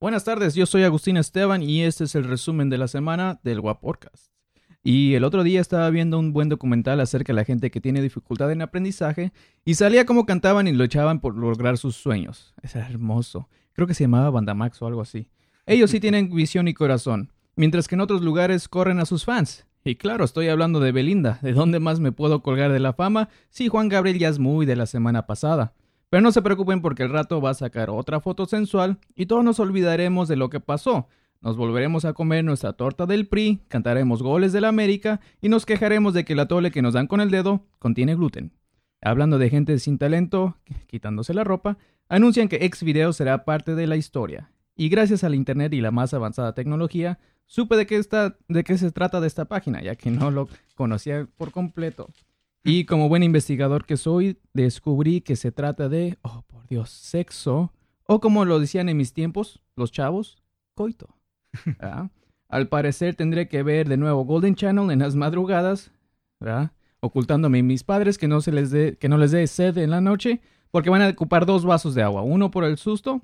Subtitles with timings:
[0.00, 3.60] Buenas tardes, yo soy Agustín Esteban y este es el resumen de la semana del
[3.60, 4.32] Podcast.
[4.82, 8.00] Y el otro día estaba viendo un buen documental acerca de la gente que tiene
[8.00, 9.30] dificultad en aprendizaje
[9.62, 12.54] y salía como cantaban y lo echaban por lograr sus sueños.
[12.62, 13.50] Es hermoso.
[13.74, 15.28] Creo que se llamaba Bandamax o algo así.
[15.66, 19.66] Ellos sí tienen visión y corazón, mientras que en otros lugares corren a sus fans.
[19.84, 21.40] Y claro, estoy hablando de Belinda.
[21.42, 23.28] ¿De dónde más me puedo colgar de la fama?
[23.50, 25.74] Sí, Juan Gabriel ya es muy de la semana pasada.
[26.10, 29.44] Pero no se preocupen porque el rato va a sacar otra foto sensual y todos
[29.44, 31.06] nos olvidaremos de lo que pasó.
[31.40, 36.12] Nos volveremos a comer nuestra torta del PRI, cantaremos goles del América y nos quejaremos
[36.12, 38.52] de que la tole que nos dan con el dedo contiene gluten.
[39.00, 41.78] Hablando de gente sin talento, quitándose la ropa,
[42.08, 44.50] anuncian que Xvideo será parte de la historia.
[44.76, 48.02] Y gracias al Internet y la más avanzada tecnología, supe de qué,
[48.48, 52.08] de qué se trata de esta página, ya que no lo conocía por completo.
[52.62, 57.72] Y como buen investigador que soy, descubrí que se trata de, oh por Dios, sexo,
[58.04, 60.42] o como lo decían en mis tiempos, los chavos,
[60.74, 61.16] coito.
[61.64, 62.10] ¿verdad?
[62.48, 65.92] Al parecer tendré que ver de nuevo Golden Channel en las madrugadas,
[66.40, 66.72] ¿verdad?
[67.00, 69.90] ocultándome a mis padres que no, se les dé, que no les dé sed en
[69.90, 70.40] la noche,
[70.70, 73.22] porque van a ocupar dos vasos de agua, uno por el susto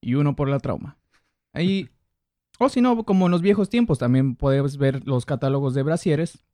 [0.00, 0.98] y uno por la trauma.
[1.52, 1.88] Ahí,
[2.58, 6.44] o si no, como en los viejos tiempos, también puedes ver los catálogos de brasieres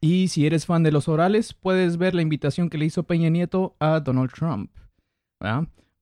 [0.00, 3.28] y si eres fan de los orales, puedes ver la invitación que le hizo Peña
[3.28, 4.70] Nieto a Donald Trump.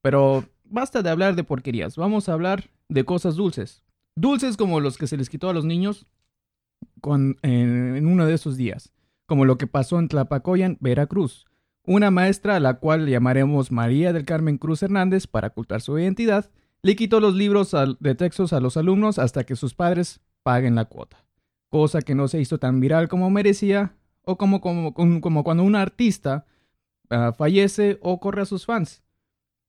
[0.03, 3.83] Pero basta de hablar de porquerías, vamos a hablar de cosas dulces.
[4.17, 6.07] Dulces como los que se les quitó a los niños
[7.43, 8.93] en, uno de esos días,
[9.27, 11.47] como lo que pasó en Tlapacoyan, Veracruz.
[11.87, 16.51] Una maestra a la cual llamaremos María del Carmen Cruz Hernández para ocultar su identidad,
[16.83, 20.85] le quitó los libros de textos a los alumnos hasta que sus padres paguen la
[20.87, 21.23] cuota
[21.75, 25.75] cosa que no se hizo tan viral como merecía, o como, como, como cuando un
[25.75, 26.47] artista
[27.11, 29.03] ah, fallece o corre a sus fans.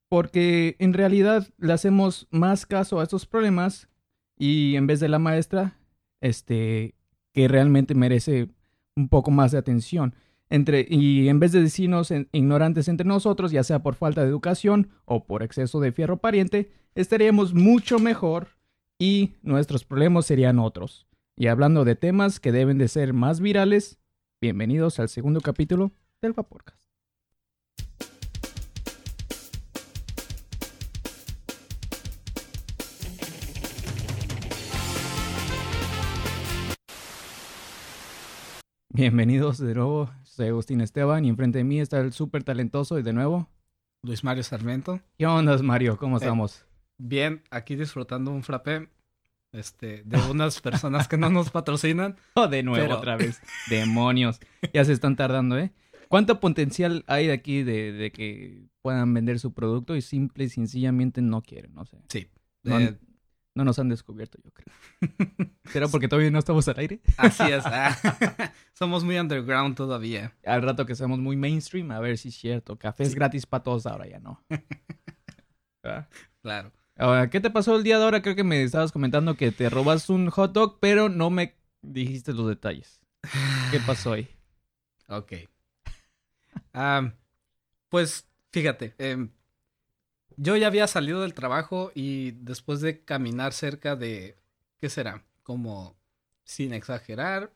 [0.08, 3.90] Porque en realidad le hacemos más caso a estos problemas
[4.38, 5.80] y en vez de la maestra,
[6.22, 6.94] este,
[7.34, 8.50] que realmente merece
[8.96, 10.14] un poco más de atención.
[10.52, 14.92] Entre, y en vez de decirnos ignorantes entre nosotros, ya sea por falta de educación
[15.06, 18.50] o por exceso de fierro pariente, estaríamos mucho mejor
[19.00, 21.05] y nuestros problemas serían otros.
[21.38, 24.00] Y hablando de temas que deben de ser más virales,
[24.40, 25.92] bienvenidos al segundo capítulo
[26.22, 26.82] del Vaporcast.
[38.94, 43.04] Bienvenidos de nuevo, soy Agustín Esteban y enfrente de mí está el súper talentoso y
[43.04, 43.50] de nuevo
[44.04, 45.02] Luis Mario Sarmiento.
[45.18, 45.98] ¿Qué onda, Mario?
[45.98, 46.66] ¿Cómo eh, estamos?
[46.98, 48.88] bien, aquí disfrutando un frappé
[49.56, 52.16] este, de unas personas que no nos patrocinan.
[52.36, 53.42] Oh, de nuevo, otra vez.
[53.70, 54.40] Demonios.
[54.74, 55.72] Ya se están tardando, ¿eh?
[56.10, 61.22] ¿Cuánto potencial hay de aquí de, que puedan vender su producto y simple y sencillamente
[61.22, 61.74] no quieren?
[61.74, 61.98] No sé.
[62.10, 62.28] Sí.
[62.64, 62.98] No, eh,
[63.56, 64.68] nos han descubierto, yo creo.
[65.72, 67.00] ¿Será porque todavía no estamos al aire?
[67.18, 67.66] Así es.
[67.66, 67.98] Ah.
[68.74, 70.36] somos muy underground todavía.
[70.46, 72.78] Al rato que seamos muy mainstream, a ver si es cierto.
[72.78, 74.44] Café es gratis para todos ahora, ya no.
[76.42, 76.72] Claro.
[77.32, 78.22] ¿Qué te pasó el día de ahora?
[78.22, 82.34] Creo que me estabas comentando que te robas un hot dog, pero no me dijiste
[82.34, 83.02] los detalles.
[83.72, 84.28] ¿Qué pasó ahí?
[85.08, 85.34] Ok.
[87.90, 89.30] pues fíjate, em,
[90.36, 94.36] yo ya había salido del trabajo y después de caminar cerca de,
[94.80, 95.24] ¿qué será?
[95.44, 95.96] Como,
[96.44, 97.54] sin exagerar,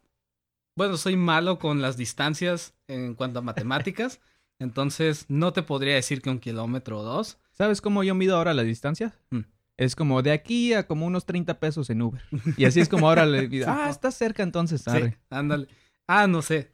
[0.75, 4.21] bueno, soy malo con las distancias en cuanto a matemáticas,
[4.59, 7.39] entonces no te podría decir que un kilómetro o dos.
[7.59, 9.13] ¿Sabes cómo yo mido ahora la distancia?
[9.31, 9.41] Mm.
[9.77, 12.21] Es como de aquí a como unos 30 pesos en Uber.
[12.55, 15.67] Y así es como ahora le digo, ah, está cerca entonces, Sí, ándale.
[16.07, 16.71] Ah, no sé.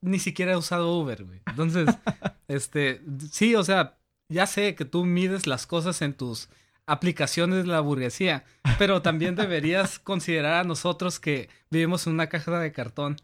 [0.00, 1.40] Ni siquiera he usado Uber, güey.
[1.46, 1.88] Entonces,
[2.48, 3.00] este,
[3.30, 3.98] sí, o sea,
[4.28, 6.48] ya sé que tú mides las cosas en tus
[6.86, 8.44] aplicaciones de la burguesía,
[8.78, 13.16] pero también deberías considerar a nosotros que vivimos en una caja de cartón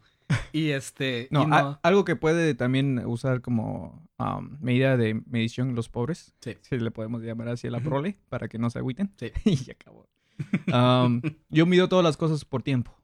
[0.53, 1.27] y este.
[1.31, 6.33] No, algo que puede también usar como um, medida de medición los pobres.
[6.41, 6.55] Sí.
[6.61, 9.11] Si le podemos llamar así a la prole, para que no se agüiten.
[9.17, 9.31] Sí.
[9.45, 10.07] y acabó.
[10.73, 12.95] Um, yo mido todas las cosas por tiempo.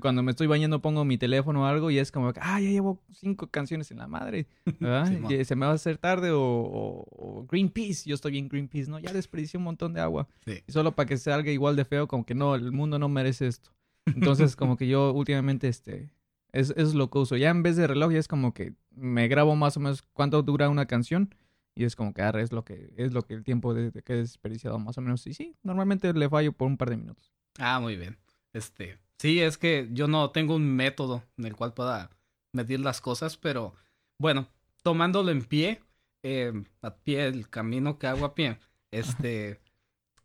[0.00, 3.00] Cuando me estoy bañando pongo mi teléfono o algo y es como, ah, ya llevo
[3.12, 4.48] cinco canciones en la madre,
[4.80, 5.06] ¿verdad?
[5.44, 8.98] se me va a hacer tarde o, Greenpeace, yo estoy bien Greenpeace, ¿no?
[8.98, 10.28] Ya desperdicié un montón de agua.
[10.44, 10.62] Sí.
[10.66, 13.46] Y solo para que salga igual de feo, como que no, el mundo no merece
[13.46, 13.70] esto.
[14.06, 16.10] Entonces, como que yo últimamente, este,
[16.52, 17.36] es, es lo que uso.
[17.36, 20.42] Ya en vez de reloj, ya es como que me grabo más o menos cuánto
[20.42, 21.34] dura una canción.
[21.74, 24.12] Y es como que ah, es lo que es lo que el tiempo de, que
[24.12, 25.26] he desperdiciado más o menos.
[25.26, 27.32] Y sí, normalmente le fallo por un par de minutos.
[27.58, 28.18] Ah, muy bien.
[28.52, 32.10] Este, sí, es que yo no tengo un método en el cual pueda
[32.52, 33.74] medir las cosas, pero
[34.18, 34.48] bueno,
[34.82, 35.80] tomándolo en pie,
[36.22, 36.52] eh,
[36.82, 38.58] a pie, el camino que hago a pie,
[38.90, 39.60] este,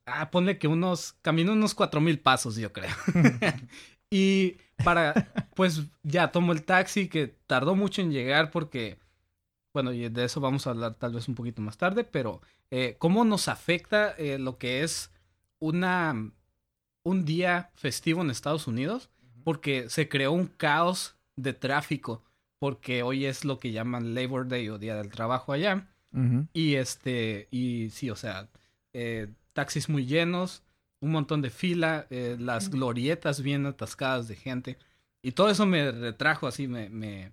[0.06, 2.90] ah, ponle que unos, camino unos cuatro mil pasos, yo creo.
[4.10, 5.14] y para,
[5.56, 9.00] pues ya tomo el taxi que tardó mucho en llegar porque,
[9.74, 12.42] bueno, y de eso vamos a hablar tal vez un poquito más tarde, pero
[12.72, 15.12] eh, cómo nos afecta eh, lo que es
[15.60, 16.32] una,
[17.04, 19.10] un día festivo en Estados Unidos,
[19.44, 22.24] porque se creó un caos de tráfico,
[22.60, 25.88] porque hoy es lo que llaman Labor Day o Día del Trabajo allá.
[26.54, 28.48] Y este, y sí, o sea,
[28.94, 30.64] eh, taxis muy llenos,
[31.06, 34.78] un montón de fila, eh, las glorietas bien atascadas de gente.
[35.22, 37.32] Y todo eso me retrajo así, me, me,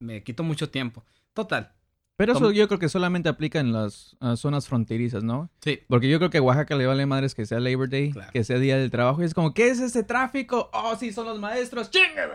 [0.00, 1.04] me quitó mucho tiempo.
[1.32, 1.72] Total.
[2.16, 5.50] Pero eso yo creo que solamente aplica en las ah, zonas fronterizas, ¿no?
[5.60, 5.80] Sí.
[5.88, 8.58] Porque yo creo que a Oaxaca le vale madres que sea Labor Day, que sea
[8.58, 9.22] Día del Trabajo.
[9.22, 10.68] Y es como, ¿qué es ese tráfico?
[10.72, 11.90] Oh, sí, son los maestros.
[11.90, 12.28] ¡Chingue!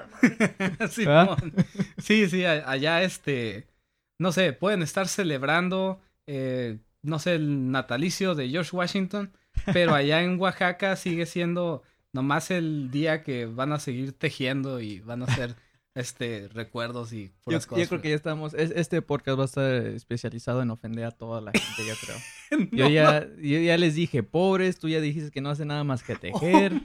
[0.89, 1.05] sí,
[1.97, 3.67] sí, sí, allá este,
[4.19, 9.31] no sé, pueden estar celebrando, eh, no sé, el natalicio de George Washington
[9.73, 11.83] pero allá en Oaxaca sigue siendo
[12.13, 15.55] nomás el día que van a seguir tejiendo y van a hacer
[15.95, 17.83] este recuerdos y puras yo, cosas.
[17.83, 21.41] Yo creo que ya estamos, este podcast va a estar especializado en ofender a toda
[21.41, 22.69] la gente, ya creo.
[22.71, 26.03] yo, ya, yo ya les dije, pobres, tú ya dijiste que no hace nada más
[26.03, 26.81] que oh tejer.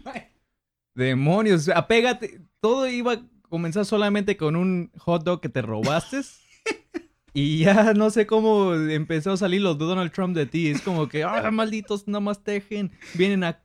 [0.94, 2.40] Demonios, apégate.
[2.60, 6.20] Todo iba a comenzar solamente con un hot dog que te robaste.
[7.34, 10.68] Y ya no sé cómo empezó a salir los de Donald Trump de ti.
[10.68, 13.58] Es como que, ah, malditos, nada más tejen, vienen a,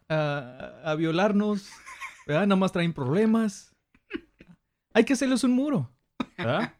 [0.84, 1.70] a, violarnos,
[2.26, 2.48] ¿verdad?
[2.48, 3.76] Nada más traen problemas.
[4.94, 5.92] Hay que hacerles un muro.
[6.38, 6.74] ¿verdad?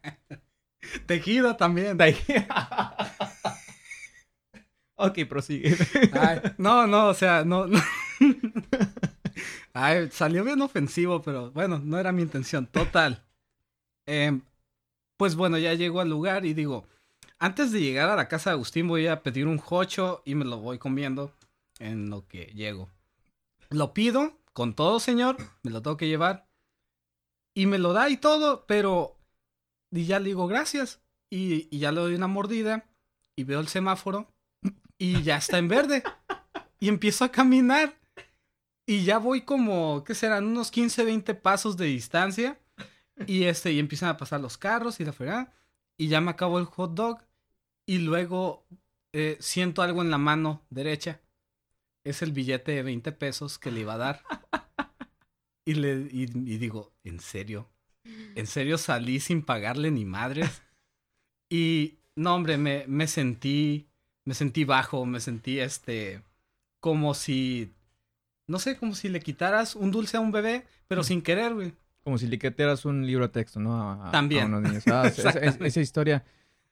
[1.06, 1.98] Tejido también.
[4.96, 5.76] ok, prosigue.
[6.56, 7.66] no, no, o sea, no.
[9.74, 12.66] Ay, salió bien ofensivo, pero bueno, no era mi intención.
[12.66, 13.22] Total.
[14.06, 14.40] Eh,
[15.18, 16.86] pues bueno, ya llego al lugar y digo,
[17.38, 20.44] antes de llegar a la casa de Agustín voy a pedir un jocho y me
[20.44, 21.34] lo voy comiendo
[21.78, 22.88] en lo que llego.
[23.68, 26.46] Lo pido con todo, señor, me lo tengo que llevar.
[27.54, 29.16] Y me lo da y todo, pero...
[29.90, 31.00] Y ya le digo gracias.
[31.30, 32.86] Y, y ya le doy una mordida
[33.36, 34.28] y veo el semáforo
[34.98, 36.02] y ya está en verde.
[36.80, 37.94] Y empiezo a caminar.
[38.86, 40.46] Y ya voy como, ¿qué serán?
[40.46, 42.58] Unos 15, 20 pasos de distancia.
[43.26, 45.52] Y este, y empiezan a pasar los carros y la fregada.
[45.96, 47.22] Y ya me acabo el hot dog.
[47.86, 48.66] Y luego
[49.12, 51.20] eh, siento algo en la mano derecha.
[52.04, 54.22] Es el billete de 20 pesos que le iba a dar.
[55.64, 57.68] Y le y, digo, ¿en serio?
[58.34, 60.62] ¿En serio salí sin pagarle ni madres?
[61.50, 63.88] Y no, hombre, me, me sentí.
[64.24, 66.22] Me sentí bajo, me sentí este.
[66.80, 67.74] como si.
[68.46, 71.74] No sé, como si le quitaras un dulce a un bebé, pero sin querer, güey.
[72.04, 74.08] Como si le quitaras un libro de texto, ¿no?
[74.10, 74.54] También.
[74.90, 75.06] Ah,
[75.62, 76.24] esa, historia.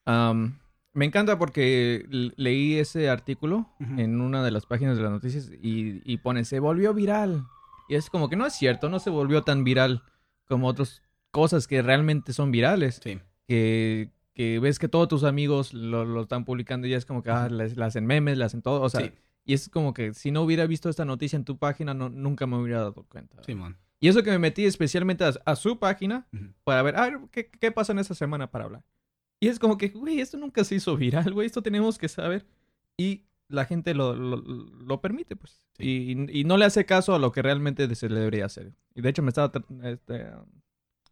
[0.04, 2.06] me encanta porque
[2.36, 6.60] leí ese artículo en una de las páginas de las noticias y, y pone, se
[6.60, 7.46] volvió viral.
[7.88, 10.02] Y es como que no es cierto, no se volvió tan viral
[10.48, 13.00] como otras cosas que realmente son virales.
[13.02, 13.20] Sí.
[13.46, 17.30] Que, que ves que todos tus amigos lo, lo, están publicando y es como que
[17.30, 18.82] ah, le, hacen memes, le hacen todo.
[18.82, 19.12] O sea,
[19.44, 22.46] y es como que si no hubiera visto esta noticia en tu página, no, nunca
[22.46, 23.42] me hubiera dado cuenta.
[23.44, 23.76] Sí, man.
[24.06, 26.28] Y eso que me metí especialmente a, su página
[26.62, 28.84] para ver, a ver, ¿qué, ¿qué, pasa en esta semana para hablar.
[29.40, 32.46] Y es como que, güey, esto nunca se hizo viral, güey, esto tenemos que saber.
[32.96, 35.60] Y la gente lo, lo, permite, pues.
[35.76, 38.74] Y, y, no le hace caso a lo que realmente se le debería hacer.
[38.94, 39.50] Y de hecho me estaba,
[39.82, 40.30] este,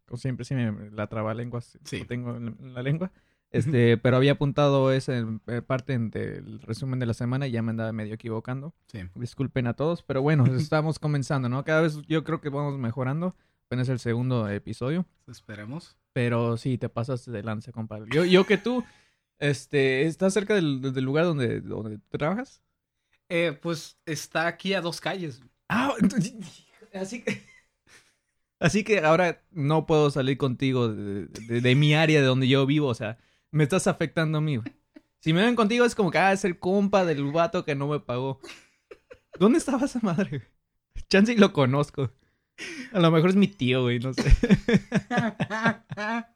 [0.06, 2.04] como siempre, sí me la traba lengua, sí.
[2.04, 3.10] tengo en la lengua.
[3.54, 5.14] Este, pero había apuntado esa
[5.46, 8.74] eh, parte del resumen de la semana y ya me andaba medio equivocando.
[8.88, 8.98] Sí.
[9.14, 11.64] Disculpen a todos, pero bueno, estamos comenzando, ¿no?
[11.64, 13.36] Cada vez yo creo que vamos mejorando.
[13.66, 15.06] Apenas el segundo episodio.
[15.28, 15.96] Esperemos.
[16.12, 18.06] Pero sí, te pasaste de lance, compadre.
[18.12, 18.84] Yo, yo que tú,
[19.38, 22.60] este, ¿estás cerca del, lugar donde, donde trabajas?
[23.28, 25.40] Eh, pues está aquí a dos calles.
[25.68, 25.94] Ah,
[26.92, 27.40] así que...
[28.58, 32.88] Así que ahora no puedo salir contigo de, de mi área de donde yo vivo,
[32.88, 33.18] o sea,
[33.54, 34.74] me estás afectando a mí, güey.
[35.20, 37.86] Si me ven contigo es como que, ah, es el compa del vato que no
[37.86, 38.40] me pagó.
[39.38, 40.42] ¿Dónde estaba esa madre?
[41.08, 42.10] Chance lo conozco.
[42.92, 44.24] A lo mejor es mi tío, güey, no sé.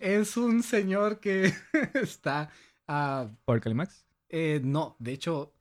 [0.00, 1.52] es un señor que
[1.94, 2.50] está
[2.86, 3.28] a...
[3.44, 4.06] ¿Por Calimax?
[4.28, 5.52] Eh, no, de hecho,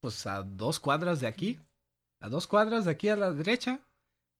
[0.00, 1.58] pues a dos cuadras de aquí,
[2.20, 3.80] a dos cuadras de aquí a la derecha,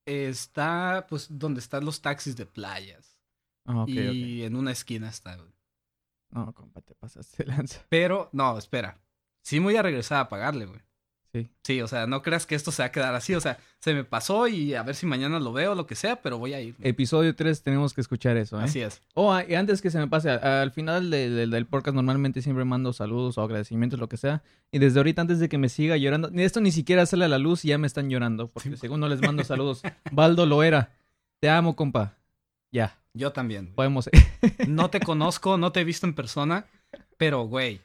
[0.07, 3.19] está, pues, donde están los taxis de playas.
[3.67, 5.53] Ah, y en una esquina está, güey.
[6.33, 7.81] No, compa, te pasaste lanza.
[7.89, 8.99] Pero, no, espera.
[9.43, 10.81] Sí me voy a regresar a pagarle, güey.
[11.35, 11.49] Sí.
[11.63, 13.35] Sí, o sea, no creas que esto se va a quedar así.
[13.35, 15.95] O sea, se me pasó y a ver si mañana lo veo o lo que
[15.95, 16.75] sea, pero voy a ir.
[16.83, 18.65] Episodio 3 tenemos que escuchar eso, ¿eh?
[18.65, 19.01] Así es.
[19.15, 22.67] Oh, y antes que se me pase, al final de- de- del podcast normalmente siempre
[22.67, 24.43] mando saludos o agradecimientos, lo que sea.
[24.71, 27.29] Y desde ahorita, antes de que me siga llorando, ni esto ni siquiera sale a
[27.29, 28.49] la luz y ya me están llorando.
[28.49, 29.81] Porque según no les mando saludos.
[30.11, 30.91] Baldo Loera,
[31.41, 32.19] te amo, compa.
[32.71, 33.65] Ya, Yo también.
[33.67, 33.75] güey.
[33.75, 34.09] podemos.
[34.69, 36.67] No te conozco, no te he visto en persona,
[37.19, 37.81] pero, güey.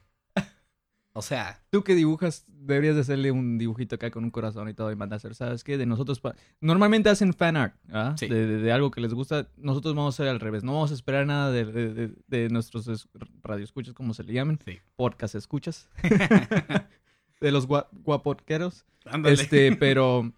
[1.14, 4.76] O sea, Tú que dibujas, deberías de hacerle un dibujito acá con un corazón y
[4.76, 5.34] todo y mandárselo.
[5.34, 5.76] ¿Sabes qué?
[5.76, 6.22] De nosotros.
[6.62, 8.14] Normalmente hacen fan art, ¿ah?
[8.20, 8.28] Sí.
[8.28, 9.48] De, de- de algo que les gusta.
[9.58, 10.64] Nosotros vamos a hacer al revés.
[10.64, 13.08] No vamos a esperar nada de, de, de- de nuestros es-
[13.42, 14.60] radioescuchas, como se le llaman.
[14.64, 14.78] sí.
[14.96, 15.90] Podcast escuchas.
[17.42, 18.86] de los gua- guapotqueros.
[19.06, 19.34] Ándale.
[19.36, 20.32] Este, pero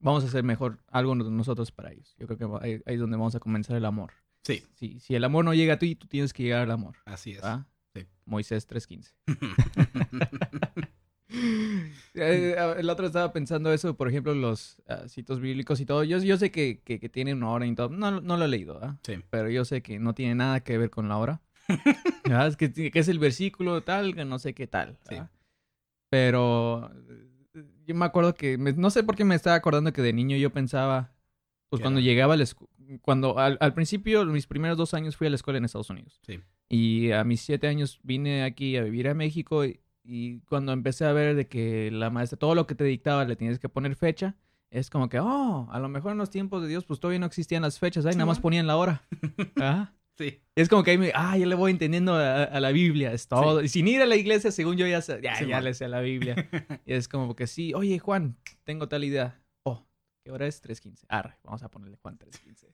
[0.00, 2.14] vamos a hacer mejor algo nos- nosotros para ellos.
[2.18, 4.12] Yo creo que ahí es donde vamos a comenzar el amor.
[4.42, 6.96] Sí, Si, si el amor no llega a ti, tú tienes que llegar al amor.
[7.04, 7.42] así es.
[7.94, 8.06] Sí.
[8.24, 9.12] Moisés 3.15.
[12.14, 16.04] Eh, el otro estaba pensando eso, por ejemplo, los citos bíblicos y todo.
[16.04, 17.88] Yo, yo sé que, que, que tienen una hora y todo.
[17.88, 18.98] No, no lo he leído, ¿ah?
[19.02, 19.14] Sí.
[19.30, 21.40] pero yo sé que no tiene nada que ver con la hora.
[22.24, 22.48] ¿verdad?
[22.48, 24.98] Es que, que es el versículo tal, que no sé qué tal.
[25.08, 25.14] Sí.
[25.14, 25.30] ¿verdad?
[26.10, 30.02] Pero eh, yo me acuerdo que, me- no sé por qué me estaba acordando que
[30.02, 31.14] de niño yo pensaba,
[31.70, 32.68] pues ¿Qué cuando llegaba a la escu-
[33.00, 36.20] cuando al, al principio, mis primeros dos años fui a la escuela en Estados Unidos.
[36.26, 36.40] Sí.
[36.68, 41.04] Y a mis siete años vine aquí a vivir a México y, y cuando empecé
[41.04, 43.94] a ver de que la maestra, todo lo que te dictaba le tienes que poner
[43.96, 44.36] fecha,
[44.70, 47.26] es como que, oh, a lo mejor en los tiempos de Dios pues todavía no
[47.26, 49.02] existían las fechas, ahí nada más ponían la hora.
[49.56, 49.94] Ajá.
[50.18, 50.40] Sí.
[50.54, 53.28] Es como que ahí me, ah, ya le voy entendiendo a, a la Biblia, es
[53.28, 53.62] todo.
[53.62, 55.86] Y sin ir a la iglesia, según yo ya, sé- ya, Sí, ya le sé
[55.86, 56.48] a la Biblia.
[56.86, 59.40] y es como que sí, oye Juan, tengo tal idea.
[60.22, 60.62] ¿Qué hora es?
[60.62, 61.04] 3.15.
[61.08, 62.72] Arre, vamos a ponerle Juan 3.15.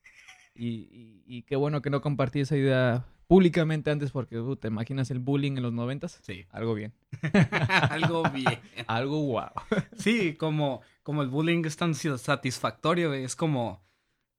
[0.54, 4.68] Y, y, y qué bueno que no compartí esa idea públicamente antes porque uh, te
[4.68, 6.18] imaginas el bullying en los noventas.
[6.22, 6.46] Sí.
[6.50, 6.92] Algo bien.
[7.90, 8.58] Algo bien.
[8.86, 9.50] Algo wow.
[9.96, 13.84] Sí, como, como el bullying es tan satisfactorio, es como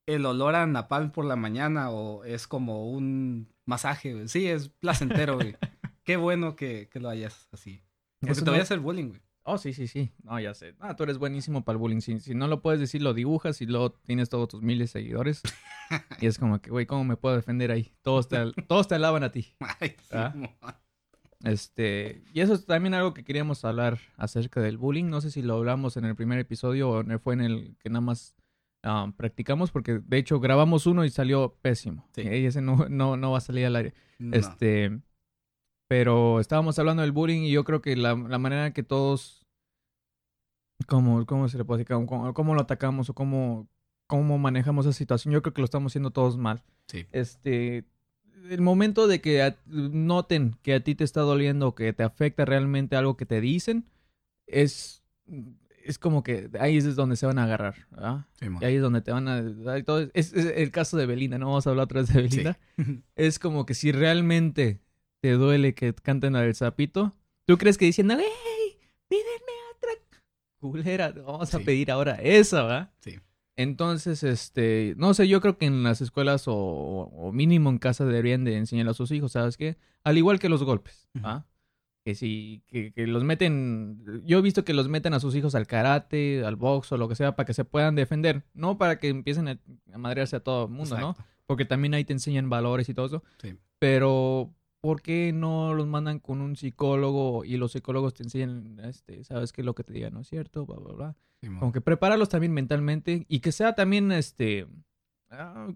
[0.06, 4.28] el olor a napalm por la mañana o es como un masaje, güey.
[4.28, 5.56] Sí, es placentero, güey.
[6.04, 7.84] Qué bueno que, que lo hayas así.
[8.20, 9.22] Porque Eso te voy a hacer bullying, güey.
[9.44, 10.12] Oh, sí, sí, sí.
[10.24, 10.76] No, ya sé.
[10.80, 12.02] Ah, tú eres buenísimo para el bullying.
[12.02, 15.00] Si, si no lo puedes decir, lo dibujas y luego tienes todos tus miles de
[15.02, 15.42] seguidores.
[16.22, 17.92] y es como que, güey, ¿cómo me puedo defender ahí?
[18.04, 19.56] Todos te, todos te alaban a ti.
[19.80, 20.34] Ay, Ah.
[21.44, 25.06] Este, y eso es también algo que queríamos hablar acerca del bullying.
[25.06, 28.02] No sé si lo hablamos en el primer episodio o fue en el que nada
[28.02, 28.36] más
[28.84, 32.06] ah, practicamos, porque de hecho grabamos uno y salió pésimo.
[32.14, 32.24] Sí.
[32.24, 33.94] Y ese no, no, no va a salir al aire.
[34.20, 34.36] no.
[34.36, 35.00] Este,
[35.90, 39.46] pero estábamos hablando del bullying y yo creo que la, la manera que todos,
[40.88, 41.96] ¿cómo, cómo se le puede decir?
[42.08, 43.68] ¿Cómo, cómo lo atacamos o cómo,
[44.08, 45.34] cómo manejamos esa situación?
[45.34, 46.64] Yo creo que lo estamos haciendo todos mal.
[46.88, 47.06] Sí.
[47.12, 47.86] Este,
[48.50, 52.46] el momento de que a- noten que a ti te está doliendo que te afecta
[52.46, 53.86] realmente algo que te dicen,
[54.48, 55.04] es,
[55.84, 58.26] es como que ahí es donde se van a agarrar, ¿verdad?
[58.40, 59.44] Sí, Y ahí es donde te van a
[59.84, 60.02] todo.
[60.14, 62.38] Es, es el caso de Belinda, no vamos a hablar otra vez de Sí.
[62.38, 62.60] Belinda.
[63.16, 64.80] Es como que si realmente
[65.22, 67.14] te duele que canten al sapito,
[67.46, 69.92] ¿tú crees que diciendo, hey, pídenme otra
[70.60, 71.12] culera?
[71.12, 72.94] Vamos a pedir ahora esa, ¿va?
[73.00, 73.20] Sí.
[73.60, 78.06] Entonces, este, no sé, yo creo que en las escuelas o, o mínimo en casa
[78.06, 79.76] deberían de enseñar a sus hijos, ¿sabes qué?
[80.06, 81.10] Al igual que los golpes.
[81.24, 81.46] ¿ah?
[82.06, 85.56] Que si, que, que los meten, yo he visto que los meten a sus hijos
[85.56, 88.98] al karate, al box o lo que sea, para que se puedan defender, no para
[88.98, 89.60] que empiecen a,
[89.98, 91.18] madrearse a todo el mundo, ¿no?
[91.46, 93.24] Porque también ahí te enseñan valores y todo eso.
[93.42, 93.58] Sí.
[93.78, 99.24] Pero, ¿por qué no los mandan con un psicólogo y los psicólogos te enseñan, este,
[99.24, 101.16] sabes que lo que te diga no es cierto, bla, bla, bla?
[101.42, 104.68] Sí, mo- Como que prepararlos también mentalmente y que sea también, este,
[105.30, 105.68] ah,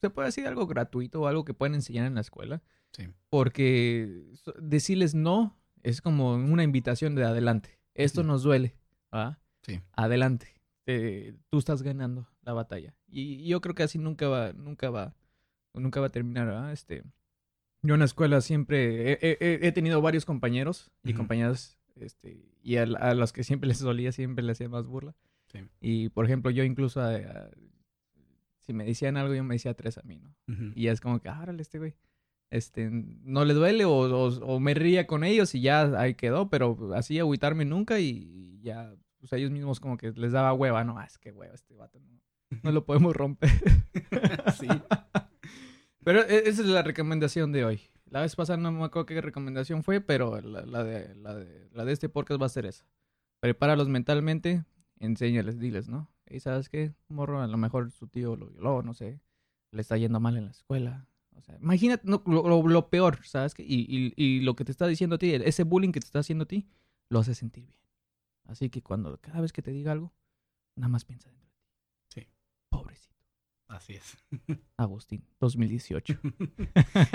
[0.00, 2.62] se puede decir algo gratuito o algo que puedan enseñar en la escuela.
[2.92, 3.08] Sí.
[3.30, 4.22] Porque
[4.60, 7.78] decirles no es como una invitación de adelante.
[7.94, 8.74] Esto nos duele,
[9.14, 9.38] ¿va?
[9.62, 9.80] Sí.
[9.92, 10.48] Adelante.
[10.86, 12.94] Eh, tú estás ganando la batalla.
[13.08, 15.14] Y yo creo que así nunca va, nunca va,
[15.74, 16.72] nunca va a terminar, ¿verdad?
[16.72, 17.02] Este,
[17.82, 22.44] yo en la escuela siempre he, he- he- he tenido varios compañeros y compañeras, este,
[22.62, 25.14] y a, a los que siempre les solía, siempre les hacía más burla.
[25.46, 25.58] Sí.
[25.80, 27.50] Y por ejemplo, yo incluso, a- a-
[28.60, 30.34] si me decían algo, yo me decía tres a mí, ¿no?
[30.48, 30.72] Ujú.
[30.76, 31.94] Y ya es como que, ah, órale, este güey.
[32.50, 36.50] Este, no le duele o, o, o me ría con ellos y ya ahí quedó,
[36.50, 40.98] pero así agüitarme nunca y ya, pues ellos mismos como que les daba hueva, no,
[40.98, 42.20] ah, es que hueva este vato, no,
[42.62, 43.48] no lo podemos romper.
[44.60, 44.68] sí.
[46.04, 47.80] Pero e- esa es la recomendación de hoy.
[48.06, 51.68] La vez pasada no me acuerdo qué recomendación fue, pero la, la de, la, de,
[51.72, 52.84] la de este podcast va a ser esa.
[53.40, 54.64] Prepáralos mentalmente,
[55.00, 56.10] enséñales, diles, ¿no?
[56.28, 59.20] Y sabes qué, morro, a lo mejor su tío lo violó, no sé,
[59.70, 61.06] le está yendo mal en la escuela.
[61.36, 63.62] O sea, imagínate no, lo, lo- lo peor, ¿sabes qué?
[63.62, 66.18] Y, y, y lo que te está diciendo a ti, ese bullying que te está
[66.18, 66.68] haciendo a ti,
[67.08, 67.76] lo hace sentir bien.
[68.46, 70.12] Así que cuando cada vez que te diga algo,
[70.76, 71.62] nada más piensa dentro de ti.
[72.08, 72.28] Sí.
[72.68, 73.16] Pobrecito.
[73.72, 74.18] Así es.
[74.76, 76.18] Agustín, 2018.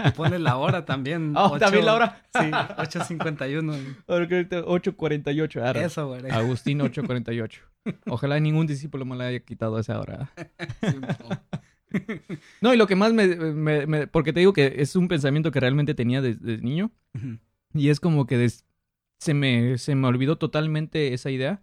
[0.05, 1.33] Y pone la hora también.
[1.37, 2.21] Oh, ocho- también la hora.
[2.33, 3.95] Sí, 8.51.
[4.07, 5.61] Ahora que ahorita 8.48.
[5.61, 5.83] arre.
[5.85, 6.29] Eso, güey.
[6.31, 7.59] Agustín 8.48.
[8.07, 10.31] Ojalá ningún discípulo me le haya quitado esa hora.
[10.81, 11.41] Sí, no.
[12.59, 15.51] No, y lo que más me, me- me- Porque te digo que es un pensamiento
[15.51, 16.91] que realmente tenía desde, desde niño.
[17.73, 18.65] Y es como que des-
[19.19, 21.61] se, me, se me olvidó totalmente esa idea.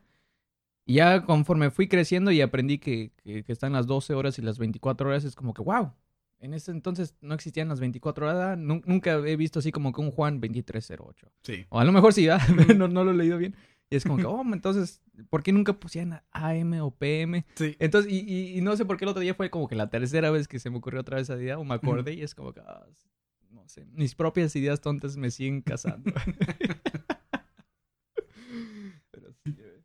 [0.87, 4.43] Y ya conforme fui creciendo y aprendí que, que, que están las 12 horas y
[4.43, 5.93] las 24 horas, es como que, wow.
[6.41, 8.59] En ese entonces no existían las 24 horas.
[8.59, 11.33] nun- Nunca he visto así como que un Juan 2308.
[11.43, 11.65] Sí.
[11.71, 12.29] O a lo mejor sí,
[12.77, 13.55] no, no lo he leído bien.
[13.89, 15.01] Y es como que, oh, entonces,
[15.31, 17.47] ¿por qué nunca pusieran AM o PM?
[17.55, 17.77] Sí.
[17.79, 19.89] Entonces, y, y- y no sé por qué el otro día fue como que la
[19.89, 22.35] tercera vez que se me ocurrió otra vez esa idea, o me acordé, y es
[22.35, 22.85] como que, ah,
[23.51, 26.11] no sé, mis propias ideas tontas me siguen casando.
[29.11, 29.81] Pero sí, eh.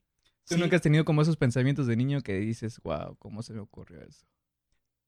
[0.49, 0.61] ¿Tú Sí.
[0.61, 4.01] nunca has tenido como esos pensamientos de niño que dices, wow, ¿cómo se me ocurrió
[4.01, 4.25] eso?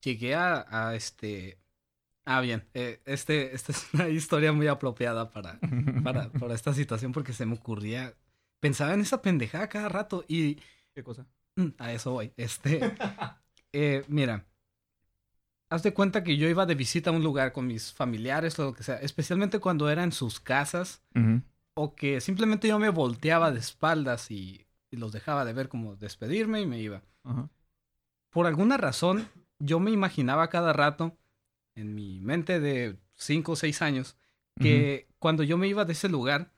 [0.04, 1.60] Llegué a, a este.
[2.26, 2.64] Ah, bien.
[2.74, 5.60] eh, este, esta es una historia muy apropiada para,
[6.04, 8.14] para, para esta situación porque se me ocurría.
[8.60, 10.60] Pensaba en esa pendejada cada rato y
[10.94, 11.26] ¿Qué cosa?
[11.56, 12.32] mm, a eso voy.
[12.38, 12.80] Este.
[13.74, 14.46] eh, mira.
[15.70, 18.66] Haz de cuenta que yo iba de visita a un lugar con mis familiares o
[18.66, 21.02] lo que sea, especialmente cuando era en sus casas
[21.76, 25.96] o que simplemente yo me volteaba de espaldas y, y los dejaba de ver como
[25.96, 27.02] despedirme y me iba.
[27.24, 27.50] Ajá.
[28.30, 29.28] por alguna razón,
[29.60, 31.18] yo me imaginaba cada rato,
[31.76, 34.18] en mi mente de 5 o 6 años,
[34.60, 36.52] que cuando yo me iba de ese lugar,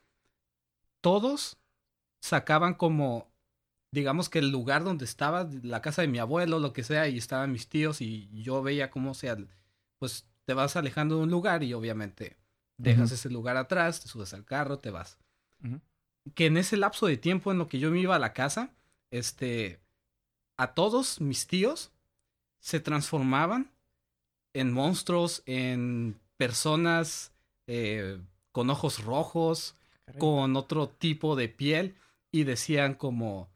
[0.99, 1.57] todos
[2.21, 3.31] sacaban como,
[3.91, 7.17] digamos que el lugar donde estaba, la casa de mi abuelo, lo que sea, y
[7.17, 9.37] estaban mis tíos, y yo veía cómo sea,
[9.99, 12.37] pues te vas alejando de un lugar y obviamente
[12.77, 15.17] dejas ese lugar atrás, te subes al carro, te vas
[15.63, 15.79] Ujú.
[16.35, 18.71] Que en ese lapso de tiempo en lo que yo me iba a la casa,
[19.11, 19.79] este,
[20.57, 21.91] a todos mis tíos
[22.59, 23.71] se transformaban
[24.53, 27.33] en monstruos, en personas
[27.67, 28.19] eh,
[28.51, 29.75] con ojos rojos,
[30.05, 30.19] Caray.
[30.19, 31.95] con otro tipo de piel,
[32.31, 33.49] y decían como,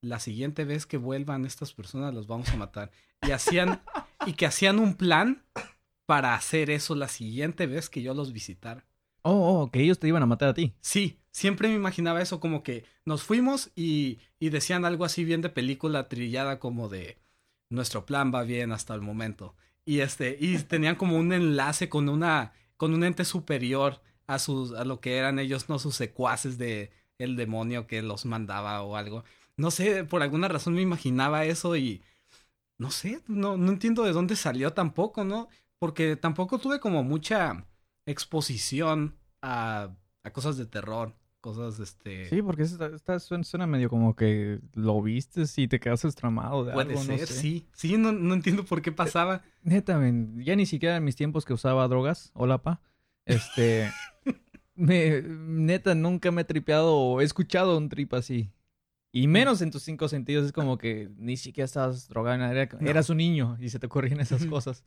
[0.00, 2.90] la siguiente vez que vuelvan estas personas los vamos a matar.
[3.26, 3.82] Y hacían,
[4.26, 5.42] y que hacían un plan
[6.06, 8.86] para hacer eso la siguiente vez que yo los visitara.
[9.22, 10.72] Oh, oh, que ellos te iban a matar a ti.
[10.80, 15.42] Sí, siempre me imaginaba eso como que nos fuimos y, y decían algo así bien
[15.42, 17.18] de película trillada como de
[17.68, 19.54] nuestro plan va bien hasta el momento.
[19.84, 24.72] Y este, y tenían como un enlace con una, con un ente superior a sus,
[24.72, 28.96] a lo que eran ellos, no sus secuaces de el demonio que los mandaba o
[28.96, 29.22] algo.
[29.58, 32.02] No sé, por alguna razón me imaginaba eso y
[32.78, 35.48] no sé, no, no entiendo de dónde salió tampoco, ¿no?
[35.78, 37.66] Porque tampoco tuve como mucha
[38.06, 39.90] exposición a,
[40.24, 41.14] a cosas de terror,
[41.54, 42.28] cosas este...
[42.28, 46.64] Sí, porque esta, esta suena, suena medio como que lo viste y te quedaste tramado
[46.64, 47.34] de Puede algo, no ser, sé.
[47.34, 47.66] sí.
[47.72, 49.42] Sí, no, no entiendo por qué pasaba.
[49.62, 52.80] Neta, men, ya ni siquiera en mis tiempos que usaba drogas, hola pa,
[53.26, 53.90] este,
[54.74, 58.50] me, neta, nunca me he tripeado o he escuchado un trip así.
[59.12, 62.90] Y menos en tus cinco sentidos, es como que ni siquiera estabas era- No.
[62.90, 64.84] eras un niño y se te ocurrían esas cosas.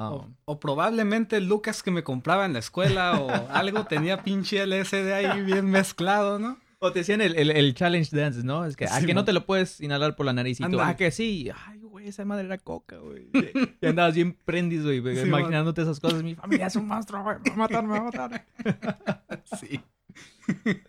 [0.00, 4.64] Ah, O, o probablemente Lucas que me compraba en la escuela o algo tenía pinche
[4.64, 6.56] LSD ahí bien mezclado, ¿no?
[6.78, 8.64] O te decían el, el, el challenge dance, ¿no?
[8.64, 10.60] Es que, ¿a Sí, que no te lo puedes inhalar por la nariz?
[10.60, 10.82] Y tú, Ándale.
[10.84, 11.50] ah, que sí.
[11.66, 13.28] Ay, güey, esa madre era coca, güey.
[13.82, 16.22] Y andabas bien prendiz, güey, Sí, imaginándote esas cosas.
[16.22, 18.46] Mi familia es un monstruo, güey, me va a matar, me va a matar.
[19.60, 19.80] Sí.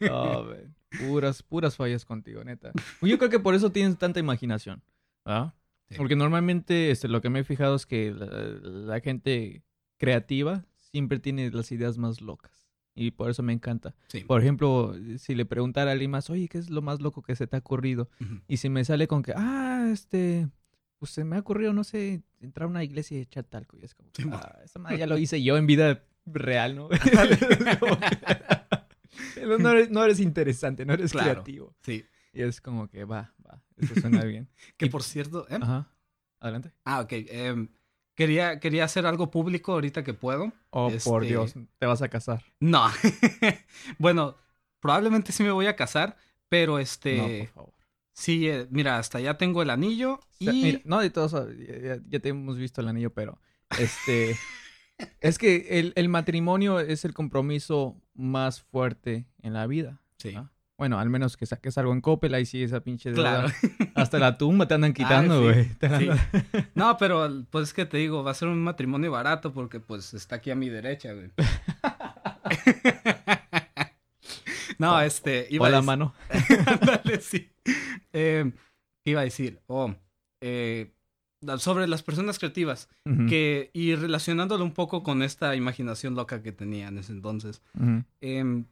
[0.02, 0.68] No, güey.
[1.08, 2.72] Puras, puras fallas contigo, neta.
[3.02, 4.82] Yo creo que por eso tienes tanta imaginación,
[5.26, 5.54] ¿ah?
[5.90, 5.96] Sí.
[5.98, 9.64] Porque normalmente este, lo que me he fijado es que la, la gente
[9.98, 12.68] creativa siempre tiene las ideas más locas.
[12.96, 13.96] Y por eso me encanta.
[14.08, 14.22] Sí.
[14.26, 17.36] Por ejemplo, si le preguntara a alguien más, oye, ¿qué es lo más loco que
[17.36, 18.10] se te ha ocurrido?
[18.48, 20.50] Y si me sale con que, ah, este,
[20.98, 23.78] pues se me ha ocurrido, no sé, entrar a una iglesia y echar talco.
[23.78, 26.90] Y es como, Sí, ah, esa madre ya lo hice yo en vida real, ¿no?
[29.60, 31.32] No, eres, no eres interesante, no eres Claro.
[31.32, 31.76] creativo.
[31.82, 32.04] Sí.
[32.34, 34.48] Y es como que va, va, eso suena bien.
[34.78, 35.48] Que Y- por cierto...
[35.50, 35.58] ¿eh?
[35.62, 35.88] Ajá,
[36.40, 36.72] adelante.
[36.86, 37.12] Ah, ok.
[37.12, 37.70] em,
[38.16, 40.52] quería, quería hacer algo público ahorita que puedo.
[40.72, 42.44] Oh, por Este- Dios, te vas a casar.
[42.60, 42.88] No.
[43.98, 44.36] bueno,
[44.80, 47.40] probablemente sí me voy a casar, pero No, este...
[47.40, 47.74] por favor.
[48.14, 50.64] sí, eh, mira, hasta ya tengo el anillo O sea, y...
[50.64, 53.40] mira, no, de todos, ya, ya- te hemos visto el anillo, pero
[53.80, 54.36] este
[55.22, 60.02] es que el, el matrimonio es el compromiso más fuerte en la vida.
[60.18, 60.34] Sí.
[60.36, 60.52] ¿ah?
[60.80, 63.46] Bueno, al menos que saques algo en Coppel, ahí sí esa pinche deuda.
[63.46, 63.54] Claro.
[63.96, 65.64] Hasta la tumba te andan quitando, sí, güey.
[65.66, 65.76] Sí.
[66.10, 69.80] andan- No, pero pues es que te digo, va a ser un matrimonio barato porque
[69.80, 71.30] pues está aquí a mi derecha, güey.
[74.78, 75.48] no, este.
[75.50, 76.14] Iba o la mano.
[76.86, 77.50] Dale, sí.
[78.14, 78.52] Eh,
[79.06, 79.60] iba a decir?
[79.68, 79.94] Oh,
[80.42, 80.92] eh,
[81.58, 82.90] sobre las personas creativas.
[83.28, 87.62] que, y relacionándolo un poco con esta imaginación loca que tenía en ese entonces.
[88.22, 88.66] Em,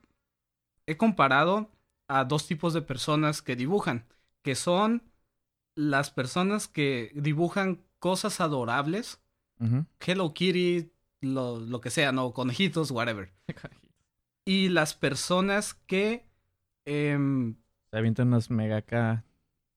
[0.85, 1.69] he comparado
[2.07, 4.05] a dos tipos de personas que dibujan.
[4.41, 5.03] Que son
[5.75, 9.21] las personas que dibujan cosas adorables.
[9.99, 10.91] Hello Kitty,
[11.21, 12.31] lo, lo, que sea, ¿no?
[12.31, 13.33] Conejitos, whatever.
[14.45, 16.25] y las personas que...
[16.85, 17.17] Eh,
[17.89, 19.23] Se avientan unas mega acá...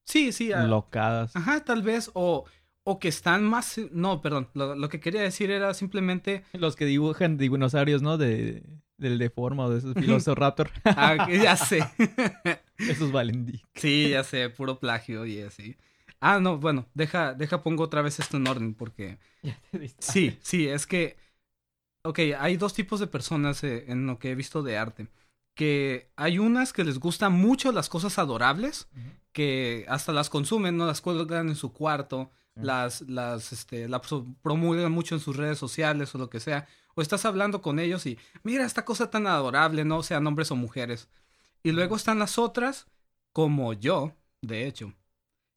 [0.03, 0.51] Sí, sí.
[0.67, 1.35] Locadas.
[1.35, 2.11] Ajá, tal vez.
[2.13, 2.45] O,
[2.83, 3.79] o que están más...
[3.91, 4.49] No, perdón.
[4.53, 6.43] Lo, lo, que quería decir era simplemente...
[6.53, 8.17] Los que dibujan dinosaurios, ¿no?
[8.17, 8.63] De,
[9.01, 10.71] del deforma o de esos Raptor.
[10.85, 11.83] ah, ya sé.
[12.77, 14.49] esos valen Sí, ya sé.
[14.49, 15.75] Puro plagio y así.
[16.19, 16.85] Ah, no, bueno.
[16.93, 19.17] Deja, deja pongo otra vez esto en orden porque...
[19.99, 20.67] sí, sí.
[20.67, 21.17] Es que
[22.03, 25.07] Ok, hay dos tipos de personas eh, en lo que he visto de arte.
[25.55, 28.87] Que hay unas que les gustan mucho las cosas adorables,
[29.33, 30.87] que hasta las consumen, ¿no?
[30.87, 34.01] Las cuelgan en su cuarto, las, las, este, las
[34.41, 36.67] promulgan mucho en sus redes sociales o lo que sea.
[36.95, 40.03] O estás hablando con ellos y, mira esta cosa tan adorable, ¿no?
[40.03, 41.09] Sean hombres o mujeres.
[41.63, 42.87] Y luego están las otras,
[43.33, 44.93] como yo, de hecho,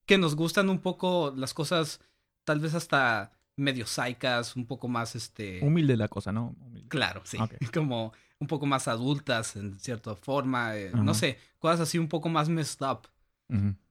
[0.07, 2.01] que nos gustan un poco las cosas,
[2.44, 5.61] tal vez hasta medio saicas, un poco más este...
[5.62, 6.55] Humilde la cosa, ¿no?
[6.88, 7.38] Claro, sí.
[7.73, 12.29] Como un poco más adultas en cierta forma, eh, no sé, cosas así un poco
[12.29, 13.09] más messed up.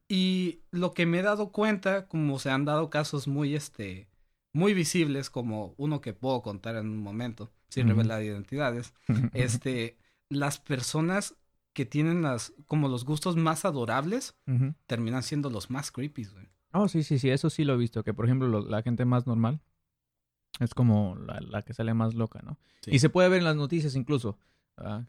[0.08, 4.10] Y lo que me he dado cuenta, como se han dado casos muy, este,
[4.54, 8.94] muy visibles, como uno que puedo contar en un momento, sin revelar identidades,
[9.34, 9.98] este,
[10.30, 11.36] las personas
[11.74, 14.36] que tienen las, como los gustos más adorables,
[14.86, 16.48] terminan siendo los más creepy, güey.
[16.72, 19.28] Oh, sí, sí, sí, eso sí lo he visto, que por ejemplo la gente más
[19.28, 19.62] normal
[20.60, 22.60] es como la, que sale más loca, ¿no?
[22.86, 24.38] Y se puede ver en las noticias incluso,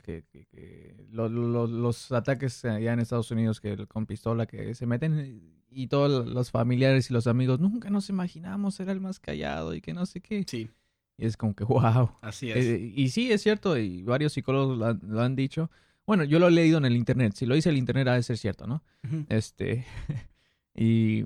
[0.02, 5.86] que, que, los ataques allá en Estados Unidos que con pistola que se meten y
[5.88, 9.92] todos los familiares y los amigos nunca nos imaginamos era el más callado y que
[9.92, 10.44] no sé qué.
[10.46, 10.70] Sí.
[11.16, 12.10] Y es como que, wow.
[12.22, 12.64] Así es.
[12.64, 15.70] Eh, y sí, es cierto, y varios psicólogos lo han, dicho.
[16.06, 17.34] Bueno, yo lo he leído en el internet.
[17.34, 18.82] Si lo dice el internet, ha de ser cierto, ¿no?
[19.28, 19.84] Este.
[20.74, 21.24] y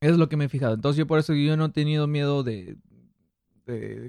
[0.00, 0.74] es lo que me he fijado.
[0.74, 2.76] Entonces yo por eso yo no he tenido miedo de,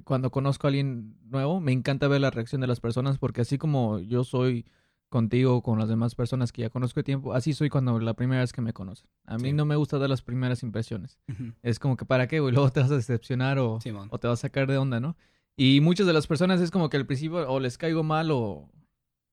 [0.03, 1.59] cuando conozco a alguien nuevo.
[1.59, 4.65] Me encanta ver la reacción de las personas porque así como yo soy
[5.09, 8.41] contigo, con las demás personas que ya conozco de tiempo, así soy cuando la primera
[8.41, 9.07] vez que me conocen.
[9.25, 11.19] A mí no me gusta dar las primeras impresiones.
[11.61, 14.39] Es como que para qué, güey, luego te vas a decepcionar o, o te vas
[14.39, 15.15] a sacar de onda, ¿no?
[15.55, 18.69] Y muchas de las personas es como que al principio o les caigo mal o,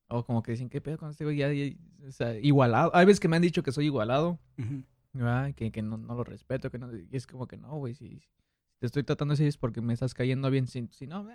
[0.08, 1.36] o como que dicen, ¿qué pedo con este güey?
[1.36, 1.48] Ya,
[2.06, 2.94] o sea, igualado.
[2.94, 4.38] Hay veces que me han dicho que soy igualado
[5.56, 8.22] que, que no, no, lo respeto, que no, y es como que no, güey, si,
[8.82, 11.28] te estoy tratando así es porque me estás cayendo bien, si, si no,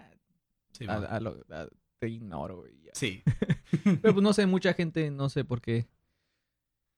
[1.97, 2.73] te ignoro, güey.
[2.91, 3.23] Sí.
[4.01, 5.87] Pero pues no sé, mucha gente, no sé por qué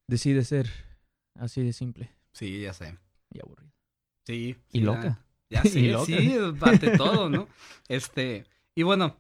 [0.07, 0.67] decide ser
[1.35, 2.09] así de simple.
[2.33, 2.97] Sí, ya sé.
[3.29, 3.71] Y aburrido.
[4.25, 4.55] Sí.
[4.71, 5.23] Y loca.
[5.51, 7.47] Ya sé, sí, parte todo, ¿no?
[7.87, 9.17] Este, y bueno,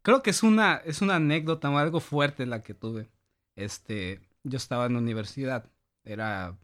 [0.00, 3.10] creo que es una, es una anécdota o algo fuerte la que tuve.
[3.56, 5.70] Este, yo estaba en la universidad,
[6.02, 6.56] era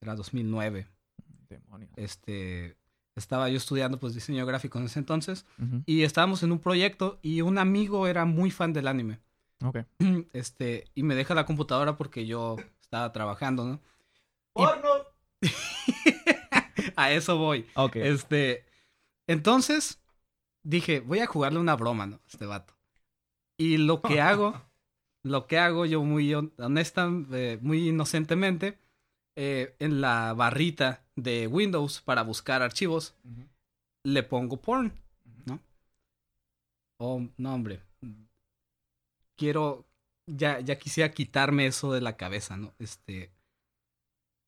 [0.00, 0.88] era 2009.
[1.48, 1.88] Demonio.
[1.94, 2.76] Este,
[3.14, 5.44] estaba yo estudiando pues diseño gráfico en ese entonces
[5.86, 9.20] y estábamos en un proyecto y un amigo era muy fan del anime.
[9.64, 9.78] Ok.
[10.32, 13.80] Este, y me deja la computadora porque yo estaba trabajando, ¿no?
[14.52, 14.88] ¡Porno!
[16.96, 17.66] a eso voy.
[17.74, 17.96] Ok.
[17.96, 18.64] Este,
[19.26, 20.00] entonces
[20.62, 22.20] dije, voy a jugarle una broma, ¿no?
[22.26, 22.74] Este vato.
[23.56, 24.60] Y lo que hago,
[25.22, 28.78] lo que hago yo muy honesta, eh, muy inocentemente,
[29.36, 33.14] eh, en la barrita de Windows para buscar archivos,
[34.04, 34.92] le pongo porn,
[35.46, 35.60] ¿no?
[36.98, 37.80] Oh, no, hombre.
[39.36, 39.84] Quiero,
[40.26, 42.72] ya, ya quisiera quitarme eso de la cabeza, ¿no?
[42.78, 43.30] Este,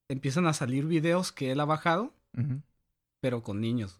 [0.09, 2.13] empiezan a salir videos que él ha bajado,
[3.21, 3.97] pero con niños,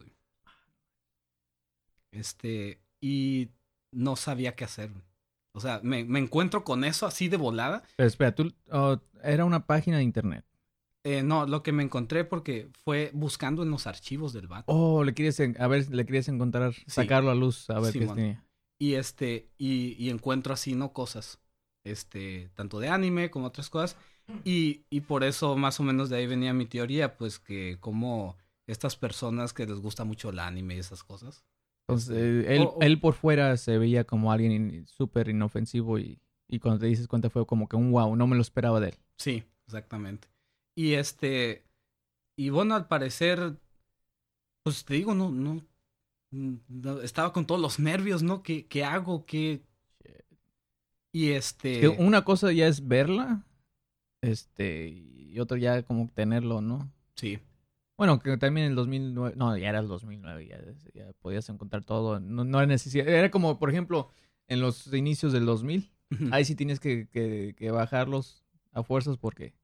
[2.12, 3.50] Este, y
[3.92, 4.90] no sabía qué hacer.
[5.52, 7.82] O sea, me, encuentro con eso así de volada.
[7.96, 10.44] Pero espera, tú, oh, era una página de internet.
[11.06, 14.64] Eh, no, lo que me encontré porque fue buscando en los archivos del vato.
[14.66, 18.44] Oh, le querías, a ver, le querías encontrar, sacarlo a luz, a ver qué tenía.
[18.76, 20.92] Y este, y, y, encuentro así, ¿no?
[20.92, 21.38] Cosas,
[21.84, 23.96] este, tanto de anime como otras cosas.
[24.42, 28.36] Y, y por eso más o menos de ahí venía mi teoría, pues que como
[28.66, 31.44] estas personas que les gusta mucho el anime y esas cosas.
[31.86, 36.80] Entonces, este, él, él por fuera se veía como alguien súper inofensivo y, y cuando
[36.80, 38.96] te dices cuenta fue como que un wow, no me lo esperaba de él.
[39.18, 40.26] Sí, exactamente.
[40.76, 41.64] Y este,
[42.36, 43.56] y bueno, al parecer,
[44.62, 48.42] pues te digo, no, no, estaba con todos los nervios, ¿no?
[48.42, 49.24] ¿Qué, qué hago?
[49.24, 49.62] ¿Qué?
[51.12, 51.80] Y este...
[51.80, 53.46] Que una cosa ya es verla,
[54.20, 56.92] este, y otra ya como tenerlo, ¿no?
[57.14, 57.38] Sí.
[57.96, 60.60] Bueno, que también en el 2009, no, ya era el 2009, ya,
[60.92, 64.10] ya podías encontrar todo, no, no era necesidad, era como, por ejemplo,
[64.46, 65.90] en los inicios del 2000,
[66.32, 69.54] ahí sí tienes que, que, que bajarlos a fuerzas porque...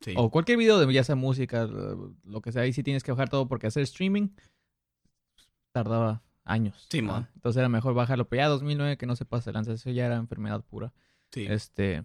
[0.00, 0.14] Sí.
[0.16, 3.28] O cualquier video de ya sea música, lo que sea, ahí sí tienes que bajar
[3.28, 4.28] todo porque hacer streaming
[5.72, 6.86] tardaba años.
[6.90, 7.28] Sí, man.
[7.34, 8.28] Entonces era mejor bajarlo.
[8.28, 10.92] Pero ya 2009 que no se pase lanza, eso ya era enfermedad pura.
[11.30, 11.46] Sí.
[11.48, 12.04] Este,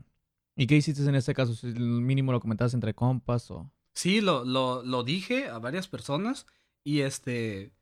[0.56, 1.54] ¿y qué hiciste en este caso?
[1.54, 5.88] Si el mínimo lo comentabas entre compas o Sí, lo, lo, lo dije a varias
[5.88, 6.46] personas
[6.84, 7.74] y este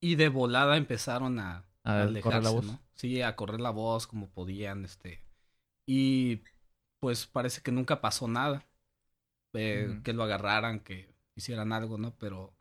[0.00, 2.66] y de volada empezaron a, a alejarse, correr la voz.
[2.66, 2.80] ¿no?
[2.94, 5.20] Sí, a correr la voz como podían, este.
[5.86, 6.40] Y
[7.00, 8.64] pues parece que nunca pasó nada.
[9.58, 10.00] Eh.
[10.02, 12.14] Que lo agarraran, que hicieran algo, ¿no?
[12.18, 12.54] Pero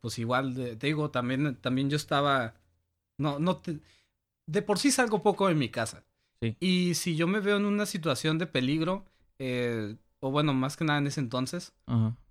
[0.00, 2.54] pues igual, de- te digo, también, también yo estaba,
[3.18, 3.80] no, no te,
[4.46, 6.04] de por sí salgo poco de mi casa.
[6.40, 6.56] Sí.
[6.58, 9.04] Y si yo me veo en una situación de peligro,
[9.38, 11.74] eh, o bueno, más que nada en ese entonces,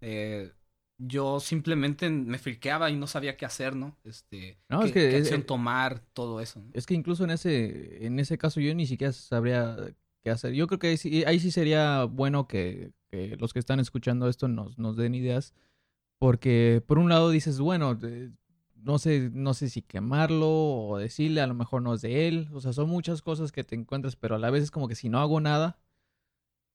[0.01, 0.51] eh,
[0.97, 3.97] yo simplemente me friqueaba y no sabía qué hacer, ¿no?
[4.03, 6.59] Este, No, qué, es que qué acción eh, tomar, todo eso.
[6.59, 6.71] ¿no?
[6.73, 9.77] Es que incluso en ese, en ese caso yo ni siquiera sabría
[10.23, 10.53] qué hacer.
[10.53, 14.27] Yo creo que ahí sí, ahí sí sería bueno que, que los que están escuchando
[14.29, 15.53] esto nos, nos den ideas.
[16.19, 18.31] Porque por un lado dices, bueno, de-
[18.75, 22.49] no sé, no sé si quemarlo o decirle, a lo mejor no es de él.
[22.53, 24.95] O sea, son muchas cosas que te encuentras, pero a la vez es como que
[24.95, 25.77] si no hago nada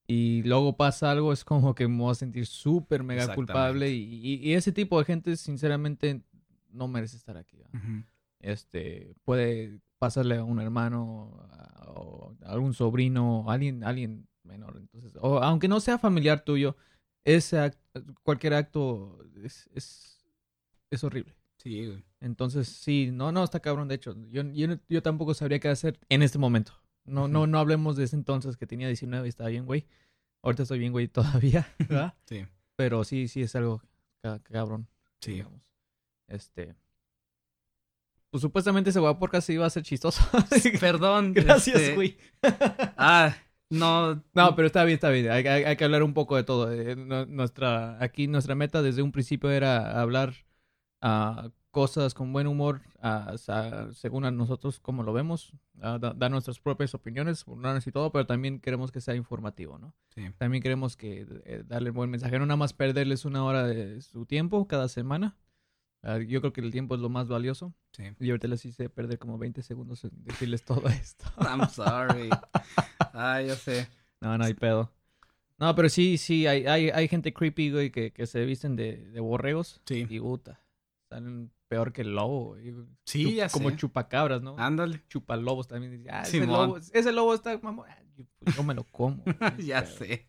[0.07, 3.91] y luego pasa algo, es como que me voy a sentir súper mega culpable.
[3.93, 6.23] Y, y- y ese tipo de gente, sinceramente,
[6.71, 7.59] no merece estar aquí.
[8.41, 15.13] este puede pasarle a un hermano a- o a algún sobrino alguien alguien menor entonces
[15.21, 16.77] o aunque no sea familiar tuyo
[17.25, 17.79] ese act-
[18.23, 20.25] cualquier acto es, es
[20.91, 22.05] es horrible Sí, güey.
[22.21, 25.99] entonces sí no no está cabrón de hecho yo yo, yo tampoco sabría qué hacer
[26.11, 26.73] en este momento
[27.05, 29.87] no no no hablemos de ese entonces que tenía 19 y estaba bien güey
[30.43, 32.15] ahorita estoy bien güey todavía ¿verdad?
[32.27, 32.45] Sí,
[32.77, 33.83] pero sí sí es algo
[34.23, 34.87] ca- cabrón
[35.21, 35.33] sí.
[35.33, 35.63] digamos.
[36.27, 36.75] Este.
[38.31, 40.21] Pues supuestamente ese guaporcas iba a ser chistoso.
[40.81, 41.35] Perdón.
[41.35, 42.17] Gracias, este, güey.
[42.97, 43.37] Ah,
[43.79, 44.23] no.
[44.35, 45.31] No, pero está bien, está bien.
[45.31, 46.73] Hay, hay- hay que hablar un poco de todo.
[46.73, 50.35] Eh, nu- nuestra, aquí nuestra meta desde un principio era hablar
[51.01, 52.81] ah, cosas con buen humor,
[53.37, 57.45] sa- según a nosotros como lo vemos, da- dar nuestras propias opiniones,
[57.87, 59.93] y todo, pero también queremos que sea informativo, ¿no?
[60.15, 60.23] Sí.
[60.39, 64.25] También queremos que eh, darle buen mensaje, no nada más perderles una hora de su
[64.25, 65.37] tiempo cada semana.
[66.07, 67.75] Ah, yo creo que el tiempo es lo más valioso.
[67.93, 68.05] Sí.
[68.21, 71.25] Y ahorita les hice perder como 20 segundos en decirles todo esto.
[71.39, 72.29] I'm sorry.
[73.13, 73.89] Ah, ya sé.
[74.21, 74.93] no, no hay pedo.
[75.59, 78.97] No, pero sí, sí, hay, hay, hay gente creepy, güey, que, que se visten de,
[79.11, 79.81] de borregos.
[79.87, 80.07] Sí.
[80.11, 80.61] Y puta,
[81.09, 82.75] salen peor que el lobo, güey.
[83.07, 83.77] Sí, Chup- ya Como sé.
[83.77, 84.57] chupacabras, ¿no?
[84.59, 85.03] Ándale.
[85.09, 85.93] Chupalobos también.
[85.97, 87.87] Dice, ah, ese lobo, ese lobo está, mamón.
[88.17, 89.25] Yo, pues, yo me lo como.
[89.59, 90.29] ya Pero sé.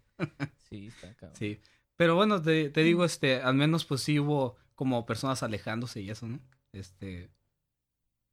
[0.69, 1.35] Sí, está cabrón.
[1.37, 1.59] Sí.
[1.97, 6.09] Pero bueno, te, te digo, este, al menos pues sí hubo como personas alejándose y
[6.09, 6.39] eso, ¿no?
[6.73, 7.31] Este.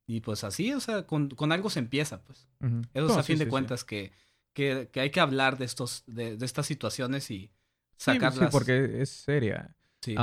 [0.07, 2.49] Y pues así, o sea, con, con algo se empieza, pues.
[2.61, 3.51] Eso No, es a sí, fin sí, de sí.
[3.51, 4.13] cuentas que,
[4.53, 7.51] que, que hay que hablar de estos, de, de estas situaciones y
[7.97, 8.51] Sí, sacarlas.
[8.51, 9.77] Sí, porque es seria.
[10.01, 10.17] Sí.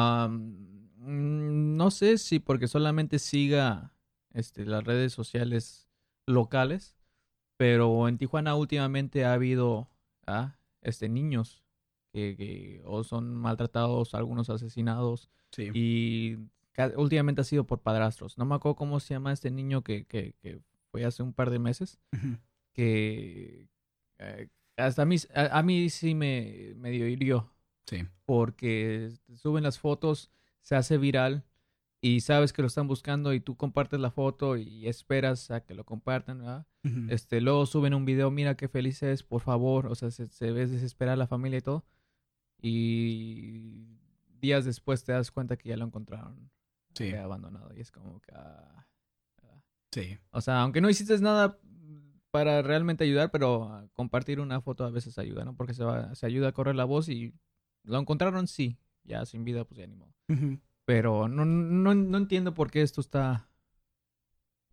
[0.98, 3.94] Mm, no sé si porque solamente siga
[4.34, 5.90] este, las redes sociales
[6.26, 6.98] locales,
[7.58, 9.90] pero en Tijuana últimamente ha habido
[10.28, 11.64] ah, este, niños
[12.12, 15.70] que, que o son maltratados, algunos asesinados, sí.
[15.74, 16.38] y
[16.96, 18.38] últimamente ha sido por padrastros.
[18.38, 21.50] No me acuerdo cómo se llama este niño que, que, que fue hace un par
[21.50, 22.00] de meses,
[22.74, 23.68] que
[24.20, 27.52] eh, hasta a mí, a, a mí sí me medio hirió
[27.86, 28.06] Sí.
[28.26, 30.30] porque suben las fotos,
[30.62, 31.44] se hace viral
[32.02, 35.74] y sabes que lo están buscando y tú compartes la foto y esperas a que
[35.74, 36.68] lo compartan, ¿verdad?
[37.10, 40.52] Este, luego suben un video, mira qué feliz es, por favor, o sea, se, se
[40.52, 41.84] ve desesperar la familia y todo.
[42.62, 43.86] Y
[44.42, 46.50] días después te das cuenta que ya lo encontraron
[46.96, 47.14] Sí.
[47.14, 48.32] abandonado y es como que...
[48.36, 48.88] ah,
[49.44, 49.62] ah.
[49.92, 50.18] Sí.
[50.32, 51.58] O sea, aunque no hiciste nada
[52.32, 55.56] para realmente ayudar, pero ah, compartir una foto a veces ayuda, ¿no?
[55.56, 57.34] Porque se, va, se ayuda a correr la voz y
[57.84, 58.78] lo encontraron, sí.
[59.04, 60.14] Ya sin vida, pues ya ni modo.
[60.86, 63.48] Pero no, no, no entiendo por qué esto está...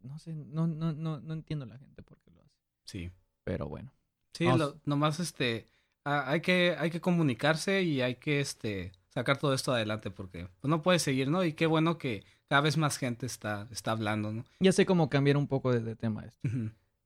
[0.02, 2.54] No sé, no, no, no, no entiendo la gente por qué lo hace.
[2.84, 3.10] Sí.
[3.44, 3.92] Pero bueno.
[4.34, 5.68] Sí, lo- nomás este
[6.06, 10.70] hay que hay que comunicarse y hay que este sacar todo esto adelante porque pues,
[10.70, 11.44] no puede seguir, ¿no?
[11.44, 14.44] Y qué bueno que cada vez más gente está está hablando, ¿no?
[14.60, 16.48] Ya sé cómo cambiar un poco de, de tema esto.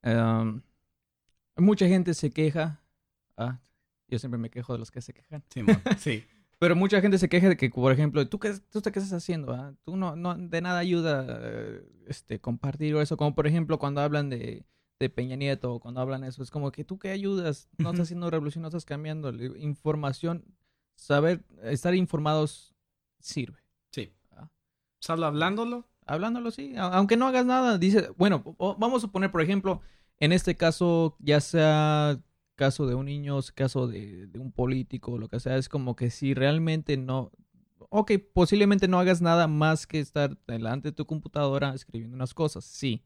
[0.02, 0.62] Em,
[1.56, 2.80] mucha gente se queja.
[3.36, 3.58] Ah,
[4.08, 5.42] yo siempre me quejo de los que se quejan.
[5.48, 5.80] Simón.
[5.98, 6.24] Sí.
[6.58, 9.54] Pero mucha gente se queja de que, por ejemplo, ¿tú qué, tú qué estás haciendo?
[9.54, 9.72] ah?
[9.82, 13.16] Tú no, no, de nada ayuda eh, este, compartir o eso.
[13.16, 14.66] Como por ejemplo cuando hablan de,
[15.00, 18.30] de Peña Nieto, cuando hablan eso, es como que tú que ayudas, no estás haciendo
[18.30, 19.30] revolución, no estás cambiando.
[19.56, 20.44] Información,
[20.94, 22.74] saber, estar informados
[23.18, 23.58] sirve.
[23.90, 24.12] Sí.
[24.30, 24.50] Ah.
[25.00, 25.88] Solo hablándolo.
[26.06, 29.80] Hablándolo, sí, aunque no hagas nada, dice, bueno, vamos a suponer, por ejemplo,
[30.18, 32.20] en este caso, ya sea
[32.56, 36.10] caso de un niño, caso de, de un político, lo que sea, es como que
[36.10, 37.30] si realmente no,
[37.90, 42.64] ok, posiblemente no hagas nada más que estar delante de tu computadora escribiendo unas cosas,
[42.64, 43.04] sí,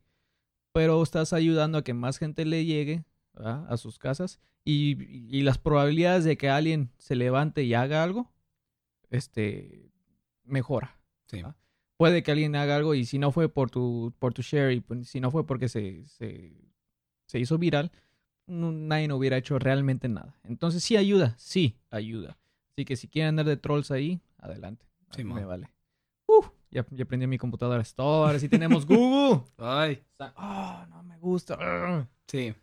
[0.74, 3.64] pero estás ayudando a que más gente le llegue ¿verdad?
[3.72, 4.96] a sus casas y,
[5.34, 8.32] y las probabilidades de que alguien se levante y haga algo,
[9.10, 9.92] este,
[10.42, 10.98] mejora.
[11.28, 11.42] Sí.
[11.96, 14.80] Puede que alguien haga algo y si no fue por tu, por tu share y
[14.80, 16.52] pues, si no fue porque se, se,
[17.26, 17.92] se hizo viral,
[18.48, 20.36] no- nadie no hubiera hecho realmente nada.
[20.42, 22.36] Entonces sí ayuda, sí ayuda.
[22.72, 24.86] Así que si quieren andar de trolls ahí, adelante.
[25.12, 25.36] Simón.
[25.38, 25.70] me vale.
[26.74, 27.82] Ya, ya prendí mi computadora.
[27.96, 29.44] Ahora sí tenemos Google.
[29.56, 30.02] Ay.
[30.18, 31.56] Ah, no me gusta.
[32.26, 32.54] Sí.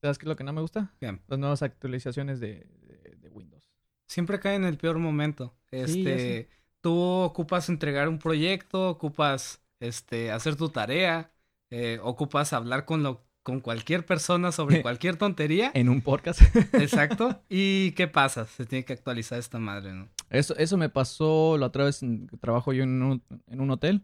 [0.00, 0.94] ¿Sabes qué es lo que no me gusta?
[1.00, 1.20] Bien.
[1.26, 3.68] Las nuevas actualizaciones de, de- de Windows.
[4.06, 5.54] Siempre cae en el peor momento.
[5.70, 6.48] Sí, Este,
[6.80, 11.32] tú ocupas entregar un proyecto, ocupas este hacer tu tarea,
[11.70, 15.70] eh, ocupas hablar con lo con cualquier persona sobre cualquier tontería.
[15.74, 16.42] En un podcast.
[16.74, 17.42] Exacto.
[17.48, 18.44] ¿Y qué pasa?
[18.44, 20.08] Se tiene que actualizar esta madre, ¿no?
[20.30, 22.00] Eso, eso me pasó la otra vez,
[22.40, 24.02] trabajo yo en un, en un hotel,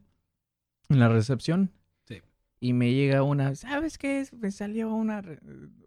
[0.88, 1.70] en la recepción.
[2.06, 2.22] Sí.
[2.60, 4.26] Y me llega una, ¿sabes qué?
[4.32, 5.22] Me salió una,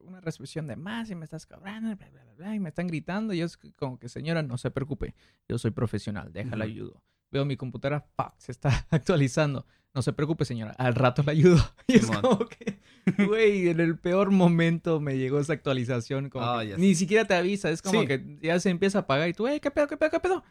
[0.03, 2.87] una recepción de más y me estás cobrando, bla, bla, bla, bla, y me están
[2.87, 3.33] gritando.
[3.33, 5.15] Y yo es como que, señora, no se preocupe,
[5.47, 7.01] yo soy profesional, déjala ayudo.
[7.31, 8.33] Veo mi computadora, ¡fuck!
[8.37, 9.65] se está actualizando.
[9.97, 11.57] No se preocupe, señora, al rato la ayudo.
[11.87, 12.77] Y es como que,
[13.25, 16.29] güey, en el peor momento me llegó esa actualización.
[16.29, 18.07] Como Ah, ni siquiera te avisa, es como Sí.
[18.07, 20.43] que ya se empieza a apagar y tú, ¡ey, qué pedo, qué pedo, qué pedo!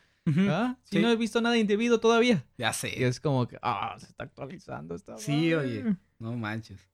[0.50, 0.76] ¿Ah?
[0.82, 1.02] Si Sí.
[1.02, 2.44] no he visto nada indebido todavía.
[2.59, 3.04] Ya Y sé.
[3.06, 5.56] es como que, ah, se está actualizando esta Sí, madre.
[5.59, 5.96] oye.
[6.18, 6.90] No manches.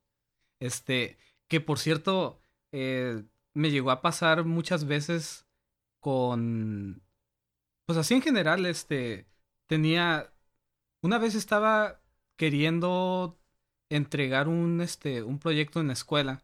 [0.61, 1.17] Este,
[1.49, 5.47] que por cierto, eh, me llegó a pasar muchas veces
[6.01, 7.03] con,
[7.87, 9.27] pues así en general, este,
[9.67, 10.35] tenía,
[11.01, 12.02] una vez estaba
[12.43, 13.39] queriendo
[13.89, 16.43] entregar un, este, un proyecto en la escuela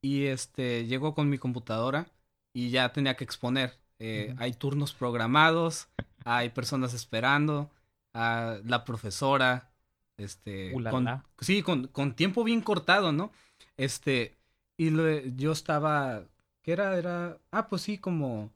[0.00, 2.06] y este, llegó con mi computadora
[2.52, 3.76] y ya tenía que exponer.
[3.98, 4.36] Eh.
[4.38, 5.88] Hay turnos programados,
[6.24, 7.72] hay personas esperando,
[8.14, 9.68] a la profesora,
[10.16, 11.08] este, con,
[11.40, 13.32] sí, con, con tiempo bien cortado, ¿no?
[13.76, 14.36] Este,
[14.76, 14.92] y
[15.34, 16.22] yo estaba,
[16.62, 16.96] ¿qué era?
[16.96, 18.52] Era, ah, pues sí, como,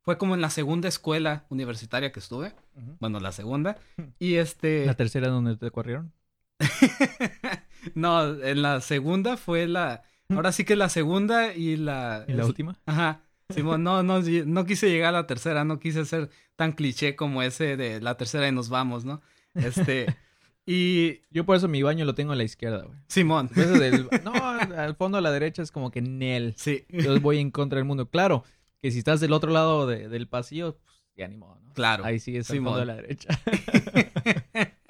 [0.00, 2.54] fue como en la segunda escuela universitaria que estuve,
[3.00, 3.76] Bueno, la segunda,
[4.18, 6.12] y este, ¿La tercera donde te corrieron?
[7.94, 12.42] no, en la segunda fue la, ahora sí que la segunda y la, ¿Y la
[12.42, 12.78] es- última?
[12.86, 13.20] Ajá.
[13.50, 17.42] Simón, no, no, no quise llegar a la tercera, no quise ser tan cliché como
[17.42, 19.20] ese de la tercera y nos vamos, ¿no?
[19.54, 20.06] Este,
[20.66, 22.98] y Yo por eso mi baño lo tengo a la izquierda, güey.
[23.08, 26.54] Simón, Eso del- no, al fondo a la derecha es como que Nel.
[26.56, 28.08] sí, Yo voy en contra del mundo.
[28.08, 28.44] Claro,
[28.80, 30.91] que si estás del otro lado de- del pasillo, pues
[31.22, 31.72] ya ni modo, ¿no?
[31.74, 32.04] claro.
[32.04, 32.44] Ahí Simón.
[32.46, 33.28] fondo de la derecha.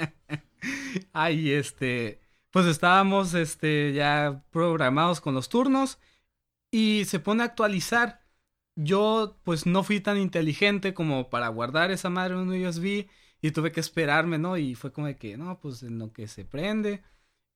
[1.12, 5.99] Ay, este, pues estábamos, este, ya programados con los turnos
[6.71, 8.23] y se pone a actualizar.
[8.75, 13.07] Yo, pues, no fui tan inteligente como para guardar esa madre en un USB
[13.42, 14.57] y tuve que esperarme, ¿no?
[14.57, 17.03] Y fue como de que, no, pues, en lo que se prende.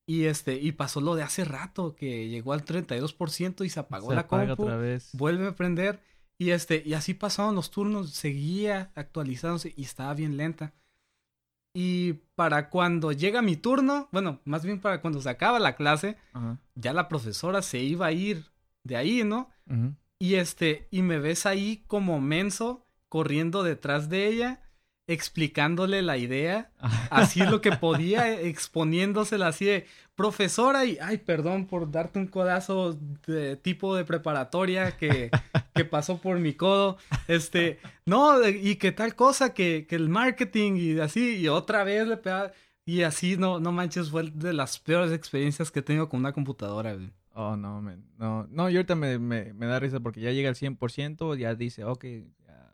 [0.07, 4.11] Y este, y pasó lo de hace rato, que llegó al 32% y se apagó
[4.11, 5.09] Se la apaga compu otra vez.
[5.13, 6.01] vuelve a prender
[6.39, 10.73] y este y así pasaban los turnos seguía actualizándose y estaba bien lenta.
[11.75, 16.17] Y para cuando llega mi turno bueno más bien para cuando se acaba la clase
[16.33, 16.59] Ajá.
[16.75, 18.51] ya la profesora se iba a ir
[18.83, 19.51] de ahí no
[20.19, 24.61] y este y me ves ahí como menso corriendo detrás de ella
[25.07, 26.71] explicándole la idea
[27.11, 32.99] así lo que podía, exponiéndosela así de profesora y, ay, perdón por darte un codazo
[33.27, 35.31] de tipo de preparatoria que,
[35.75, 36.97] que pasó por mi codo,
[37.29, 42.09] este, no, y que tal cosa, que, que el marketing y así, y otra vez
[42.09, 42.53] le pegaba,
[42.87, 46.95] y así, no, no manches, fue de las peores experiencias que tengo con una computadora,
[46.95, 47.13] güey.
[47.35, 48.03] Oh, no, man.
[48.17, 51.55] No, no, y ahorita me, me, me da risa porque ya llega al 100%, ya
[51.55, 52.05] dice, ok,
[52.47, 52.73] ya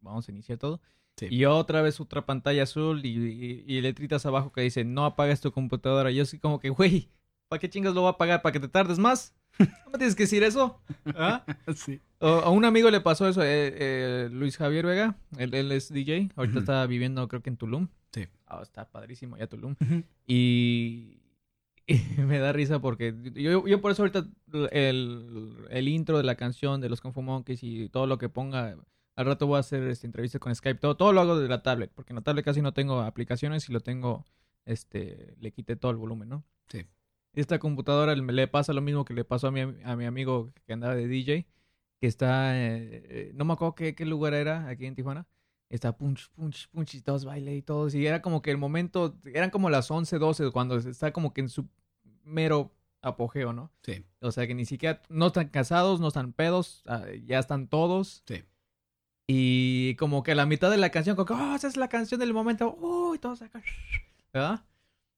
[0.00, 0.80] vamos a iniciar todo.
[1.16, 1.28] Sí.
[1.30, 5.40] Y otra vez otra pantalla azul y, y, y letritas abajo que dice, no apagues
[5.40, 6.10] tu computadora.
[6.10, 7.08] Y yo así como que, güey,
[7.48, 8.42] ¿para qué chingas lo va a apagar?
[8.42, 9.34] ¿Para que te tardes más?
[9.58, 10.80] ¿No me tienes que decir eso?
[11.14, 11.44] ¿Ah?
[11.76, 12.00] Sí.
[12.18, 15.92] O- a un amigo le pasó eso, eh, eh, Luis Javier Vega, él, él es
[15.92, 17.86] DJ, ahorita está viviendo creo que en Tulum.
[18.12, 18.26] Sí.
[18.46, 19.76] Ah, está padrísimo ya Tulum.
[20.26, 21.20] Y,
[21.86, 21.94] y
[22.26, 24.26] me da risa porque yo, yo por eso ahorita
[24.72, 28.76] el, el intro de la canción de los Fu Monkeys y todo lo que ponga,
[29.16, 31.62] al rato voy a hacer esta entrevista con Skype, todo, todo lo hago de la
[31.62, 34.24] tablet, porque en la tablet casi no tengo aplicaciones y lo tengo,
[34.64, 36.44] este, le quité todo el volumen, ¿no?
[36.68, 36.86] Sí.
[37.34, 40.52] esta computadora le le pasa lo mismo que le pasó a mi, a mi amigo
[40.66, 41.46] que andaba de DJ,
[42.00, 45.26] que está, eh, eh, no me acuerdo qué, qué lugar era aquí en Tijuana.
[45.70, 47.94] Está punch, punch, punch y todos baile y todos.
[47.94, 51.40] Y era como que el momento, eran como las 11, 12 cuando está como que
[51.40, 51.68] en su
[52.22, 53.72] mero apogeo, ¿no?
[53.82, 54.04] Sí.
[54.20, 58.22] O sea que ni siquiera, no están casados, no están pedos, ah, ya están todos.
[58.26, 58.44] Sí.
[59.26, 61.88] Y como que a la mitad de la canción, como que, oh, esa es la
[61.88, 63.62] canción del momento, uy, todos acá,
[64.32, 64.64] ¿verdad?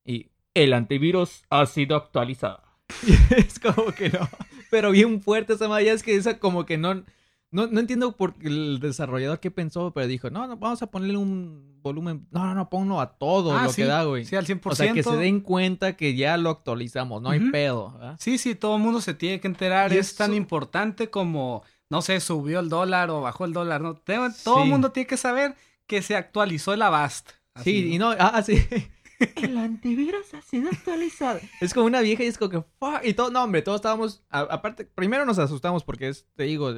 [0.05, 2.63] Y el antivirus ha sido actualizado.
[3.07, 4.29] Y es como que no,
[4.71, 7.03] pero bien fuerte esa madre, es que esa como que no,
[7.51, 11.17] no, no entiendo por el desarrollador qué pensó, pero dijo, no, no, vamos a ponerle
[11.17, 14.25] un volumen, no, no, no, ponlo a todo Ah, lo sí, que da, güey.
[14.25, 14.61] Sí, al 100%.
[14.65, 18.17] O sea, que se den cuenta que ya lo actualizamos, no hay pedo, ¿verdad?
[18.21, 19.93] Sí, sí, todo el mundo se tiene que enterar.
[19.93, 23.81] Y es tan importante como, no sé, subió el dólar o bajó el dólar.
[23.81, 23.95] ¿no?
[23.97, 25.55] Todo el mundo tiene que saber
[25.87, 27.31] que se actualizó el Avast.
[27.55, 28.59] Así, Sí, y no, ah, sí.
[29.37, 31.41] El antivirus ha sido actualizado.
[31.63, 33.01] Es como una vieja y es como que, fuck.
[33.03, 36.71] Y todo, no, hombre, todos estábamos, a- aparte, primero nos asustamos porque es, te digo,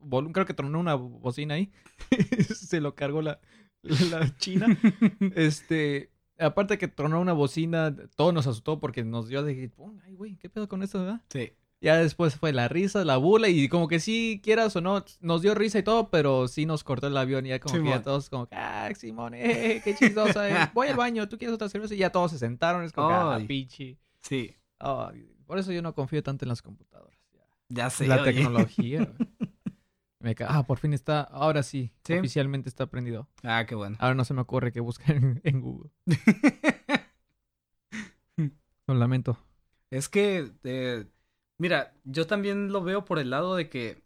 [0.00, 1.70] volum- creo que tronó una bocina ahí.
[2.56, 3.38] Se lo cargó la,
[3.82, 4.66] la china.
[5.36, 10.14] Este, aparte que tronó una bocina, todo nos asustó porque nos dio de, "Oh, ay,
[10.14, 11.22] güey, ¿qué pedo con esto, verdad?
[11.28, 11.52] Sí.
[11.84, 15.42] Ya después fue la risa, la burla y como que sí, quieras o no, nos
[15.42, 17.84] dio risa y todo, pero sí nos cortó el avión y ya como que ya
[17.84, 18.02] Simón.
[18.02, 20.70] todos como, ah, Simón, eh, qué chistosa, eh.
[20.72, 21.92] voy al baño, ¿tú quieres otra cerveza?
[21.94, 23.98] Y ya todos se sentaron, es como, ah, pichi.
[24.22, 24.54] Sí.
[25.46, 27.18] Por eso yo no confío tanto en las computadoras.
[27.34, 27.42] ya.
[27.68, 28.06] Ya sé.
[28.06, 28.32] la oye.
[28.32, 29.12] tecnología.
[30.20, 32.14] me ca- ah, por fin está, ahora sí, Sí.
[32.14, 33.28] oficialmente está prendido.
[33.42, 33.98] Ah, qué bueno.
[34.00, 35.90] Ahora no se me ocurre que buscar en, en Google.
[38.86, 39.38] Lo lamento.
[39.90, 41.06] Es que, eh,
[41.58, 44.02] mira, yo también lo veo por el lado de que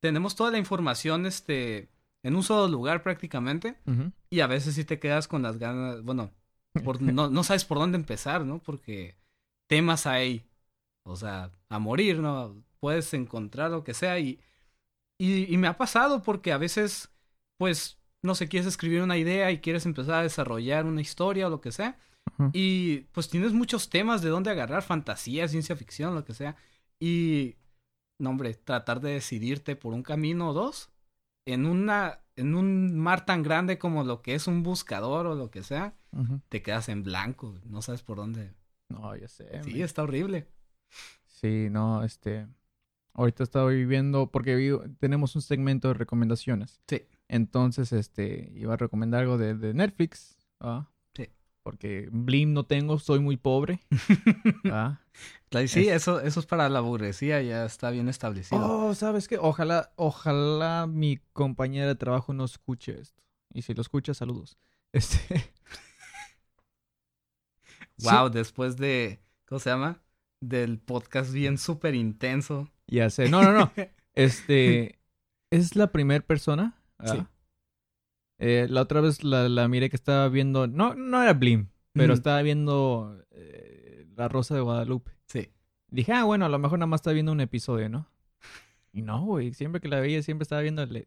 [0.00, 1.88] tenemos toda la información este,
[2.22, 3.76] en un solo lugar prácticamente
[4.30, 6.30] y a veces sí te quedas con las ganas, bueno,
[6.84, 8.58] por- no, no sabes por dónde empezar, ¿no?
[8.60, 9.16] Porque
[9.68, 10.44] temas hay,
[11.04, 12.62] o sea, a morir, ¿no?
[12.80, 14.40] Puedes encontrar lo que sea y,
[15.18, 17.10] y, y me ha pasado porque a veces,
[17.58, 21.50] pues, no sé, quieres escribir una idea y quieres empezar a desarrollar una historia o
[21.50, 21.98] lo que sea.
[22.52, 26.56] Y pues tienes muchos temas de dónde agarrar, fantasía, ciencia ficción, lo que sea.
[27.04, 27.56] Y,
[28.20, 30.92] no hombre, tratar de decidirte por un camino o dos
[31.44, 35.50] en una, en un mar tan grande como lo que es un buscador o lo
[35.50, 35.96] que sea,
[36.48, 38.54] te quedas en blanco, no sabes por dónde.
[38.88, 39.48] No, ya sé.
[39.64, 39.80] Sí, man.
[39.80, 40.46] está horrible.
[41.26, 42.46] Sí, no, este.
[43.14, 46.80] Ahorita estoy viendo, porque tenemos un segmento de recomendaciones.
[46.86, 47.02] Sí.
[47.26, 50.36] Entonces, este, iba a recomendar algo de, de Netflix.
[50.60, 50.88] ¿ah?
[51.62, 53.80] Porque Blim no tengo, soy muy pobre.
[54.72, 55.00] ¿ah?
[55.50, 55.58] Sí,
[55.88, 58.60] Es- eso, eso es para la burguesía, ya está bien establecido.
[58.88, 59.38] Oh, ¿sabes qué?
[59.38, 63.22] Ojalá, ojalá mi compañera de trabajo no escuche esto.
[63.52, 64.58] Y si lo escucha, saludos.
[64.94, 65.52] Este.
[68.02, 70.02] wow, después de, ¿cómo se llama?
[70.40, 72.68] Del podcast bien súper intenso.
[72.88, 73.28] Ya sé.
[73.30, 73.72] No, no, no.
[74.14, 74.98] Este.
[75.50, 76.74] Es la primera persona.
[77.04, 77.24] Sí.
[78.42, 78.46] ¿Ah?
[78.46, 80.66] Eh, la otra vez la, la miré que estaba viendo.
[80.66, 85.12] No, no era Blim, pero estaba viendo eh, La Rosa de Guadalupe.
[85.26, 85.50] Sí.
[85.88, 88.08] Dije, ah, bueno, a lo mejor nada más está viendo un episodio, ¿no?
[88.92, 89.54] Y no, güey.
[89.54, 91.04] Siempre que la veía, siempre estaba viendo eh,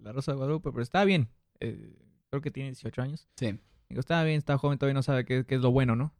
[0.00, 1.28] La Rosa de Guadalupe, pero estaba bien.
[1.60, 1.94] Eh,
[2.30, 3.28] creo que tiene 18 años.
[3.36, 3.58] Sí.
[3.88, 6.12] Digo, está bien, está joven, todavía no sabe qué, qué es lo bueno, ¿no?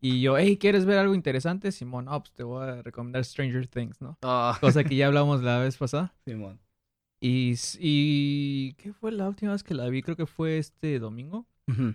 [0.00, 1.72] Y yo, hey, ¿quieres ver algo interesante?
[1.72, 4.18] Simón, no, pues te voy a recomendar Stranger Things, ¿no?
[4.22, 6.14] Oh, Cosa que ya hablamos la vez pasada.
[6.26, 6.60] Simón.
[7.20, 10.02] Y, y ¿qué fue la última vez que la vi?
[10.02, 11.46] Creo que fue este domingo.
[11.68, 11.94] Ujú,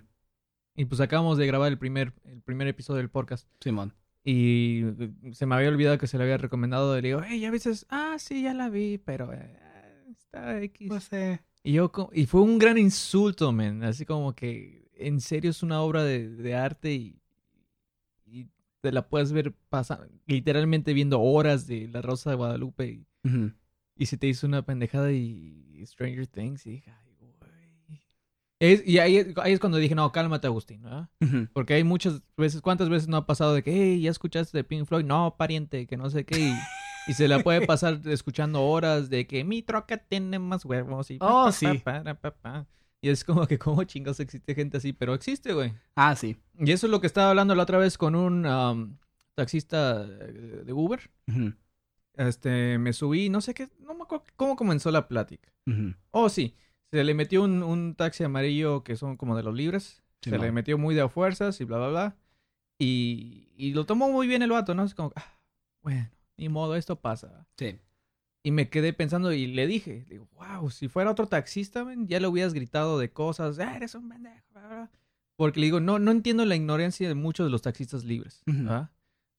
[0.76, 3.48] Y pues acabamos de grabar el primer, el primer episodio del podcast.
[3.60, 3.94] Simón.
[4.24, 6.96] Y eh, se me había olvidado que se le había recomendado.
[6.98, 7.70] Y le digo, hey, ya viste.
[7.88, 9.58] Ah, sí, ya la vi, pero eh,
[10.10, 10.88] está X.
[10.88, 13.82] Pues, eh, Y yo, y fue un gran insulto, man.
[13.84, 17.20] Así como que en serio es una obra de, de arte y,
[18.26, 18.48] y
[18.80, 23.06] te la puedes ver pasando, literalmente viendo horas de La Rosa de Guadalupe y.
[23.96, 27.32] y se te hizo una pendejada y Stranger Things y dije, ay, güey.
[28.60, 31.08] Es- y ahí, es- ahí es cuando dije, no, cálmate, Agustín, ¿verdad?
[31.52, 34.62] Porque hay muchas veces, ¿cuántas veces no ha pasado de que, hey, ya escuchaste de
[34.64, 35.04] Pink Floyd?
[35.04, 36.38] No, pariente, que no sé qué.
[36.38, 36.52] Y,
[37.08, 41.16] y se la puede pasar escuchando horas de que mi troca tiene más huevos y...
[41.20, 41.66] Oh, pa, sí.
[41.82, 42.66] pa, pa, pa, pa.
[43.00, 44.92] Y es como que, ¿cómo chingados existe gente así?
[44.92, 45.72] Pero existe, güey.
[45.96, 46.36] Ah, sí.
[46.56, 48.96] Y eso es lo que estaba hablando la otra vez con un um,
[49.34, 51.10] taxista eh, de Uber.
[51.26, 51.52] Ujú,
[52.14, 55.52] Este, me subí, no sé qué, no me acuerdo cómo comenzó la plática.
[56.10, 56.54] Oh, sí.
[56.90, 60.02] Se le metió un, un taxi amarillo que son como de los libres.
[60.20, 62.16] se le metió muy de a fuerzas y bla, bla, bla.
[62.78, 64.84] Y, y lo tomó muy bien el vato, ¿no?
[64.84, 65.38] Es como, ah,
[65.82, 67.46] bueno, ni modo, esto pasa.
[67.56, 67.78] Sí.
[68.44, 72.18] Y me quedé pensando y le dije, digo, wow, si fuera otro taxista, man, ya
[72.20, 74.90] le hubieras gritado de cosas, "Ah, eres un pendejo, bla, bla".
[75.36, 78.42] Porque le digo, no, no entiendo la ignorancia de muchos de los taxistas libres.
[78.46, 78.90] ¿verdad?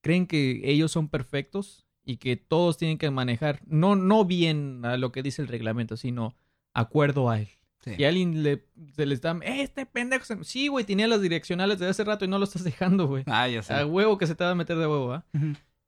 [0.01, 4.97] creen que ellos son perfectos y que todos tienen que manejar, no, no bien a
[4.97, 6.35] lo que dice el reglamento, sino
[6.73, 7.49] acuerdo a él.
[7.81, 8.03] Sí.
[8.03, 10.43] A alguien le, se le está, "Eh, este pendejo, se-".
[10.43, 13.23] sí, güey, tenía las direccionales de hace rato y no lo estás dejando, güey.
[13.27, 13.73] Ah, ya sé.
[13.73, 15.25] A huevo que se te va a meter de huevo, ¿ah?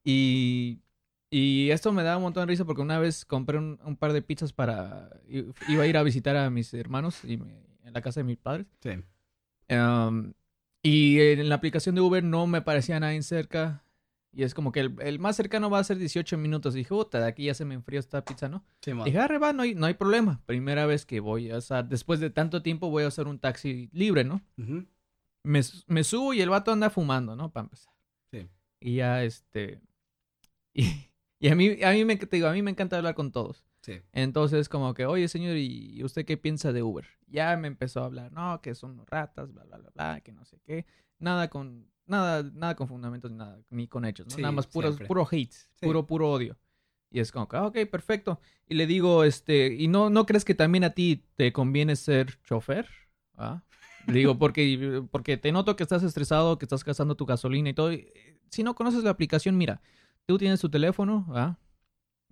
[0.03, 0.79] Y,
[1.29, 4.13] y esto me da un montón de risa porque una vez compré un, un par
[4.13, 5.09] de pizzas para...
[5.67, 8.37] Iba a ir a visitar a mis hermanos y me- en la casa de mis
[8.37, 8.67] padres.
[8.81, 8.91] Sí.
[9.73, 10.33] Um,
[10.83, 13.83] y en la aplicación de Uber no me parecía nadie cerca.
[14.35, 16.75] Y es como que el, el más cercano va a ser 18 minutos.
[16.75, 18.65] Y dije, puta, de aquí ya se me enfrió esta pizza, ¿no?
[18.81, 19.05] Simón.
[19.05, 20.41] Dije, arre, va, no hay, no hay problema.
[20.45, 23.89] Primera vez que voy a usar, después de tanto tiempo voy a usar un taxi
[23.93, 24.41] libre, ¿no?
[25.43, 27.49] Me, me subo y el vato anda fumando, ¿no?
[27.53, 27.93] Para empezar.
[28.29, 28.49] Sí.
[28.81, 29.81] Y ya, este...
[30.77, 31.09] Y,
[31.39, 33.63] y a mí, a mí me, te digo, a mí me encanta hablar con todos.
[33.81, 34.01] Sí.
[34.11, 37.05] Entonces, como que, oye, señor, ¿y usted qué piensa de Uber?
[37.27, 40.43] Ya me empezó a hablar, no, que son ratas, bla, bla, bla, bla, que no
[40.43, 40.85] sé qué.
[41.19, 44.35] Nada con, nada, nada con fundamentos, ni nada, ni con hechos, ¿no?
[44.35, 45.07] Sí, nada más puros, siempre.
[45.07, 45.67] puro hate, Sí.
[45.85, 46.57] puro, puro odio.
[47.11, 48.39] Y es como que, ah, ok, perfecto.
[48.67, 52.41] Y le digo, este, ¿y no, no crees que también a ti te conviene ser
[52.43, 52.87] chofer?
[53.37, 53.63] ¿Ah?
[54.07, 57.73] Le digo, porque, porque te noto que estás estresado, que estás gastando tu gasolina y
[57.73, 57.91] todo.
[57.93, 59.81] y, eh, Si no conoces la aplicación, mira,
[60.25, 61.57] tú tienes tu teléfono, ¿ah?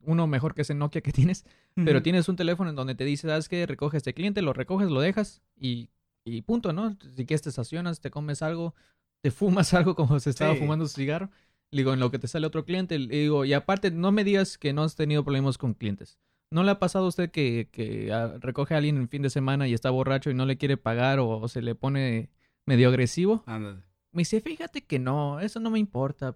[0.05, 1.45] Uno mejor que ese Nokia que tienes.
[1.76, 3.65] Pero tienes un teléfono en donde te dice, ¿sabes qué?
[3.65, 5.89] Recoge este cliente, lo recoges, lo dejas y,
[6.26, 6.97] y punto, ¿no?
[7.15, 8.76] Si quieres te estacionas, te comes algo,
[9.24, 10.59] te fumas algo como se estaba Sí.
[10.59, 11.30] fumando su cigarro.
[11.71, 14.24] Le digo, en lo que te sale otro cliente, le digo, y aparte, no me
[14.24, 16.19] digas que no has tenido problemas con clientes.
[16.51, 19.32] ¿No le ha pasado a usted que, que ah, recoge a alguien en fin de
[19.32, 22.30] semana y está borracho y no le quiere pagar o, o se le pone
[22.67, 23.43] medio agresivo?
[23.47, 23.80] Ándale.
[24.11, 26.36] Me dice, fíjate que no, eso no me importa.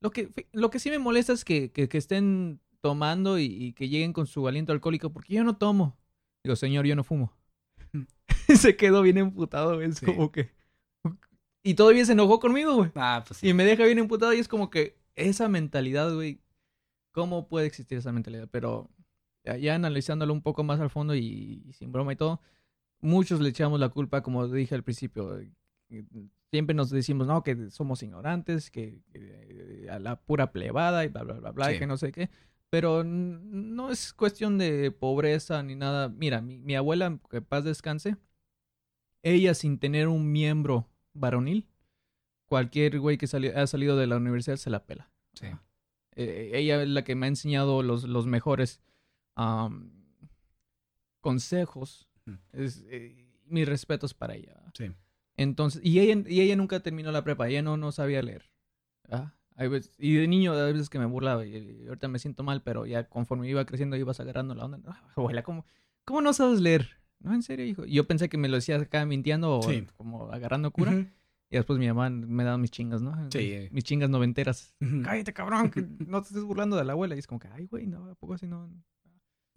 [0.00, 3.72] Lo que, lo que sí me molesta es que, que, que estén tomando y, y
[3.72, 5.98] que lleguen con su aliento alcohólico, porque yo no tomo.
[6.44, 7.32] Digo, señor, yo no fumo.
[8.54, 9.80] se quedó bien emputado.
[9.82, 10.06] Es Sí.
[10.06, 10.50] como que...
[11.66, 12.92] Y todavía se enojó conmigo, güey.
[12.94, 13.48] Ah, pues sí.
[13.48, 16.40] Y me deja bien emputado y es como que esa mentalidad, güey,
[17.10, 18.48] ¿cómo puede existir esa mentalidad?
[18.52, 18.88] Pero
[19.42, 22.40] ya, ya analizándolo un poco más al fondo y, y sin broma y todo,
[23.00, 25.50] muchos le echamos la culpa, como dije al principio, eh,
[26.52, 31.08] siempre nos decimos, no, que somos ignorantes, que, que, eh, a la pura plebada y
[31.08, 31.78] bla, bla, bla, bla, y Sí.
[31.80, 32.30] que no sé qué.
[32.70, 36.10] Pero no es cuestión de pobreza ni nada.
[36.10, 38.16] Mira, mi, mi abuela, que paz descanse,
[39.24, 40.88] ella sin tener un miembro
[41.18, 41.68] varonil,
[42.46, 45.10] cualquier güey que sali- ha salido de la universidad se la pela.
[45.34, 45.46] Sí.
[46.12, 48.80] Eh, ella es la que me ha enseñado los, los mejores
[49.34, 49.90] am,
[51.20, 52.08] consejos.
[52.26, 52.38] Ujú.
[52.52, 54.54] Es, eh, mis respetos para ella.
[54.74, 54.90] Sí.
[55.36, 58.50] Entonces, y ella, y ella nunca terminó la prepa, ella no, no sabía leer.
[59.10, 59.34] ¿ah?
[59.56, 62.62] Veces- y de niño, a veces que me burlaba, y, y ahorita me siento mal,
[62.62, 64.78] pero ya conforme iba creciendo, ibas agarrando la onda.
[64.86, 65.64] "Ah, Abuela, ¿cómo,
[66.04, 66.88] ¿cómo no sabes leer?
[67.20, 67.84] No, en serio, hijo.
[67.86, 69.86] Yo pensé que me lo decía acá mintiendo o Sí.
[69.96, 70.92] como agarrando cura.
[70.92, 71.06] Ujú.
[71.50, 73.30] Y después mi mamá me daba mis chingas, ¿no?
[73.30, 73.68] Sí.
[73.70, 74.74] Mis chingas noventeras.
[74.80, 75.02] Ujú.
[75.02, 77.14] Cállate, cabrón, que no te estés burlando de la abuela.
[77.14, 78.68] Y es como que, ay, güey, no, ¿a poco así no?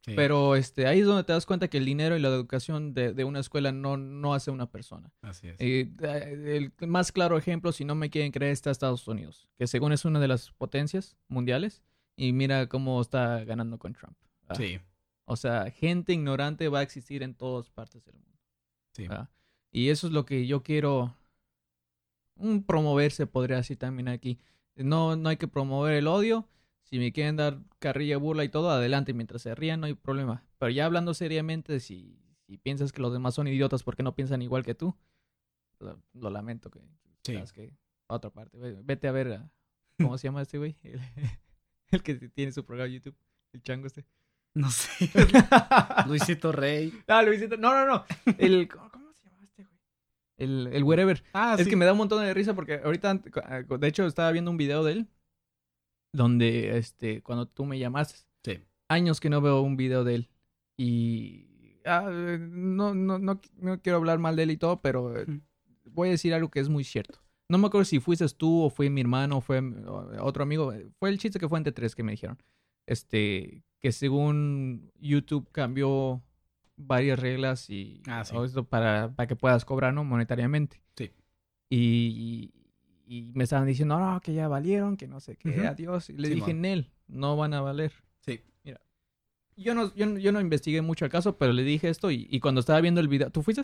[0.05, 0.13] Sí.
[0.15, 3.13] Pero este, ahí es donde te das cuenta que el dinero y la educación de,
[3.13, 5.11] de una escuela no, no hace una persona.
[5.21, 5.57] Así es.
[5.59, 5.91] Eh,
[6.79, 10.05] el más claro ejemplo, si no me quieren creer, está Estados Unidos, que según es
[10.05, 11.83] una de las potencias mundiales.
[12.15, 14.15] Y mira cómo está ganando con Trump.
[14.43, 14.55] ¿verdad?
[14.63, 14.79] Sí.
[15.29, 18.39] O sea, gente ignorante va a existir en todas partes del mundo.
[18.95, 19.07] Sí.
[19.07, 19.29] ¿verdad?
[19.71, 21.15] Y eso es lo que yo quiero
[22.35, 24.39] un promover, se podría decir también aquí.
[24.75, 26.47] No, no hay que promover el odio.
[26.83, 29.13] Si me quieren dar carrilla, burla y todo, adelante.
[29.13, 30.43] Mientras se rían, no hay problema.
[30.57, 32.17] Pero ya hablando seriamente, si,
[32.47, 34.95] si piensas que los demás son idiotas porque no piensan igual que tú,
[35.79, 36.79] lo, lo lamento que
[37.23, 37.35] Sí.
[37.53, 37.73] que
[38.07, 38.57] a otra parte.
[38.57, 39.51] Ve- Vete a ver, a-
[39.97, 40.75] ¿cómo se llama este güey?
[40.83, 40.99] El,
[41.91, 43.15] el que tiene su programa de YouTube,
[43.53, 44.05] el chango este.
[44.59, 45.09] No sé.
[46.07, 46.93] Luisito Rey.
[47.07, 47.55] Ah, Luisito.
[47.55, 48.05] No, no, no.
[48.37, 49.75] El, ¿Cómo se llama este güey?
[50.37, 51.23] El, el wherever.
[51.31, 51.69] Ah, es sí.
[51.69, 54.83] que me da un montón de risa porque ahorita, de hecho, estaba viendo un video
[54.83, 55.07] de él
[56.13, 58.59] donde, este, cuando tú me llamaste, Sí.
[58.89, 60.29] años que no veo un video de él
[60.77, 65.13] y ah, no, no, no, no quiero hablar mal de él y todo, pero
[65.85, 67.19] voy a decir algo que es muy cierto.
[67.49, 69.61] No me acuerdo si fuiste tú o fue mi hermano o fue
[70.19, 70.73] otro amigo.
[70.99, 72.37] Fue el chiste que fue entre tres que me dijeron.
[72.89, 76.23] Este, que según YouTube cambió
[76.75, 78.35] varias reglas y Ah, sí.
[78.35, 80.03] o esto para, para que puedas cobrar, ¿no?
[80.03, 80.81] Monetariamente.
[80.97, 81.11] Sí.
[81.69, 82.51] Y,
[83.07, 86.09] y, y me estaban diciendo, no, que ya valieron, que no sé qué, adiós.
[86.09, 86.61] Y le Sí, dije, mon.
[86.61, 87.91] Nel, no van a valer.
[88.21, 88.41] Sí.
[89.55, 92.39] Yo no, yo, yo no investigué mucho el caso, pero le dije esto y, y
[92.39, 93.63] cuando estaba viendo el video, ¿tú fuiste?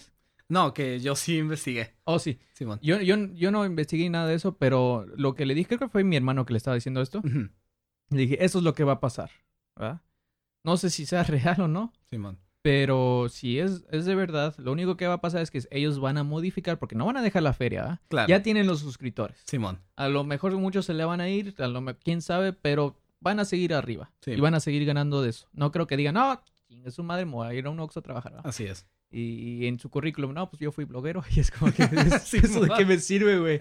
[0.49, 1.93] No, que yo sí investigué.
[2.03, 2.37] Oh, sí.
[2.53, 2.79] Simón.
[2.83, 5.89] Yo, yo, yo no investigué nada de eso, pero lo que le dije, creo que
[5.89, 7.23] fue mi hermano que le estaba diciendo esto.
[8.09, 9.31] Le dije, eso es lo que va a pasar,
[9.75, 10.01] ¿verdad?
[10.63, 12.39] No sé si sea real o no, Simón.
[12.61, 15.99] Pero si es, es de verdad, lo único que va a pasar es que ellos
[15.99, 18.01] van a modificar, porque no van a dejar la feria, ¿ah?
[18.07, 18.27] Claro.
[18.27, 19.37] Ya tienen los suscriptores.
[19.45, 19.79] Simón.
[19.95, 22.99] A lo mejor muchos se le van a ir, a lo me- quién sabe, pero
[23.19, 24.11] van a seguir arriba.
[24.21, 24.31] Sí.
[24.31, 25.47] Y van a seguir ganando de eso.
[25.53, 27.99] No creo que digan, no, chingue su madre, me voy a ir a un Oxxo
[27.99, 28.31] a trabajar.
[28.33, 28.49] ¿verdad?".
[28.49, 28.87] Así es.
[29.17, 31.23] Y, y en su currículum, no, pues yo fui bloguero.
[31.35, 33.59] Y es como que, ¿es- Sí, ¿eso de qué me sirve, güey?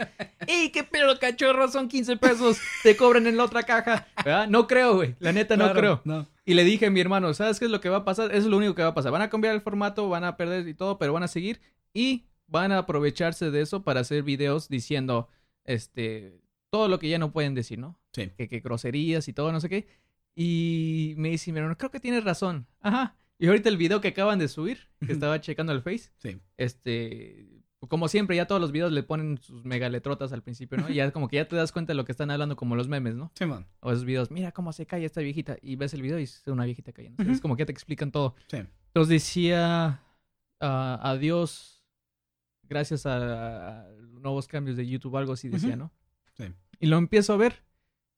[0.48, 1.68] ¡Ey, qué pedo, cachorro!
[1.68, 4.08] Son 15 pesos, te cobran en la otra caja.
[4.24, 4.48] ¿Verdad?
[4.48, 5.14] No creo, güey.
[5.20, 6.00] La neta, no creo.
[6.04, 6.26] No.
[6.44, 8.30] Y le dije a mi hermano, ¿sabes qué es lo que va a pasar?
[8.32, 9.12] Eso es lo único que va a pasar.
[9.12, 11.60] Van a cambiar el formato, van a perder y todo, pero van a seguir
[11.92, 15.28] y van a aprovecharse de eso para hacer videos diciendo,
[15.64, 16.40] este,
[16.70, 17.96] todo lo que ya no pueden decir, ¿no?
[18.12, 18.30] Sí.
[18.36, 19.86] Que, que groserías y todo, no sé qué.
[20.34, 22.66] Y me dice mi hermano, creo que tienes razón.
[22.80, 23.14] Ajá.
[23.38, 26.38] Y ahorita el video que acaban de subir, que estaba checando el Face, Sí.
[26.56, 27.50] este,
[27.88, 30.88] como siempre, ya todos los videos le ponen sus megaletrotas al principio, ¿no?
[30.88, 32.88] Y ya como que ya te das cuenta de lo que están hablando como los
[32.88, 33.30] memes, ¿no?
[33.34, 33.66] Simón.
[33.80, 35.56] O esos videos, mira cómo se cae esta viejita.
[35.60, 37.22] Y ves el video y es una viejita cayendo.
[37.24, 38.36] Es como que ya te explican todo.
[38.46, 38.58] Sí.
[38.86, 40.00] Entonces decía
[40.60, 41.84] ah, adiós,
[42.62, 43.88] gracias a, a
[44.20, 45.76] nuevos cambios de YouTube, algo así decía.
[45.76, 45.92] ¿no?
[46.38, 46.44] Sí.
[46.80, 47.64] Y lo empiezo a ver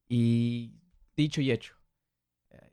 [0.08, 0.74] y
[1.16, 1.74] dicho y hecho.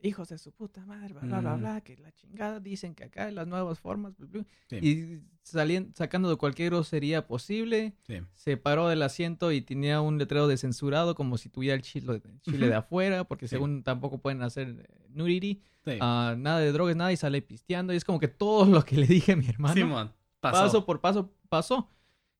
[0.06, 1.60] Hijos de su puta madre, bla, bla, bla, Mm.
[1.60, 4.44] bla, que la chingada dicen que acá las nuevas formas, bla, bla.
[4.68, 4.76] Sí.
[4.76, 8.18] y salien- sacando de cualquier grosería posible, Sí.
[8.34, 12.20] se paró del asiento y tenía un letrero de censurado como si tuviera el chile,
[12.42, 13.52] chile de afuera, porque Sí.
[13.56, 15.62] según tampoco pueden hacer eh, nudity,
[16.00, 17.94] ah, nada de drogas, nada, y sale pisteando.
[17.94, 20.12] Y es como que todo lo que le dije a mi hermano.
[20.40, 20.58] Pasó.
[20.64, 21.88] paso por paso, pasó.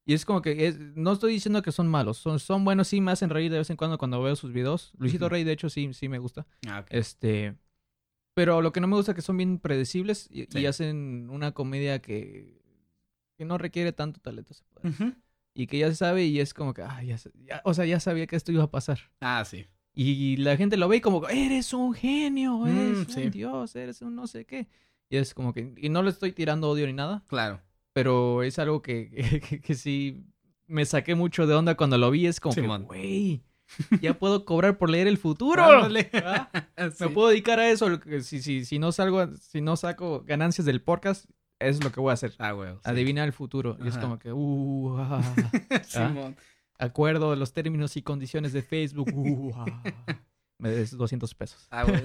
[0.06, 3.00] Y es como que, es- no estoy diciendo que son malos, son, son buenos, sí
[3.00, 4.92] me hacen reír de vez en cuando cuando veo sus videos.
[4.98, 5.28] Luisito.
[5.28, 6.46] Rey, de hecho, sí, sí me gusta.
[6.68, 6.84] Ah.
[6.90, 7.56] Este,
[8.34, 12.00] pero lo que no me gusta es que son bien predecibles y, hacen una comedia
[12.02, 12.60] que,
[13.38, 14.52] que no requiere tanto talento.
[14.54, 15.14] se puede.
[15.54, 17.16] Y que ya se sabe y es como que, ah, ya,
[17.64, 18.98] o sea, ya sabía que esto iba a pasar.
[19.20, 19.66] Ah, sí.
[19.94, 23.30] Y la gente lo ve y como, eres un genio, eres Mm, un sí.
[23.30, 24.66] dios, eres un no sé qué.
[25.08, 27.60] Y es como que, y no le estoy tirando odio ni nada, Claro.
[27.94, 30.26] Pero es algo que, que, que sí
[30.66, 32.26] me saqué mucho de onda cuando lo vi.
[32.26, 33.42] Es como güey,
[34.00, 35.88] ya puedo cobrar por leer el futuro.
[35.88, 38.00] Me puedo dedicar a eso.
[38.22, 41.26] Si, si, si no salgo, si no saco ganancias del podcast,
[41.58, 42.34] es lo que voy a hacer.
[42.38, 42.72] Ah, güey.
[42.72, 42.80] sí.
[42.84, 43.76] Adivinar el futuro.
[43.82, 45.34] Y es como que, uh, ah,
[45.84, 46.36] Simón.
[46.78, 49.10] acuerdo de los términos y condiciones de Facebook.
[49.14, 49.82] uh, ah.
[50.58, 51.66] Me des 200 pesos.
[51.70, 52.00] Ah, güey.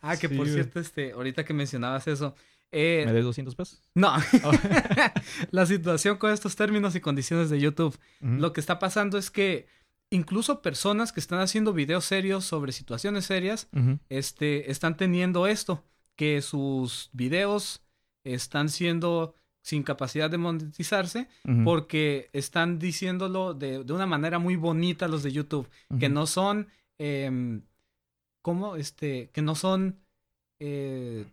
[0.00, 2.34] ah, que por cierto, este, ahorita que mencionabas eso.
[2.72, 3.82] Eh, ¿Me des 200 pesos?
[3.94, 4.14] no.
[5.50, 7.98] La situación con estos términos y condiciones de YouTube.
[8.20, 9.66] Lo que está pasando es que
[10.10, 13.68] incluso personas que están haciendo videos serios sobre situaciones serias,
[14.08, 15.84] este, están teniendo esto,
[16.16, 17.82] que sus videos
[18.24, 21.28] están siendo sin capacidad de monetizarse
[21.64, 26.68] porque están diciéndolo de, de una manera muy bonita los de YouTube, que no son,
[26.98, 27.62] em,
[28.42, 28.76] ¿cómo?
[28.76, 29.98] Este, que no son
[30.60, 31.26] eh,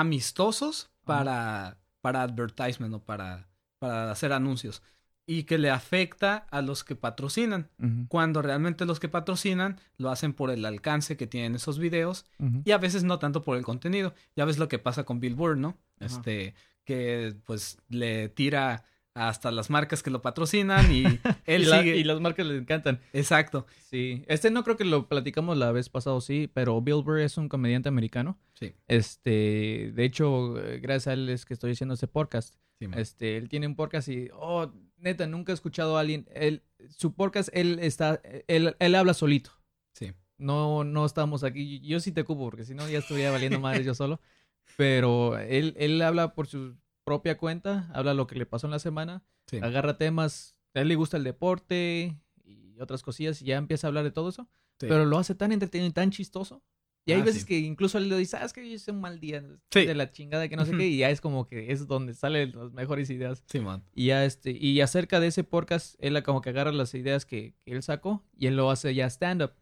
[0.00, 4.82] amistosos para, para advertisement o para, para hacer anuncios
[5.26, 7.68] y que le afecta a los que patrocinan,
[8.08, 12.26] cuando realmente los que patrocinan lo hacen por el alcance que tienen esos videos
[12.64, 14.14] y a veces no tanto por el contenido.
[14.36, 15.76] Ya ves lo que pasa con Billboard, ¿no?
[15.98, 18.84] Este, que pues le tira
[19.16, 21.04] hasta las marcas que lo patrocinan y
[21.46, 21.96] él y, la- sigue.
[21.96, 23.00] y las marcas le encantan.
[23.12, 23.66] Exacto.
[23.90, 24.24] Sí.
[24.28, 27.48] Este no creo que lo platicamos la vez pasada, sí, pero Bill Burr es un
[27.48, 28.38] comediante americano.
[28.54, 28.74] Sí.
[28.88, 32.54] Este, de hecho, eh, gracias a él es que estoy haciendo este podcast.
[32.78, 32.86] Sí.
[32.94, 36.28] Este, él tiene un podcast y, oh, neta, nunca he escuchado a alguien.
[36.34, 36.62] Él,
[36.96, 39.50] su podcast, él está, él, él habla solito.
[39.94, 40.12] Sí.
[40.36, 41.80] No, no estamos aquí.
[41.80, 44.20] Yo sí te ocupo, porque si no ya estuviera valiendo madre yo solo.
[44.76, 46.76] Pero él, él habla por su
[47.06, 49.58] propia cuenta, habla lo que le pasó en la semana, Sí.
[49.62, 53.88] agarra temas, a él le gusta el deporte y otras cosillas, y ya empieza a
[53.88, 54.48] hablar de todo eso.
[54.80, 54.86] Sí.
[54.88, 56.62] Pero lo hace tan entretenido y tan chistoso.
[57.08, 57.46] Y hay Ah, veces sí.
[57.46, 59.40] que incluso él le dice, sabes que yo hice un mal día
[59.72, 62.50] de la chingada que no sé qué, y ya es como que es donde salen
[62.56, 63.44] las mejores ideas.
[63.46, 63.84] Sí, man.
[63.94, 67.54] Y ya este, y acerca de ese podcast, él como que agarra las ideas que,
[67.64, 69.52] que él sacó y él lo hace ya stand-up.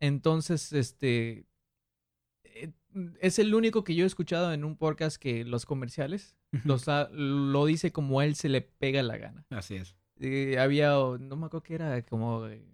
[0.00, 1.46] Entonces, este
[3.20, 7.08] es el único que yo he escuchado en un podcast que los comerciales los ha-
[7.10, 9.44] lo dice como a él se le pega la gana.
[9.50, 9.96] Así es.
[10.20, 12.64] Eh, había, no me acuerdo que era como eh,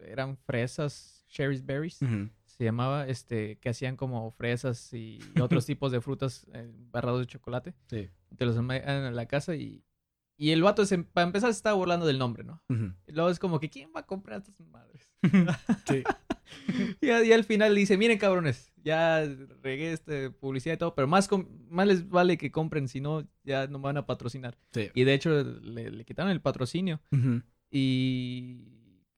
[0.00, 1.98] eran fresas, cherries berries,
[2.46, 7.26] se llamaba, este, que hacían como fresas y otros tipos de frutas eh, barrados de
[7.26, 7.74] chocolate.
[7.88, 8.08] Sí.
[8.36, 9.82] Te los metían en la casa y,
[10.36, 12.62] y el vato, se, para empezar, se estaba burlando del nombre, ¿no?
[13.06, 15.08] Y luego es como que, ¿quién va a comprar estas madres?
[15.86, 16.02] Sí.
[17.00, 19.24] y, al final dice, miren cabrones, ya
[19.62, 21.28] regué este publicidad y todo, pero más,
[21.68, 24.56] más les vale que compren, si no, ya no me van a patrocinar.
[24.72, 24.90] Sí.
[24.94, 27.00] Y de hecho, le, le quitaron el patrocinio.
[27.70, 28.64] Y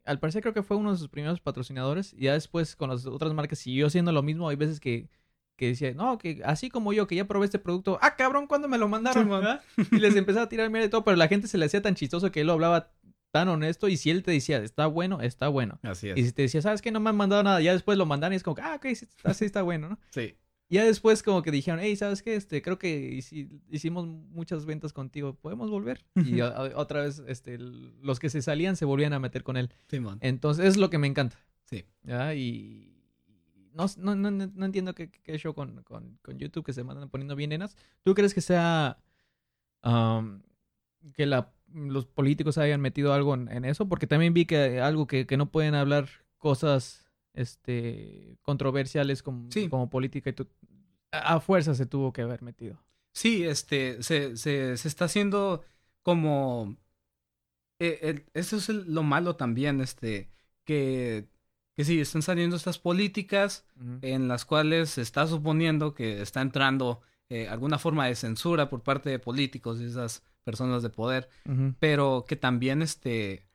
[0.04, 2.14] al parecer creo que fue uno de sus primeros patrocinadores.
[2.14, 4.48] Y ya después con las otras marcas siguió haciendo lo mismo.
[4.48, 5.08] Hay veces que,
[5.56, 8.66] que decía, no, que así como yo, que ya probé este producto, ah, cabrón, ¿cuándo
[8.66, 9.24] me lo mandaron?
[9.24, 9.40] Sí, man.
[9.42, 9.62] ¿verdad?
[9.92, 11.94] y les empezaba a tirar mierda y todo, pero la gente se le hacía tan
[11.94, 12.90] chistoso que él lo hablaba
[13.30, 15.78] tan honesto y si él te decía, está bueno, está bueno.
[15.82, 16.16] Así es.
[16.18, 16.90] Y si te decía, ¿sabes qué?
[16.90, 18.86] No me han mandado nada, ya después lo mandan y es como, que, ah, ok,
[18.94, 19.98] sí, está, sí está bueno, ¿no?
[20.10, 20.34] Sí.
[20.68, 22.36] Ya después como que dijeron, hey, ¿sabes qué?
[22.36, 26.04] Este, creo que hici- hicimos muchas ventas contigo, ¿podemos volver?
[26.38, 29.70] Y otra vez, este, los que se salían se volvían a meter con él.
[29.88, 30.18] Simón.
[30.20, 31.38] Entonces, es lo que me encanta.
[31.64, 31.84] Sí.
[32.04, 32.34] ¿ya?
[32.34, 32.96] Y
[33.74, 37.08] no, no, no, no- entiendo qué, qué show con, con, con YouTube que se mandan
[37.10, 37.76] poniendo bien nenas.
[38.04, 38.98] ¿Tú crees que sea
[41.16, 43.88] que la, los políticos hayan metido algo en, en eso?
[43.88, 46.08] Porque también vi que algo que, que no pueden hablar
[46.38, 49.68] cosas este controversiales como, Sí.
[49.68, 50.48] como política y tú-
[51.12, 52.78] a a fuerza se tuvo que haber metido.
[53.12, 55.64] Sí, este, se, se, se está haciendo
[56.02, 56.76] como...
[57.78, 60.30] eh, el- eso es el- lo malo también, este,
[60.64, 61.26] que,
[61.76, 63.64] que sí, están saliendo estas políticas
[64.02, 68.82] en las cuales se está suponiendo que está entrando eh, alguna forma de censura por
[68.82, 71.28] parte de políticos y esas personas de poder,
[71.78, 73.48] pero que también este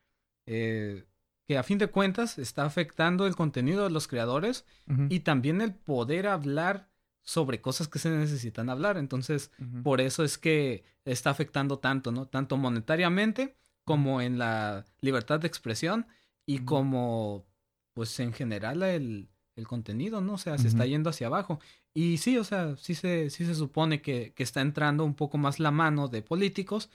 [0.46, 1.06] eh,
[1.48, 4.66] que a fin de cuentas está afectando el contenido de los creadores
[5.10, 6.90] y también el poder hablar
[7.22, 8.98] sobre cosas que se necesitan hablar.
[8.98, 9.52] Entonces,
[9.84, 12.28] por eso es que está afectando tanto, ¿no?
[12.28, 16.08] Tanto monetariamente como en la libertad de expresión
[16.48, 17.46] y como,
[17.94, 20.34] pues en general, el, el contenido, ¿no?
[20.34, 21.60] O sea, se está yendo hacia abajo.
[21.94, 25.38] Y sí, o sea, sí se, sí se supone que, que está entrando un poco
[25.38, 26.90] más la mano de políticos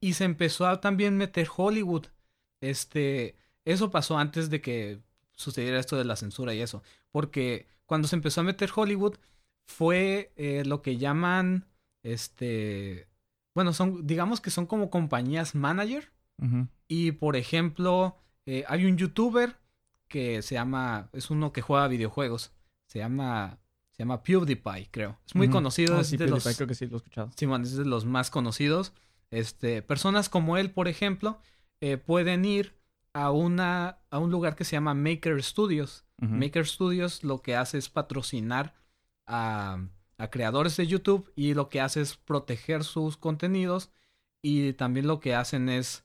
[0.00, 2.06] y se empezó a también meter Hollywood.
[2.60, 5.00] Este, eso pasó antes de que
[5.32, 9.16] sucediera esto de la censura y eso, porque cuando se empezó a meter Hollywood
[9.66, 11.64] fue eh, lo que llaman,
[12.02, 13.08] este,
[13.54, 16.12] bueno, son, digamos que son como compañías manager
[16.88, 19.59] y por ejemplo eh, hay un youtuber
[20.10, 22.52] que se llama, es uno que juega videojuegos,
[22.86, 23.58] se llama,
[23.92, 26.86] se llama PewDiePie, creo, es muy conocido, Ah, es sí, de los, creo que sí
[26.86, 27.30] lo he escuchado.
[27.36, 28.92] Simón, es de los más conocidos.
[29.30, 31.40] Este, personas como él, por ejemplo,
[31.80, 32.74] eh, pueden ir
[33.12, 36.04] a una a un lugar que se llama Maker Studios.
[36.18, 38.74] Maker Studios lo que hace es patrocinar
[39.26, 39.78] a,
[40.18, 43.90] a creadores de YouTube y lo que hace es proteger sus contenidos
[44.42, 46.04] y también lo que hacen es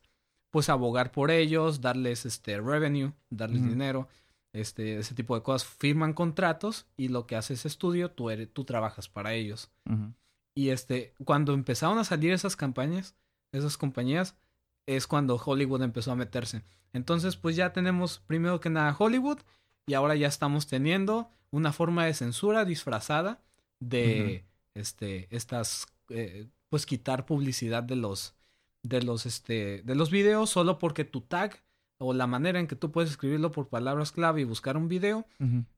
[0.55, 4.07] pues abogar por ellos, darles este revenue, darles dinero,
[4.53, 8.47] este ese tipo de cosas, firman contratos y lo que hace ese estudio tú eres,
[8.53, 9.69] tú trabajas para ellos.
[10.55, 13.15] Y este, cuando empezaron a salir esas campañas,
[13.51, 14.37] esas compañías,
[14.85, 16.61] es cuando Hollywood empezó a meterse.
[16.93, 19.39] Entonces, pues ya tenemos primero que nada Hollywood
[19.85, 23.41] y ahora ya estamos teniendo una forma de censura disfrazada
[23.81, 28.35] de este estas eh, pues quitar publicidad de los
[28.87, 31.63] de los este de los videos solo porque tu tag
[31.97, 35.25] o la manera en que tú puedes escribirlo por palabras clave y buscar un video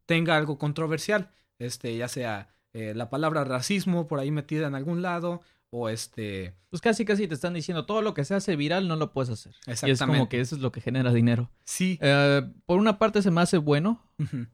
[0.05, 1.30] tenga algo controversial,
[1.60, 6.53] este, ya sea eh, la palabra racismo por ahí metida en algún lado, o este,
[6.70, 9.30] Pues casi casi te están diciendo todo lo que se hace viral no lo puedes
[9.30, 9.53] hacer.
[9.68, 10.30] Y es como Exactamente.
[10.30, 11.49] que eso es lo que genera dinero.
[11.66, 14.01] sí, Eh, por una parte se me hace bueno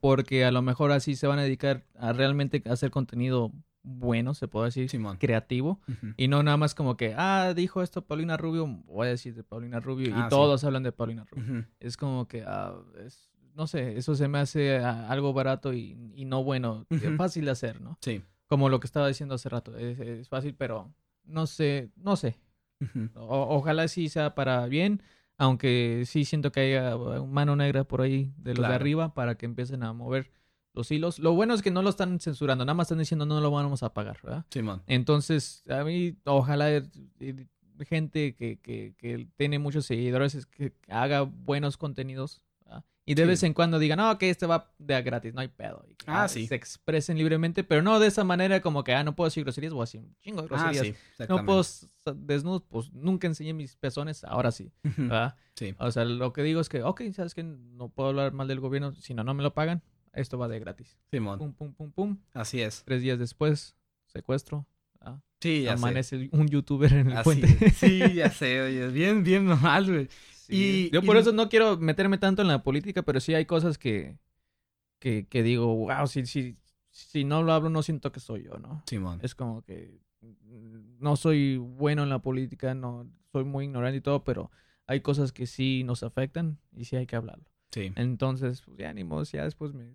[0.00, 3.52] porque a lo mejor así se van a dedicar a realmente hacer contenido
[3.84, 5.18] bueno, se puede decir, Simón.
[5.18, 5.80] creativo.
[6.16, 9.44] Y no nada más como que, ah, dijo esto Paulina Rubio, voy a decir de
[9.44, 10.08] Paulina Rubio.
[10.12, 10.28] Ah, y sí.
[10.30, 11.66] todos hablan de Paulina Rubio.
[11.80, 12.74] Es como que, ah,
[13.04, 17.16] es- no sé, eso se me hace ah, algo barato y, y no bueno, Ujú.
[17.16, 17.96] fácil de hacer, ¿no?
[18.00, 20.92] sí, Como lo que estaba diciendo hace rato, es, es fácil, pero
[21.24, 22.36] no sé, no sé.
[23.14, 25.02] O- ojalá sí sea para bien,
[25.38, 29.46] aunque sí siento que haya mano negra por ahí de los de arriba para que
[29.46, 30.30] empiecen a mover
[30.74, 31.18] los hilos.
[31.18, 33.82] Lo bueno es que no lo están censurando, nada más están diciendo no lo vamos
[33.82, 34.44] a pagar, ¿verdad?
[34.50, 34.82] Simón.
[34.86, 36.82] Entonces, a mí, ojalá eh,
[37.20, 37.46] eh,
[37.86, 42.42] gente que, que, que tiene muchos seguidores es que haga buenos contenidos.
[42.64, 42.84] ¿verdad?
[43.06, 43.28] Y de Sí.
[43.28, 45.84] vez en cuando digan, no, que este va de a gratis, no hay pedo.
[45.88, 46.46] Y que, Ah, sí.
[46.46, 49.72] Se expresen libremente, pero no de esa manera como que, ah, no puedo decir groserías,
[49.72, 50.86] voy a decir un chingo de Ah, groserías.
[50.86, 50.94] sí,
[51.28, 54.72] no puedo s- desnudo, pues nunca enseñé mis pezones, ahora sí.
[54.82, 55.36] ¿verdad?
[55.54, 58.48] Sí, O sea, lo que digo es que, ok, sabes que no puedo hablar mal
[58.48, 59.82] del gobierno, si no, no me lo pagan,
[60.14, 60.96] esto va de gratis.
[61.10, 61.38] Simón.
[61.38, 62.18] Pum, pum, pum, pum.
[62.32, 62.82] Así es.
[62.84, 64.66] Tres días después, secuestro.
[65.00, 65.20] ¿verdad?
[65.40, 65.82] Sí, ya sé.
[65.82, 67.70] Amanece un youtuber en el Así- puente.
[67.70, 70.08] Sí, ya sé, oye, bien, bien mal, güey.
[70.32, 70.88] Sí.
[70.88, 73.44] Y- Yo por y- eso no quiero meterme tanto en la política, pero sí hay
[73.46, 74.18] cosas que,
[74.98, 76.56] que, que digo, wow, si, si,
[76.90, 78.82] si no lo hablo no siento que soy yo, ¿no?
[78.86, 79.20] Simón.
[79.22, 79.98] Es como que
[80.98, 84.50] no soy bueno en la política, no soy muy ignorante y todo, pero
[84.86, 87.44] hay cosas que sí nos afectan y sí hay que hablarlo.
[87.72, 87.92] Sí.
[87.96, 89.92] Entonces, pues ya ni modo, ya después me,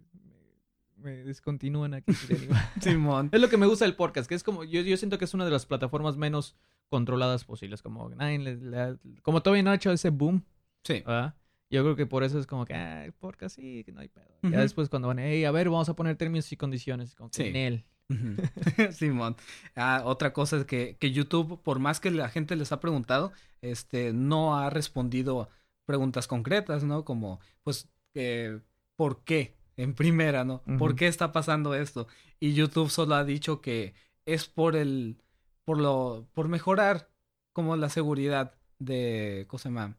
[1.01, 2.11] me, descontinúan aquí.
[2.81, 3.29] Simón.
[3.31, 5.33] es lo que me gusta del podcast, que es como, yo, yo siento que es
[5.33, 6.55] una de las plataformas menos
[6.89, 10.43] controladas posibles, como nadie le- como todavía no ha hecho ese boom,
[10.83, 11.03] Sí.
[11.05, 11.35] ¿verdad?
[11.71, 14.07] Yo creo que por eso es como que, ah, el podcast sí, que no hay
[14.07, 14.25] pedo.
[14.41, 14.51] Ujú.
[14.53, 17.43] Ya después cuando van, hey, a ver, vamos a poner términos y condiciones, como que
[17.43, 17.49] Sí.
[17.49, 17.85] en él.
[18.91, 19.35] Simón.
[19.75, 23.31] Ah, otra cosa es que, que YouTube, por más que la gente les ha preguntado,
[23.61, 25.47] este, no ha respondido
[25.85, 27.05] preguntas concretas, ¿no?
[27.05, 28.59] Como, pues, eh,
[28.95, 29.55] ¿por qué?
[29.79, 30.61] En primera, ¿no?
[30.77, 32.07] ¿Por qué está pasando esto?
[32.37, 33.93] Y YouTube solo ha dicho que
[34.25, 35.23] es por el,
[35.63, 37.09] por lo, por mejorar
[37.53, 39.97] como la seguridad de, ¿cómo se llama?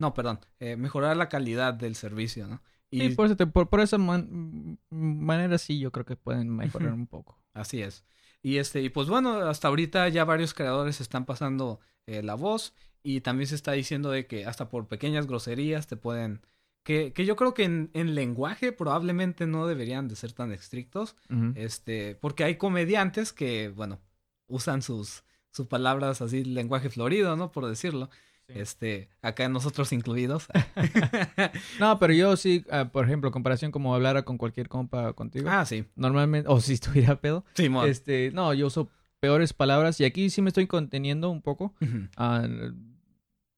[0.00, 2.62] No, perdón, eh, mejorar la calidad del servicio, ¿no?
[2.90, 3.96] Y por, eso por, esa
[4.90, 7.38] manera sí yo creo que pueden mejorar un poco.
[7.54, 8.04] Así es.
[8.42, 12.74] Y este, y pues bueno, hasta ahorita ya varios creadores están pasando eh, la voz
[13.04, 16.44] y también se está diciendo de que hasta por pequeñas groserías te pueden...
[16.82, 21.14] Que, que yo creo que en, en lenguaje probablemente no deberían de ser tan estrictos,
[21.54, 24.00] este, porque hay comediantes que, bueno,
[24.48, 27.52] usan sus, sus palabras así, lenguaje florido, ¿no?
[27.52, 28.10] Por decirlo.
[28.48, 30.48] Este, acá nosotros incluidos.
[31.80, 35.48] no, pero yo sí, ah, por ejemplo, comparación como hablara con cualquier compa contigo.
[35.50, 35.84] Ah, sí.
[35.94, 37.44] Normalmente, o si estuviera pedo.
[37.54, 41.74] Sí, Este, no, yo uso peores palabras y aquí sí me estoy conteniendo un poco.
[42.16, 42.46] Ah,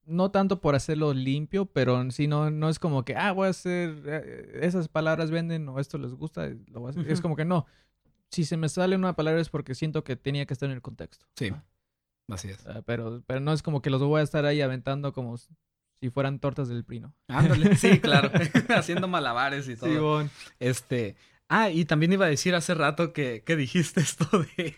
[0.05, 3.51] no tanto por hacerlo limpio, pero sí no, no es como que, ah, voy a
[3.51, 7.11] hacer, eh, esas palabras venden o esto les gusta, lo voy a hacer.
[7.11, 7.65] Es como que no.
[8.29, 10.81] Si se me sale una palabra es porque siento que tenía que estar en el
[10.81, 11.25] contexto.
[11.35, 11.51] Sí.
[12.27, 12.65] Así es.
[12.67, 16.09] Ah, pero, pero no es como que los voy a estar ahí aventando como si
[16.09, 17.13] fueran tortas del prino.
[17.27, 18.31] Ándale, sí, claro.
[18.75, 19.89] Haciendo malabares y todo.
[19.89, 20.29] Sí, bon.
[20.59, 21.15] Este.
[21.47, 24.25] Ah, y también iba a decir hace rato que, que dijiste esto
[24.57, 24.75] de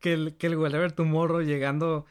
[0.00, 2.06] que el, que el Whatever Tomorrow llegando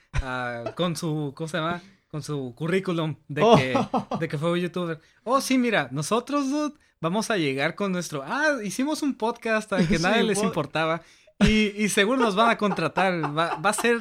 [0.75, 1.81] con su, ¿cómo se llama?
[2.15, 4.17] Con su currículum de que, oh.
[4.17, 5.01] de que fue youtuber.
[5.25, 9.85] Oh, sí, mira, nosotros, dude, vamos a llegar con nuestro, ah, hicimos un podcast al
[9.85, 11.01] que nadie les importaba
[11.39, 13.99] y, y, seguro nos van a contratar, va, va a ser...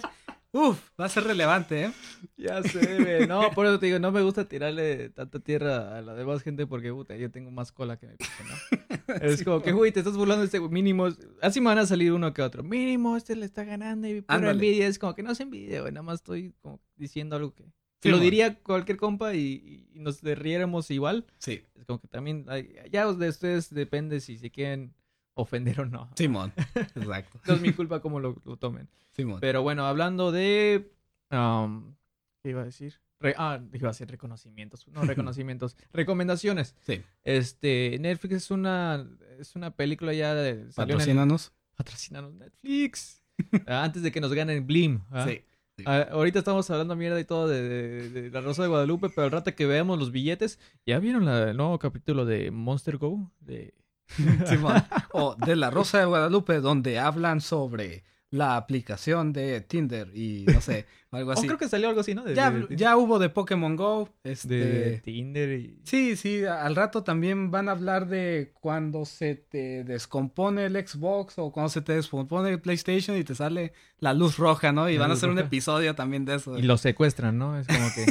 [0.53, 1.93] Uf, va a ser relevante, ¿eh?
[2.37, 6.15] Ya sé, No, por eso te digo, no me gusta tirarle tanta tierra a la
[6.15, 8.79] demás gente porque, puta, yo tengo más cola que me pico, ¿no?
[9.23, 11.09] Es como que, güey, te estás burlando de este mínimo.
[11.43, 12.63] Así me van a salir uno que otro.
[12.63, 14.87] Mínimo, este le está ganando y por envidia.
[14.87, 15.93] Es como que no se envidia, güey.
[15.93, 17.65] Nada más estoy como diciendo algo que...
[18.05, 21.25] que lo diría cualquier compa y, nos riéramos igual.
[21.39, 21.63] Sí.
[21.75, 22.47] Es como que también,
[22.91, 24.95] ya de ustedes depende si se quieren
[25.35, 26.11] ofender o no.
[26.17, 27.41] Simón, exacto.
[27.47, 28.89] no es mi culpa cómo lo, tomen.
[29.11, 29.41] Simón.
[29.41, 30.93] Pero bueno, hablando de...
[31.31, 31.95] Um,
[32.43, 33.01] ¿Qué iba a decir?
[33.37, 34.87] ah, iba a decir reconocimientos.
[34.89, 35.77] No, reconocimientos.
[35.93, 36.75] Recomendaciones.
[36.83, 37.03] Sí.
[37.23, 40.67] Este, Netflix es una, es una película ya de...
[40.75, 41.53] Patrocínanos.
[41.77, 43.21] Patrocínanos Netflix.
[43.67, 45.01] Ah, antes de que nos ganen Blim.
[45.11, 45.27] ¿ah?
[45.27, 45.43] Sí.
[45.87, 49.55] Ah, ahorita estamos hablando mierda y todo de, la Rosa de Guadalupe, pero al rato
[49.55, 53.33] que veamos los billetes, ¿ya vieron el nuevo capítulo de Monster Go?
[53.41, 53.75] De
[55.13, 58.05] o de La Rosa de Guadalupe, donde hablan sobre
[58.35, 61.47] la aplicación de Tinder y no sé, algo oh, así.
[61.47, 62.25] creo que salió algo así, ¿no?
[62.29, 64.09] ya, hubo de Pokémon Go.
[64.25, 64.55] Este...
[64.57, 65.79] De Tinder y...
[65.85, 71.39] Sí, sí, al rato también van a hablar de cuando se te descompone el Xbox
[71.39, 74.91] o cuando se te descompone el PlayStation y te sale la luz roja, ¿no?
[74.91, 76.59] Y van a hacer un episodio también de eso.
[76.59, 77.57] Y lo secuestran, ¿no?
[77.57, 78.05] Es como que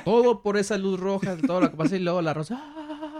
[0.04, 2.62] todo por esa luz roja, todo lo que pasa y luego la rosa...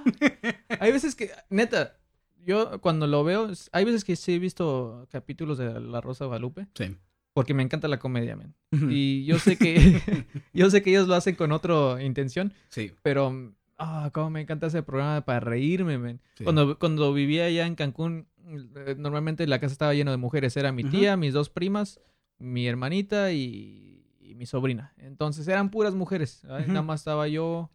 [0.79, 1.97] Hay veces que, neta,
[2.45, 6.66] yo cuando lo veo, hay veces que sí he visto capítulos de La Rosa Guadalupe.
[6.74, 6.97] Sí.
[7.32, 8.55] Porque me encanta la comedia, man.
[8.88, 10.01] Y yo sé que
[10.53, 12.53] yo sé que ellos lo hacen con otra intención.
[12.68, 12.92] Sí.
[13.03, 16.20] Pero ah, cómo me encanta ese programa para reírme, man.
[16.42, 20.70] Cuando cuando vivía allá en Cancún, eh, normalmente la casa estaba llena de mujeres, era
[20.70, 22.01] mi tía, mis dos primas,
[22.38, 23.90] mi hermanita y,
[24.36, 24.92] mi sobrina.
[24.97, 26.42] Entonces eran puras mujeres.
[26.45, 27.70] Nada más estaba yo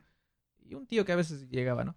[0.66, 1.96] y un tío que a veces llegaba, ¿no?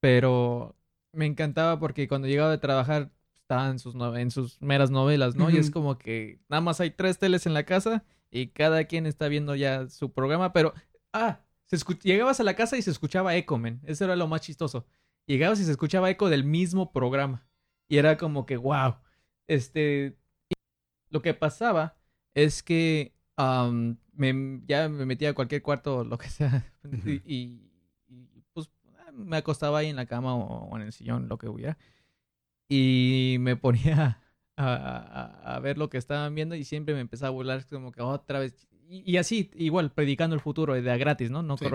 [0.00, 0.77] Pero
[1.12, 5.48] me encantaba porque cuando llegaba de trabajar estaban en sus, en sus meras novelas, ¿no?
[5.50, 9.06] Y es como que nada más hay tres teles en la casa y cada quien
[9.06, 10.74] está viendo ya su programa, pero,
[11.12, 13.80] ah, se llegabas a la casa y se escuchaba eco, men.
[13.84, 14.86] Eso era lo más chistoso.
[15.26, 17.46] Llegabas y se escuchaba eco del mismo programa.
[17.88, 18.96] Y era como que, wow.
[19.46, 20.18] Este,
[21.10, 21.96] lo que pasaba
[22.34, 23.14] es que
[24.12, 26.66] me, ya me metía a cualquier cuarto, lo que sea,
[27.24, 27.67] y,
[29.18, 31.78] me acostaba ahí en la cama o, en el sillón, lo que hubiera.
[32.68, 34.20] Y me ponía
[34.56, 38.40] a, ver lo que estaban viendo y siempre me empezaba a burlar como que otra
[38.40, 38.68] vez.
[38.90, 41.42] Y, así, igual, predicando el futuro de gratis, ¿no?
[41.42, 41.66] No sí.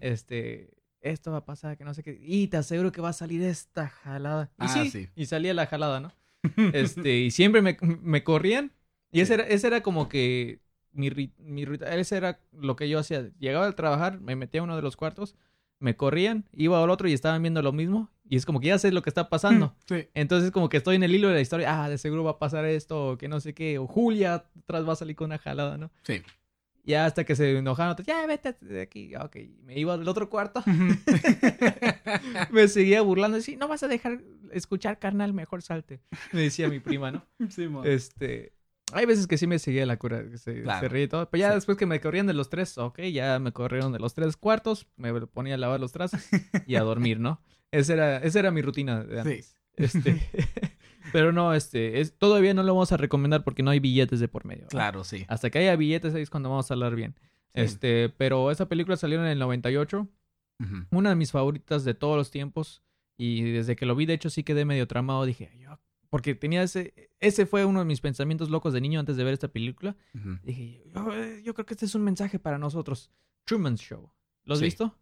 [0.00, 2.18] Este, esto va a pasar, que no sé qué.
[2.22, 4.50] Y te aseguro que va a salir esta jalada.
[4.58, 6.12] Y ah, sí, y salía la jalada, ¿no?
[6.72, 8.72] este, y siempre me, me corrían.
[9.12, 10.60] Y ese, era, ese era como que
[10.92, 13.30] mi, mi ese era lo que yo hacía.
[13.38, 15.36] Llegaba a trabajar, me metía a uno de los cuartos,
[15.80, 18.10] me corrían, iba al otro y estaban viendo lo mismo.
[18.28, 19.74] Y es como que ya sé lo que está pasando.
[19.88, 20.06] Sí.
[20.14, 21.82] Entonces como que estoy en el hilo de la historia.
[21.82, 23.78] Ah, de seguro va a pasar esto, o que no sé qué.
[23.78, 25.90] O Julia atrás va a salir con una jalada, ¿no?
[26.04, 26.22] Sí.
[26.84, 29.14] Ya hasta que se enojaron, ya vete de aquí.
[29.16, 30.62] Ok, me iba al otro cuarto.
[32.50, 33.36] me seguía burlando.
[33.36, 34.20] Decía, no vas a dejar
[34.52, 36.00] escuchar carnal, mejor salte.
[36.32, 37.26] Me decía mi prima, ¿no?
[37.50, 37.84] Sí, mo.
[37.84, 38.52] Este.
[38.92, 40.80] Hay veces que sí me seguía la cura, se, Claro.
[40.80, 41.28] se ríe y todo.
[41.30, 41.54] Pero ya Sí.
[41.56, 44.86] después que me corrían de los tres, ok, ya me corrieron de los tres cuartos,
[44.96, 46.20] me ponía a lavar los trazos
[46.66, 47.40] y a dormir, ¿no?
[47.72, 49.56] Esa era, esa era mi rutina de antes.
[49.76, 50.20] Este.
[51.12, 52.00] pero no, este.
[52.00, 54.66] Es, todavía no lo vamos a recomendar porque no hay billetes de por medio.
[54.68, 55.24] Claro, sí.
[55.28, 57.14] Hasta que haya billetes ahí es cuando vamos a hablar bien.
[57.54, 57.60] Sí.
[57.62, 60.08] Este, pero esa película salió en el 98
[60.60, 60.74] Ujú.
[60.90, 62.82] una de mis favoritas de todos los tiempos.
[63.16, 65.24] Y desde que lo vi, de hecho, sí quedé medio tramado.
[65.26, 65.78] Dije, yo,
[66.10, 67.10] porque tenía ese.
[67.20, 69.96] Ese fue uno de mis pensamientos locos de niño antes de ver esta película.
[70.42, 73.10] Dije, yo, eh, yo creo que este es un mensaje para nosotros.
[73.44, 74.10] Truman Show.
[74.44, 74.66] ¿Lo has Sí.
[74.66, 74.94] visto?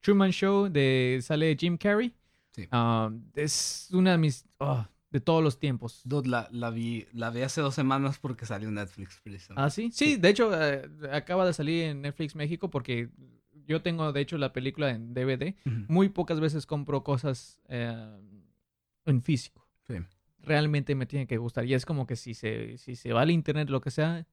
[0.00, 2.12] Truman Show de sale Jim Carrey.
[2.52, 2.66] Sí.
[2.70, 4.44] Ah, es una de mis.
[4.60, 6.02] ah, de todos los tiempos.
[6.04, 9.22] Dude, la, la vi, la vi hace dos semanas porque salió en Netflix.
[9.56, 9.90] ¿Ah, sí?
[9.90, 13.08] Sí, de hecho, eh, acaba de salir en Netflix México porque
[13.66, 15.54] yo tengo, de hecho, la película en DVD.
[15.88, 18.18] Muy pocas veces compro cosas eh,
[19.06, 19.66] en físico.
[19.86, 19.94] Sí.
[20.40, 21.64] Realmente me tiene que gustar.
[21.66, 24.26] Y es como que si se, si se va al internet, lo que sea,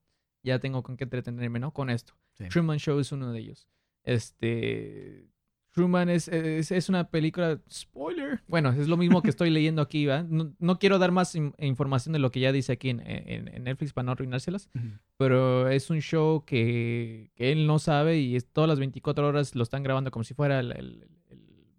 [0.43, 1.71] ya tengo con qué entretenerme, ¿no?
[1.73, 2.13] Con esto.
[2.37, 2.45] Sí.
[2.49, 3.67] Truman Show es uno de ellos.
[4.03, 5.27] Este.
[5.71, 7.59] Truman es, es, es una película.
[7.69, 8.41] Spoiler.
[8.47, 10.23] Bueno, es lo mismo que estoy leyendo aquí, ¿va?
[10.23, 13.49] No, no quiero dar más in- información de lo que ya dice aquí en, en-
[13.49, 14.69] en Netflix para no arruinárselas.
[15.17, 19.53] Pero es un show que, que él no sabe y es, todas las 24 horas
[19.53, 21.07] lo están grabando como si fuera el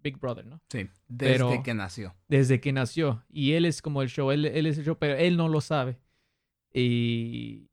[0.03, 0.61] Big Brother, ¿no?
[0.69, 2.15] Sí, desde Pero- que nació.
[2.27, 3.23] Desde que nació.
[3.29, 5.61] Y él es como el show, él, él es el show, pero él no lo
[5.61, 5.97] sabe.
[6.73, 7.69] Y,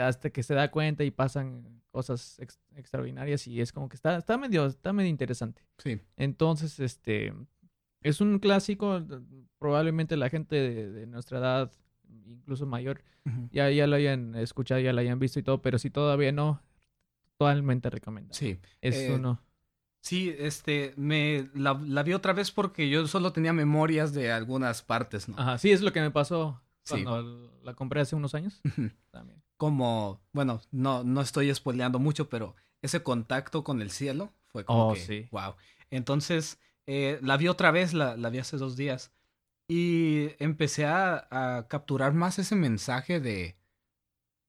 [0.00, 4.16] hasta que se da cuenta y pasan cosas ex- extraordinarias y es como que está,
[4.16, 5.62] está, medio, está medio interesante.
[5.78, 6.00] Sí.
[6.16, 7.32] Entonces, este,
[8.02, 9.02] es un clásico,
[9.58, 11.72] probablemente la gente de, de nuestra edad,
[12.26, 13.02] incluso mayor,
[13.50, 16.62] ya, ya lo hayan escuchado, ya lo hayan visto y todo, pero si todavía no,
[17.36, 18.34] totalmente recomendado.
[18.34, 18.58] Sí.
[18.80, 19.42] Es Eh, uno.
[20.08, 24.80] Sí, este, me la, la vi otra vez porque yo solo tenía memorias de algunas
[24.82, 25.38] partes, ¿no?
[25.38, 27.02] Ajá, sí, es lo que me pasó Sí.
[27.04, 28.62] cuando la compré hace unos años.
[29.10, 29.42] También.
[29.58, 34.88] Como, bueno, no, no estoy spoileando mucho, pero ese contacto con el cielo fue como
[34.88, 35.28] Oh, que, sí.
[35.30, 35.56] wow.
[35.90, 39.12] Entonces, eh, la vi otra vez, la, la vi hace dos días,
[39.68, 43.56] y empecé a, a capturar más ese mensaje de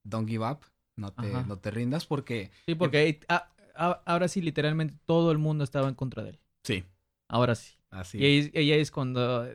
[0.04, 0.60] don't give up,
[0.96, 1.44] no te, Ajá.
[1.46, 5.64] no te rindas, porque Sí, porque ahí- ah, ah, ahora sí, literalmente todo el mundo
[5.64, 6.40] estaba en contra de él.
[6.64, 6.84] sí,
[7.28, 7.76] Ahora sí.
[7.92, 9.48] así Y ahí, es cuando...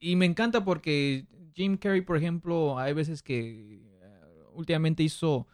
[0.00, 4.20] Y me encanta porque Jim Carrey, por ejemplo, hay veces que eh,
[4.54, 5.46] últimamente hizo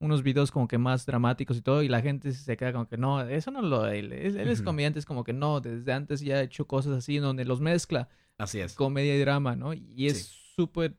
[0.00, 2.96] unos videos como que más dramáticos y todo, y la gente se queda como que
[2.96, 4.12] no, eso no lo él.
[4.12, 7.18] es- Él es comediante, es como que no, desde antes ya ha hecho cosas así
[7.18, 8.08] donde los mezcla
[8.38, 8.74] así es.
[8.74, 9.72] comedia y drama, ¿no?
[9.74, 10.96] Y es súper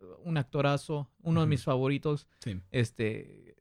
[0.00, 2.28] uh, un actorazo, uno de mis favoritos.
[2.38, 3.53] Sí, Este,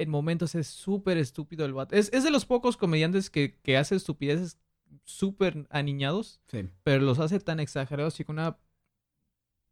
[0.00, 1.94] en momentos es súper estúpido el vato.
[1.94, 4.58] Es, es de los pocos comediantes que, que hace estupideces
[5.04, 8.58] súper aniñados, sí, pero los hace tan exagerados y con una,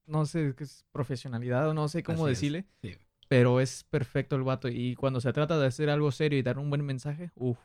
[0.07, 2.67] no sé, qué es profesionalidad o no sé cómo Así es, decirle.
[2.83, 2.97] sí.
[3.29, 4.69] Pero es perfecto el vato.
[4.69, 7.59] Y cuando se trata de hacer algo serio y dar un buen mensaje, uff,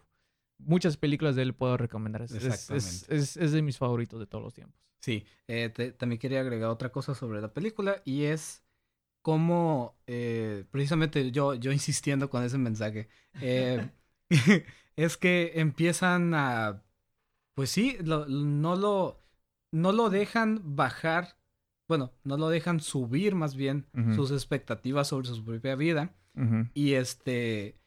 [0.58, 2.22] muchas películas de él puedo recomendar.
[2.24, 4.82] Es, es- es, es- es de mis favoritos de todos los tiempos.
[5.00, 8.63] Sí, eh, te- también quería agregar otra cosa sobre la película y es
[9.24, 13.10] cómo, eh, precisamente yo, yo insistiendo con ese mensaje,
[13.42, 13.90] eh,
[14.96, 16.84] es que empiezan a,
[17.56, 19.20] pues sí, lo- no lo,
[19.72, 21.38] no lo dejan bajar,
[21.88, 26.14] bueno, no lo dejan subir más bien sus expectativas sobre su propia vida
[26.74, 27.80] y este,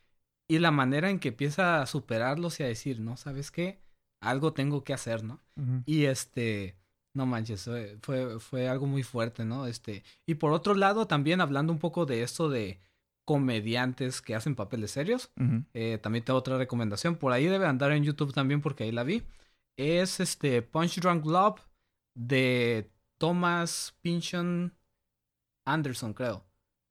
[0.49, 3.81] y la manera en que empieza a superarlos y a decir, no, ¿sabes qué?
[4.23, 5.41] Algo tengo que hacer, ¿no?
[5.87, 6.77] Y este,
[7.17, 7.69] no manches,
[8.03, 9.67] fue, fue, algo muy fuerte, ¿no?
[9.67, 12.79] Este, y por otro lado, también hablando un poco de esto de
[13.27, 15.33] comediantes que hacen papeles serios,
[15.75, 19.03] eh, también tengo otra recomendación, por ahí debe andar en YouTube también porque ahí la
[19.03, 19.23] vi.
[19.79, 21.61] Es este Punch Drunk Love
[22.15, 24.75] de Thomas Pynchon
[25.67, 26.45] Anderson, creo.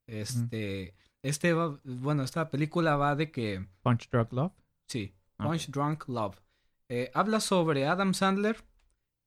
[0.08, 4.52] Este, este va- bueno, esta película va de que Punch Drug Love.
[4.88, 5.14] Sí.
[5.36, 6.40] Punch Drunk Love.
[6.88, 8.62] Eh, habla sobre Adam Sandler,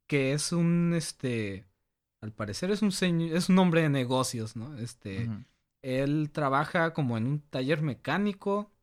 [0.10, 1.68] que es un, este,
[2.20, 4.76] al parecer es un señor, es un hombre de negocios, ¿no?
[4.80, 5.30] Este,
[5.84, 8.74] él trabaja como en un taller mecánico.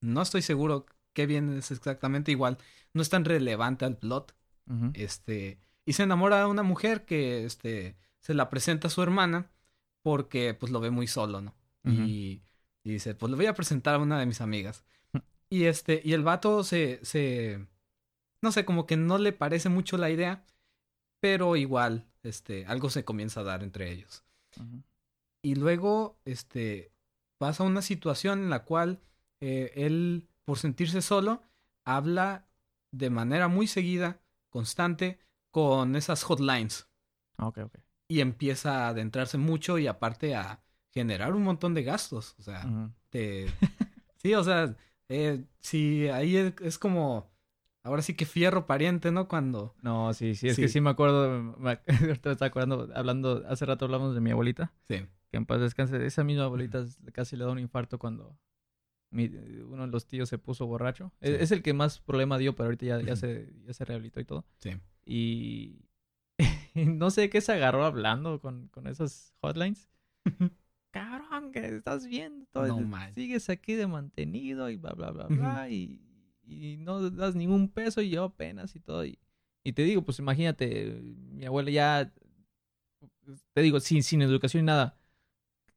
[0.00, 2.58] No estoy seguro qué bien es exactamente, igual
[2.92, 4.34] no es tan relevante al plot.
[4.94, 9.52] Este, y se enamora de una mujer que, este, se la presenta a su hermana
[10.02, 11.54] porque, pues, lo ve muy solo, ¿no?
[11.84, 12.42] Y,
[12.82, 14.84] y dice, pues le voy a presentar a una de mis amigas.
[15.12, 15.18] Mm.
[15.50, 17.64] Y este, y el vato se, se,
[18.42, 20.44] no sé, como que no le parece mucho la idea,
[21.24, 24.24] pero igual, este, algo se comienza a dar entre ellos.
[25.40, 26.92] Y luego, este,
[27.38, 29.00] pasa una situación en la cual
[29.40, 31.42] eh, él, por sentirse solo,
[31.86, 32.46] habla
[32.90, 34.20] de manera muy seguida,
[34.50, 35.18] constante,
[35.50, 36.90] con esas hotlines.
[37.38, 37.78] Ok, ok.
[38.06, 42.34] Y empieza a adentrarse mucho y aparte a generar un montón de gastos.
[42.38, 43.46] O sea, te...
[44.22, 44.76] sí, o sea,
[45.08, 47.32] eh, sí, ahí es, es como...
[47.84, 49.28] Ahora sí que fierro pariente, ¿no?
[49.28, 49.74] Cuando...
[49.82, 50.62] No, sí, sí, es Sí.
[50.62, 51.70] que sí me acuerdo, me,
[52.18, 55.04] ahorita me estaba acordando, hablando, hace rato hablamos de mi abuelita, Sí.
[55.30, 58.38] que en paz descanse, esa misma abuelita casi le da un infarto cuando
[59.10, 61.12] mi- uno de los tíos se puso borracho.
[61.20, 61.36] Es, Sí.
[61.42, 64.44] es el que más problema dio, pero ahorita ya, se, ya se rehabilitó y todo.
[64.58, 64.70] Sí.
[65.04, 65.84] Y
[66.74, 69.88] no sé qué se agarró hablando con, con esas hotlines.
[70.90, 72.66] Cabrón, que estás viendo todo.
[72.66, 73.14] No manches.
[73.14, 75.68] sigues aquí de mantenido y bla, bla, bla, bla.
[75.68, 76.00] Y,
[76.46, 79.04] y no das ningún peso y yo apenas y todo.
[79.04, 79.18] Y,
[79.62, 81.00] y te digo, pues imagínate,
[81.32, 82.12] mi abuela ya,
[83.52, 84.96] te digo, sin, sin educación y nada,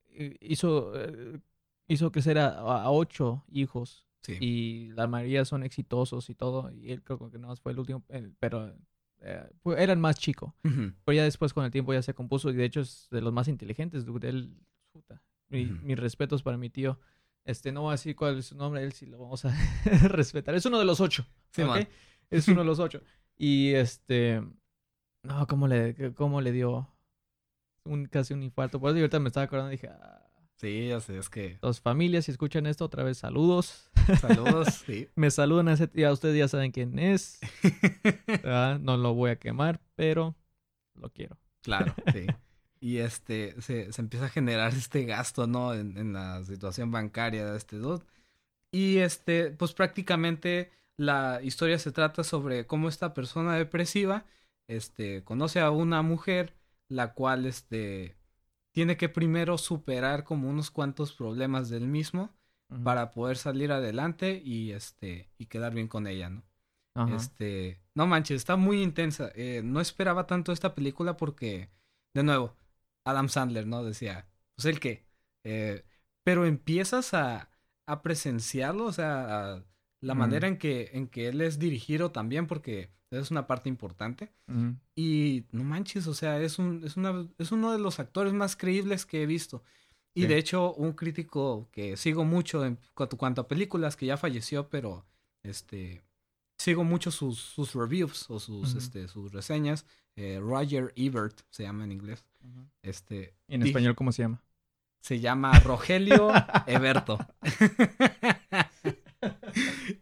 [0.10, 1.40] eh, hizo, eh,
[1.88, 4.36] hizo crecer a, a ocho hijos Sí.
[4.42, 6.70] y la mayoría son exitosos y todo.
[6.74, 8.76] Y él creo que no fue el último, el- pero
[9.22, 10.54] eh, fue- era el más chico.
[10.62, 13.32] Pero ya después con el tiempo ya se compuso y de hecho es de los
[13.32, 14.06] más inteligentes.
[14.06, 14.54] dude, Él,
[14.92, 17.00] puta, mi- mis respetos para mi tío.
[17.48, 19.56] Este, no voy a decir cuál es su nombre, él sí lo vamos a
[20.10, 20.54] respetar.
[20.54, 21.26] Es uno de los ocho.
[21.52, 21.64] Sí.
[22.30, 23.02] Es uno de los ocho.
[23.38, 24.44] Y este,
[25.24, 26.94] no, ¿cómo le, cómo le dio
[27.86, 28.82] un, casi un infarto?
[28.82, 30.28] Por eso ahorita me estaba acordando y dije, ah,
[30.58, 31.58] Sí, ya sé, es que...
[31.62, 33.92] dos familias, si escuchan esto, otra vez saludos.
[34.20, 35.08] Saludos, sí.
[35.16, 37.40] Me saludan a ese ustedes ya saben quién es.
[38.28, 38.80] ¿verdad?
[38.80, 40.36] No lo voy a quemar, pero
[40.96, 41.38] lo quiero.
[41.62, 42.26] Claro, sí.
[42.88, 45.74] Y este, se, se empieza a generar este gasto, ¿no?
[45.74, 48.06] En, en la situación bancaria de este dude.
[48.72, 54.24] Y este, pues prácticamente la historia se trata sobre cómo esta persona depresiva,
[54.70, 56.54] este, conoce a una mujer,
[56.88, 58.16] la cual, este,
[58.72, 62.34] tiene que primero superar como unos cuantos problemas del mismo
[62.86, 66.44] para poder salir adelante y, este, y quedar bien con ella, ¿no?
[66.96, 67.16] Ajá.
[67.16, 69.30] Este, no manches, está muy intensa.
[69.36, 71.70] Eh, no esperaba tanto esta película porque,
[72.14, 72.56] de nuevo,
[73.10, 73.84] Adam Sandler, ¿no?
[73.84, 75.06] Decía, pues el qué.
[75.44, 75.84] Eh,
[76.24, 77.50] pero empiezas a,
[77.86, 79.64] a presenciarlo, o sea, a
[80.02, 84.32] la manera en que, en que él es dirigido también, porque es una parte importante.
[84.96, 88.56] Y no manches, o sea, es, un, es, una, es uno de los actores más
[88.56, 89.64] creíbles que he visto.
[90.14, 90.28] Y Sí.
[90.28, 94.68] de hecho, un crítico que sigo mucho en cuanto, cuanto a películas, que ya falleció,
[94.70, 95.06] pero
[95.44, 96.04] este
[96.58, 99.86] sigo mucho sus, sus reviews o sus, este, sus reseñas.
[100.16, 102.26] eh, Roger Ebert se llama en inglés.
[102.82, 104.42] Este, ¿Y en español cómo se llama?
[105.08, 106.32] se llama Rogelio
[106.68, 107.18] Eberto.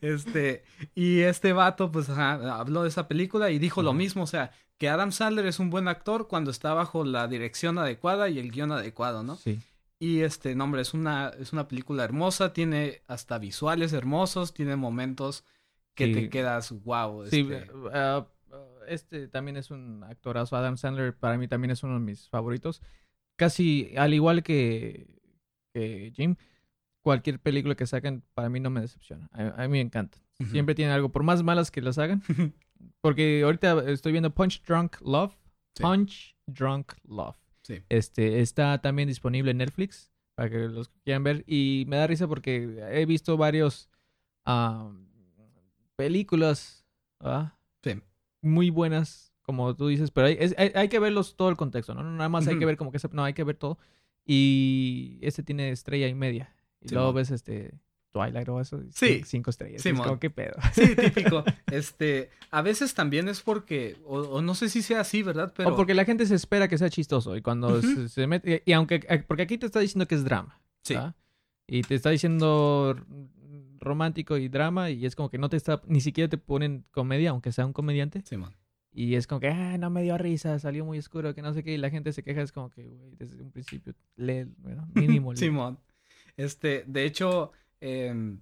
[0.02, 0.64] este,
[0.96, 4.52] y este vato, pues, ajá, habló de esa película y dijo lo mismo, o sea,
[4.78, 8.52] que Adam Sandler es un buen actor cuando está bajo la dirección adecuada y el
[8.52, 9.36] guion adecuado, ¿no?
[9.36, 9.60] Sí.
[10.00, 15.44] Y este, nombre, es una, es una película hermosa, tiene hasta visuales hermosos, tiene momentos
[15.96, 17.26] que te quedas, wow.
[17.28, 20.56] Sí, este, ah, ah, este también es un actorazo.
[20.56, 22.82] Adam Sandler para mí también es uno de mis favoritos.
[23.38, 25.08] Casi al igual que,
[25.74, 26.36] que Jim,
[27.02, 29.30] cualquier película que saquen para mí no me decepciona.
[29.32, 30.18] A, a mí me encanta.
[30.52, 32.22] Siempre tiene algo, por más malas que las hagan.
[33.02, 35.34] Porque ahorita estoy viendo Punch Drunk Love.
[35.76, 35.84] Sí.
[35.84, 37.38] Punch Drunk Love.
[37.64, 37.82] Sí.
[37.90, 41.44] Este está también disponible en Netflix para que los quieran ver.
[41.48, 43.90] Y me da risa porque he visto varios
[45.96, 46.86] películas
[47.20, 47.54] ¿verdad?
[47.84, 48.02] Sí.
[48.42, 51.94] muy buenas, como tú dices, pero hay, es- hay, hay que verlos todo el contexto,
[51.94, 52.04] ¿no?
[52.04, 53.00] No Nada más hay que ver como que...
[53.00, 53.78] se- No, hay que ver todo.
[54.26, 56.54] Y este tiene estrella y media.
[56.82, 57.74] Y Sí, luego ves este
[58.12, 58.82] Twilight o eso.
[58.92, 59.20] Sí.
[59.22, 59.82] cin- Cinco estrellas.
[59.82, 60.54] Sí, es como, ¿qué pedo?
[60.74, 61.44] Sí, típico.
[61.72, 65.54] Este, a veces también es porque, o, o no sé si sea así, ¿verdad?
[65.56, 68.64] Pero O porque la gente se espera que sea chistoso y cuando se, se mete...
[68.66, 69.06] Y aunque...
[69.10, 70.60] eh, Porque aquí te está diciendo que es drama.
[70.84, 70.96] sí.
[71.68, 72.96] Y te está diciendo
[73.86, 75.82] romántico y drama y es como que no te está...
[75.88, 78.22] Ni siquiera te ponen comedia, aunque sea un comediante.
[78.26, 78.54] Simón.
[78.92, 81.64] Y es como que, ah, no me dio risa, salió muy oscuro, que no sé
[81.64, 81.74] qué.
[81.74, 85.34] Y la gente se queja, es como que, güey, desde un principio, lee, bueno, mínimo.
[85.34, 85.38] lee.
[85.40, 85.80] Simón.
[86.38, 87.52] Este, de hecho,
[87.82, 88.40] em,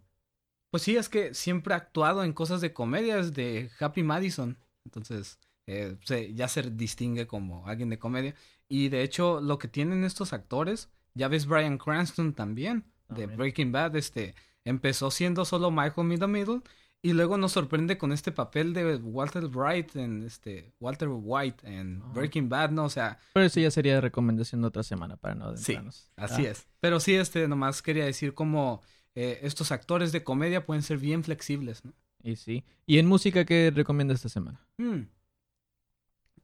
[0.70, 4.58] pues sí, es que siempre ha actuado en cosas de comedias de Happy Madison.
[4.86, 8.36] Entonces, eh, se- ya se distingue como alguien de comedia.
[8.70, 13.28] Y de hecho, lo que tienen estos actores, ya ves Brian Cranston también, de.
[13.28, 14.34] Breaking Bad, este,
[14.66, 16.62] empezó siendo solo Michael in the Middle.
[17.06, 22.02] Y luego nos sorprende con este papel de Walter White en este Walter White en
[22.02, 22.14] Ajá.
[22.14, 22.86] Breaking Bad, ¿no?
[22.86, 26.12] O sea, Pero eso ya sería recomendación de otra semana para no Sí, adentrarnos.
[26.16, 26.66] Así Ah, es.
[26.80, 28.82] Pero sí, este, nomás quería decir cómo
[29.16, 31.92] eh, estos actores de comedia pueden ser bien flexibles, ¿no?
[32.24, 32.64] Y sí.
[32.86, 34.66] ¿Y en música qué recomienda esta semana?
[34.78, 35.02] Mm.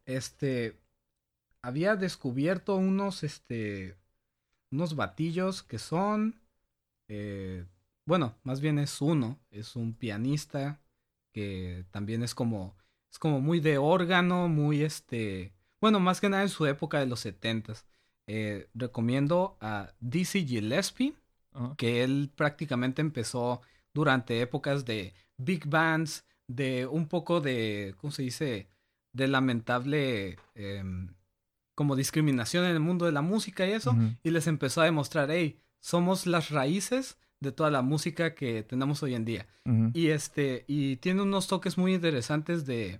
[0.05, 0.77] Este,
[1.61, 3.95] había descubierto unos, este,
[4.71, 6.35] unos batillos que son
[7.07, 7.65] eh,
[8.09, 10.81] bueno, más bien es uno, es un pianista
[11.31, 12.75] que también es como,
[13.11, 17.05] es como muy de órgano, muy este, bueno, más que nada en su época de
[17.05, 17.85] los setentas.
[18.25, 21.13] Eh, recomiendo a Dizzy Gillespie,
[21.77, 23.61] que él prácticamente empezó
[23.93, 28.69] durante épocas de big bands, de un poco de, ¿cómo se dice?
[29.13, 31.13] De lamentable em,
[31.75, 35.29] como discriminación en el mundo de la música y eso, y les empezó a demostrar,
[35.29, 39.47] hey, somos las raíces de toda la música que tenemos hoy en día.
[39.93, 42.99] Y este, y tiene unos toques muy interesantes de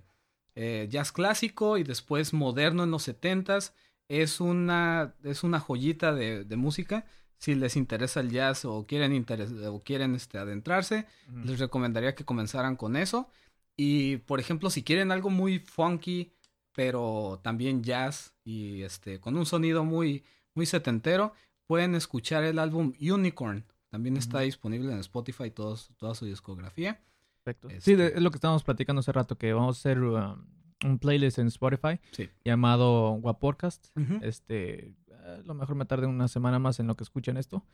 [0.54, 3.74] eh, jazz clásico y después moderno en los setentas.
[4.08, 7.04] Es una, es una joyita de, de música.
[7.38, 11.06] Si les interesa el jazz o quieren, interes- o quieren este, adentrarse,
[11.44, 13.28] les recomendaría que comenzaran con eso.
[13.76, 16.32] Y por ejemplo, si quieren algo muy funky,
[16.74, 21.32] pero también jazz y este, con un sonido muy, muy setentero,
[21.66, 23.64] pueden escuchar el álbum Unicorn.
[23.90, 27.00] También está disponible en Spotify todos, toda su discografía.
[27.42, 27.68] Perfecto.
[27.80, 30.44] Sí, Este- es lo que estábamos platicando hace rato, que vamos a hacer um,
[30.84, 32.28] un playlist en Spotify Sí.
[32.44, 33.88] llamado Guapodcast.
[33.96, 34.18] Ujú.
[34.22, 34.94] Este,
[35.24, 37.64] a lo mejor me tarde una semana más en lo que escuchen esto.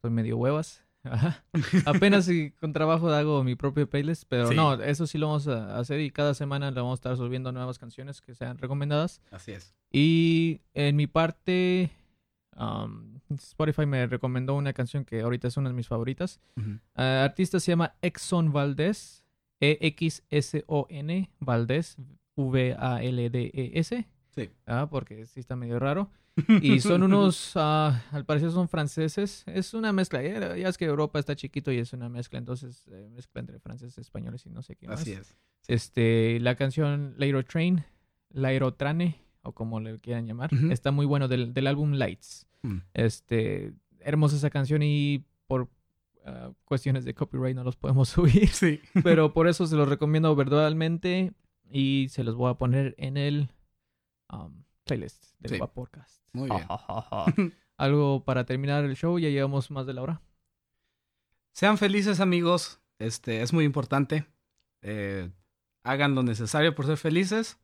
[0.00, 0.84] Soy medio huevas.
[1.04, 1.44] Ajá.
[1.86, 4.54] Apenas si con trabajo hago mi propio playlist, pero Sí.
[4.56, 7.52] no, eso sí lo vamos a hacer y cada semana le vamos a estar subiendo
[7.52, 9.20] nuevas canciones que sean recomendadas.
[9.30, 9.74] Así es.
[9.92, 11.90] Y en mi parte,
[12.56, 16.40] um, Spotify me recomendó una canción que ahorita es una de mis favoritas.
[16.94, 19.24] Ah, artista se llama Exxon Valdez,
[19.60, 21.96] E-X-S-O-N Valdez,
[22.36, 24.50] V-A-L-D-E-S, Sí.
[24.66, 26.10] ah, porque sí está medio raro.
[26.62, 30.84] Y son unos, ah, al parecer son franceses, es una mezcla, ya, ya es que
[30.84, 34.62] Europa está chiquito y es una mezcla, entonces eh, mezcla entre franceses, españoles y no
[34.62, 35.00] sé qué más.
[35.00, 35.36] Así es.
[35.66, 37.84] Este, la canción Lairo Train,
[38.30, 42.46] Lairo Trane, o como le quieran llamar, está muy bueno del, del álbum Lights.
[42.62, 42.78] Mm.
[42.94, 45.68] Este, hermosa esa canción y por
[46.26, 48.80] ah, cuestiones de copyright no los podemos subir, Sí.
[49.02, 51.32] pero por eso se los recomiendo verdaderamente
[51.70, 53.48] y se los voy a poner en el
[54.32, 55.58] um, playlist del Sí.
[55.74, 56.22] Podcast.
[56.32, 57.54] Muy bien.
[57.78, 60.20] Algo para terminar el show, ya llevamos más de la hora.
[61.52, 62.80] Sean felices, amigos.
[62.98, 64.26] Este es muy importante.
[64.82, 65.30] Eh,
[65.84, 67.58] hagan lo necesario por ser felices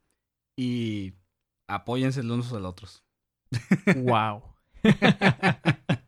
[0.56, 1.12] y
[1.66, 3.04] apóyense los unos a los otros.
[3.96, 4.42] Wow.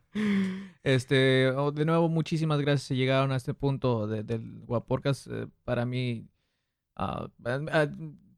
[0.83, 5.27] Este, oh, de nuevo, muchísimas gracias si llegaron a este punto de- del Guaporcas.
[5.27, 6.25] Eh, para mí,
[6.95, 7.27] ah,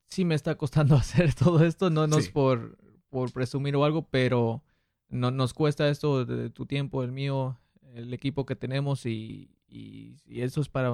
[0.10, 1.90] sí me está costando hacer todo esto.
[1.90, 2.78] No, no es por,
[3.10, 4.64] por presumir o algo, pero
[5.10, 7.58] no, nos cuesta esto de tu tiempo, el mío,
[7.94, 10.90] el equipo que tenemos y, y, y eso es para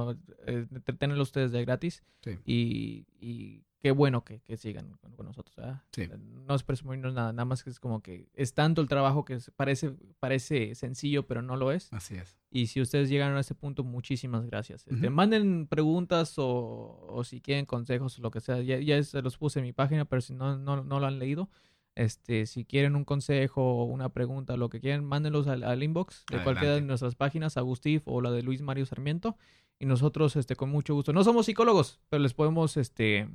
[0.46, 2.04] eh, entretenerlo ustedes de gratis.
[2.22, 2.38] Sí.
[2.46, 5.56] Y, y qué bueno que, que sigan con, con nosotros.
[5.56, 5.84] ¿verdad?
[5.92, 6.10] Sí.
[6.48, 9.38] No es presumirnos nada, nada más que es como que es tanto el trabajo que
[9.56, 11.94] parece, parece sencillo, pero no lo es.
[11.94, 12.36] Así es.
[12.50, 14.88] Y si ustedes llegaron a este punto, muchísimas gracias.
[14.88, 15.16] Este, Ujú.
[15.16, 18.60] Manden preguntas o, o si quieren consejos lo que sea.
[18.64, 21.20] Ya, ya se los puse en mi página, pero si no, no, no lo han
[21.20, 21.52] leído,
[21.94, 26.26] este, si quieren un consejo o una pregunta, lo que quieran, mándenlos al, al inbox
[26.32, 26.88] de cualquiera de Adelante.
[26.88, 29.38] nuestras páginas, Agustif o la de Luis Mario Sarmiento.
[29.78, 31.14] Y nosotros, este, con mucho gusto.
[31.14, 33.30] No somos psicólogos, pero les podemos, este,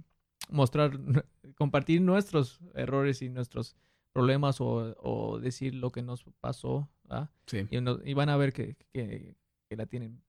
[0.50, 0.92] mostrar,
[1.56, 3.76] compartir nuestros errores y nuestros
[4.12, 7.30] problemas o, o decir lo que nos pasó, ¿verdad?
[7.46, 7.66] Sí.
[7.70, 9.36] y, no- y van a ver que, que,
[9.68, 10.20] que la tienen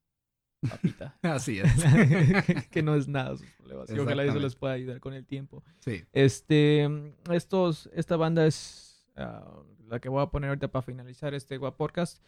[0.68, 1.18] papita.
[1.22, 1.72] Así es.
[2.70, 3.90] que no es nada sus problemas.
[3.90, 5.64] Y ojalá eso les pueda ayudar con el tiempo.
[5.80, 6.04] Sí.
[6.12, 6.88] Este,
[7.30, 12.22] estos, esta banda es ah, la que voy a poner ahorita para finalizar este podcast.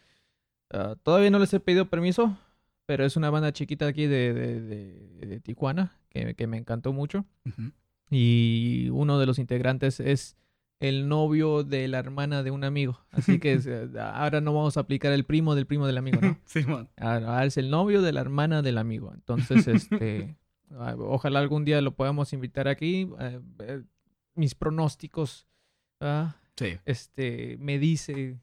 [0.71, 2.37] Ah, todavía no les he pedido permiso,
[2.85, 6.91] pero es una banda chiquita aquí de, de, de- de Tijuana que, que me encantó
[6.91, 7.23] mucho.
[7.45, 7.71] Ujú.
[8.09, 10.35] Y uno de los integrantes es
[10.79, 12.99] el novio de la hermana de un amigo.
[13.11, 16.37] Así que eh, ahora no vamos a aplicar el primo del primo del amigo, ¿no?
[16.45, 16.89] Simón.
[16.97, 19.11] Ahora es el novio de la hermana del amigo.
[19.13, 20.37] Entonces, este,
[20.71, 23.09] ah, ojalá algún día lo podamos invitar aquí.
[23.19, 23.83] Eh, eh,
[24.35, 25.47] mis pronósticos,
[26.01, 26.77] ah, Sí.
[26.85, 28.39] este, me dice.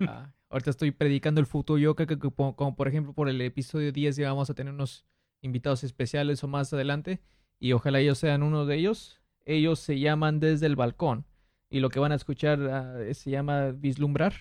[0.00, 3.28] ah, ahorita estoy predicando el futuro yo, que, que- que como, como por ejemplo por
[3.28, 5.04] el episodio 10 ya vamos a tener unos
[5.40, 7.20] invitados especiales o más adelante.
[7.62, 9.20] Y ojalá ellos sean uno de ellos.
[9.44, 11.26] Ellos se llaman Desde el Balcón.
[11.70, 14.34] Y lo que van a escuchar ah, se llama Vislumbrar.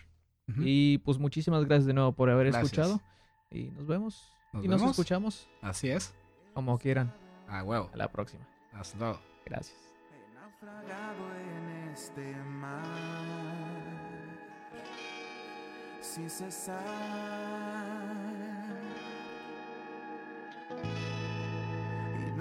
[0.57, 2.71] Y pues muchísimas gracias de nuevo por haber Gracias.
[2.73, 2.99] escuchado.
[3.51, 4.33] Y nos vemos.
[4.51, 6.15] Nos y nos escuchamos Así es.
[6.55, 7.13] como quieran.
[7.47, 7.91] Ah, huevo.
[7.93, 8.43] A la próxima.
[8.73, 9.19] Hasta luego.
[9.45, 9.77] Gracias.
[10.11, 12.81] He naufragado en este mar
[16.01, 17.90] sin cesar.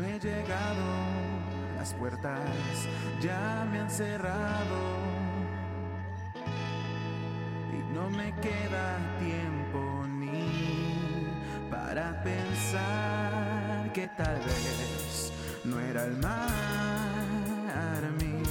[0.05, 0.85] He llegado,
[1.77, 2.41] las puertas
[3.21, 4.79] ya me han cerrado.
[7.73, 11.29] Y no me queda tiempo ni
[11.71, 15.33] para pensar que tal vez
[15.65, 17.41] no era el mar
[18.19, 18.43] mi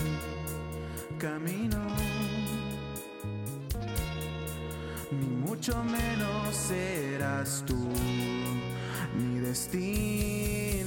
[1.18, 1.78] camino,
[5.12, 7.90] ni mucho menos serás tú
[9.18, 10.79] mi destino.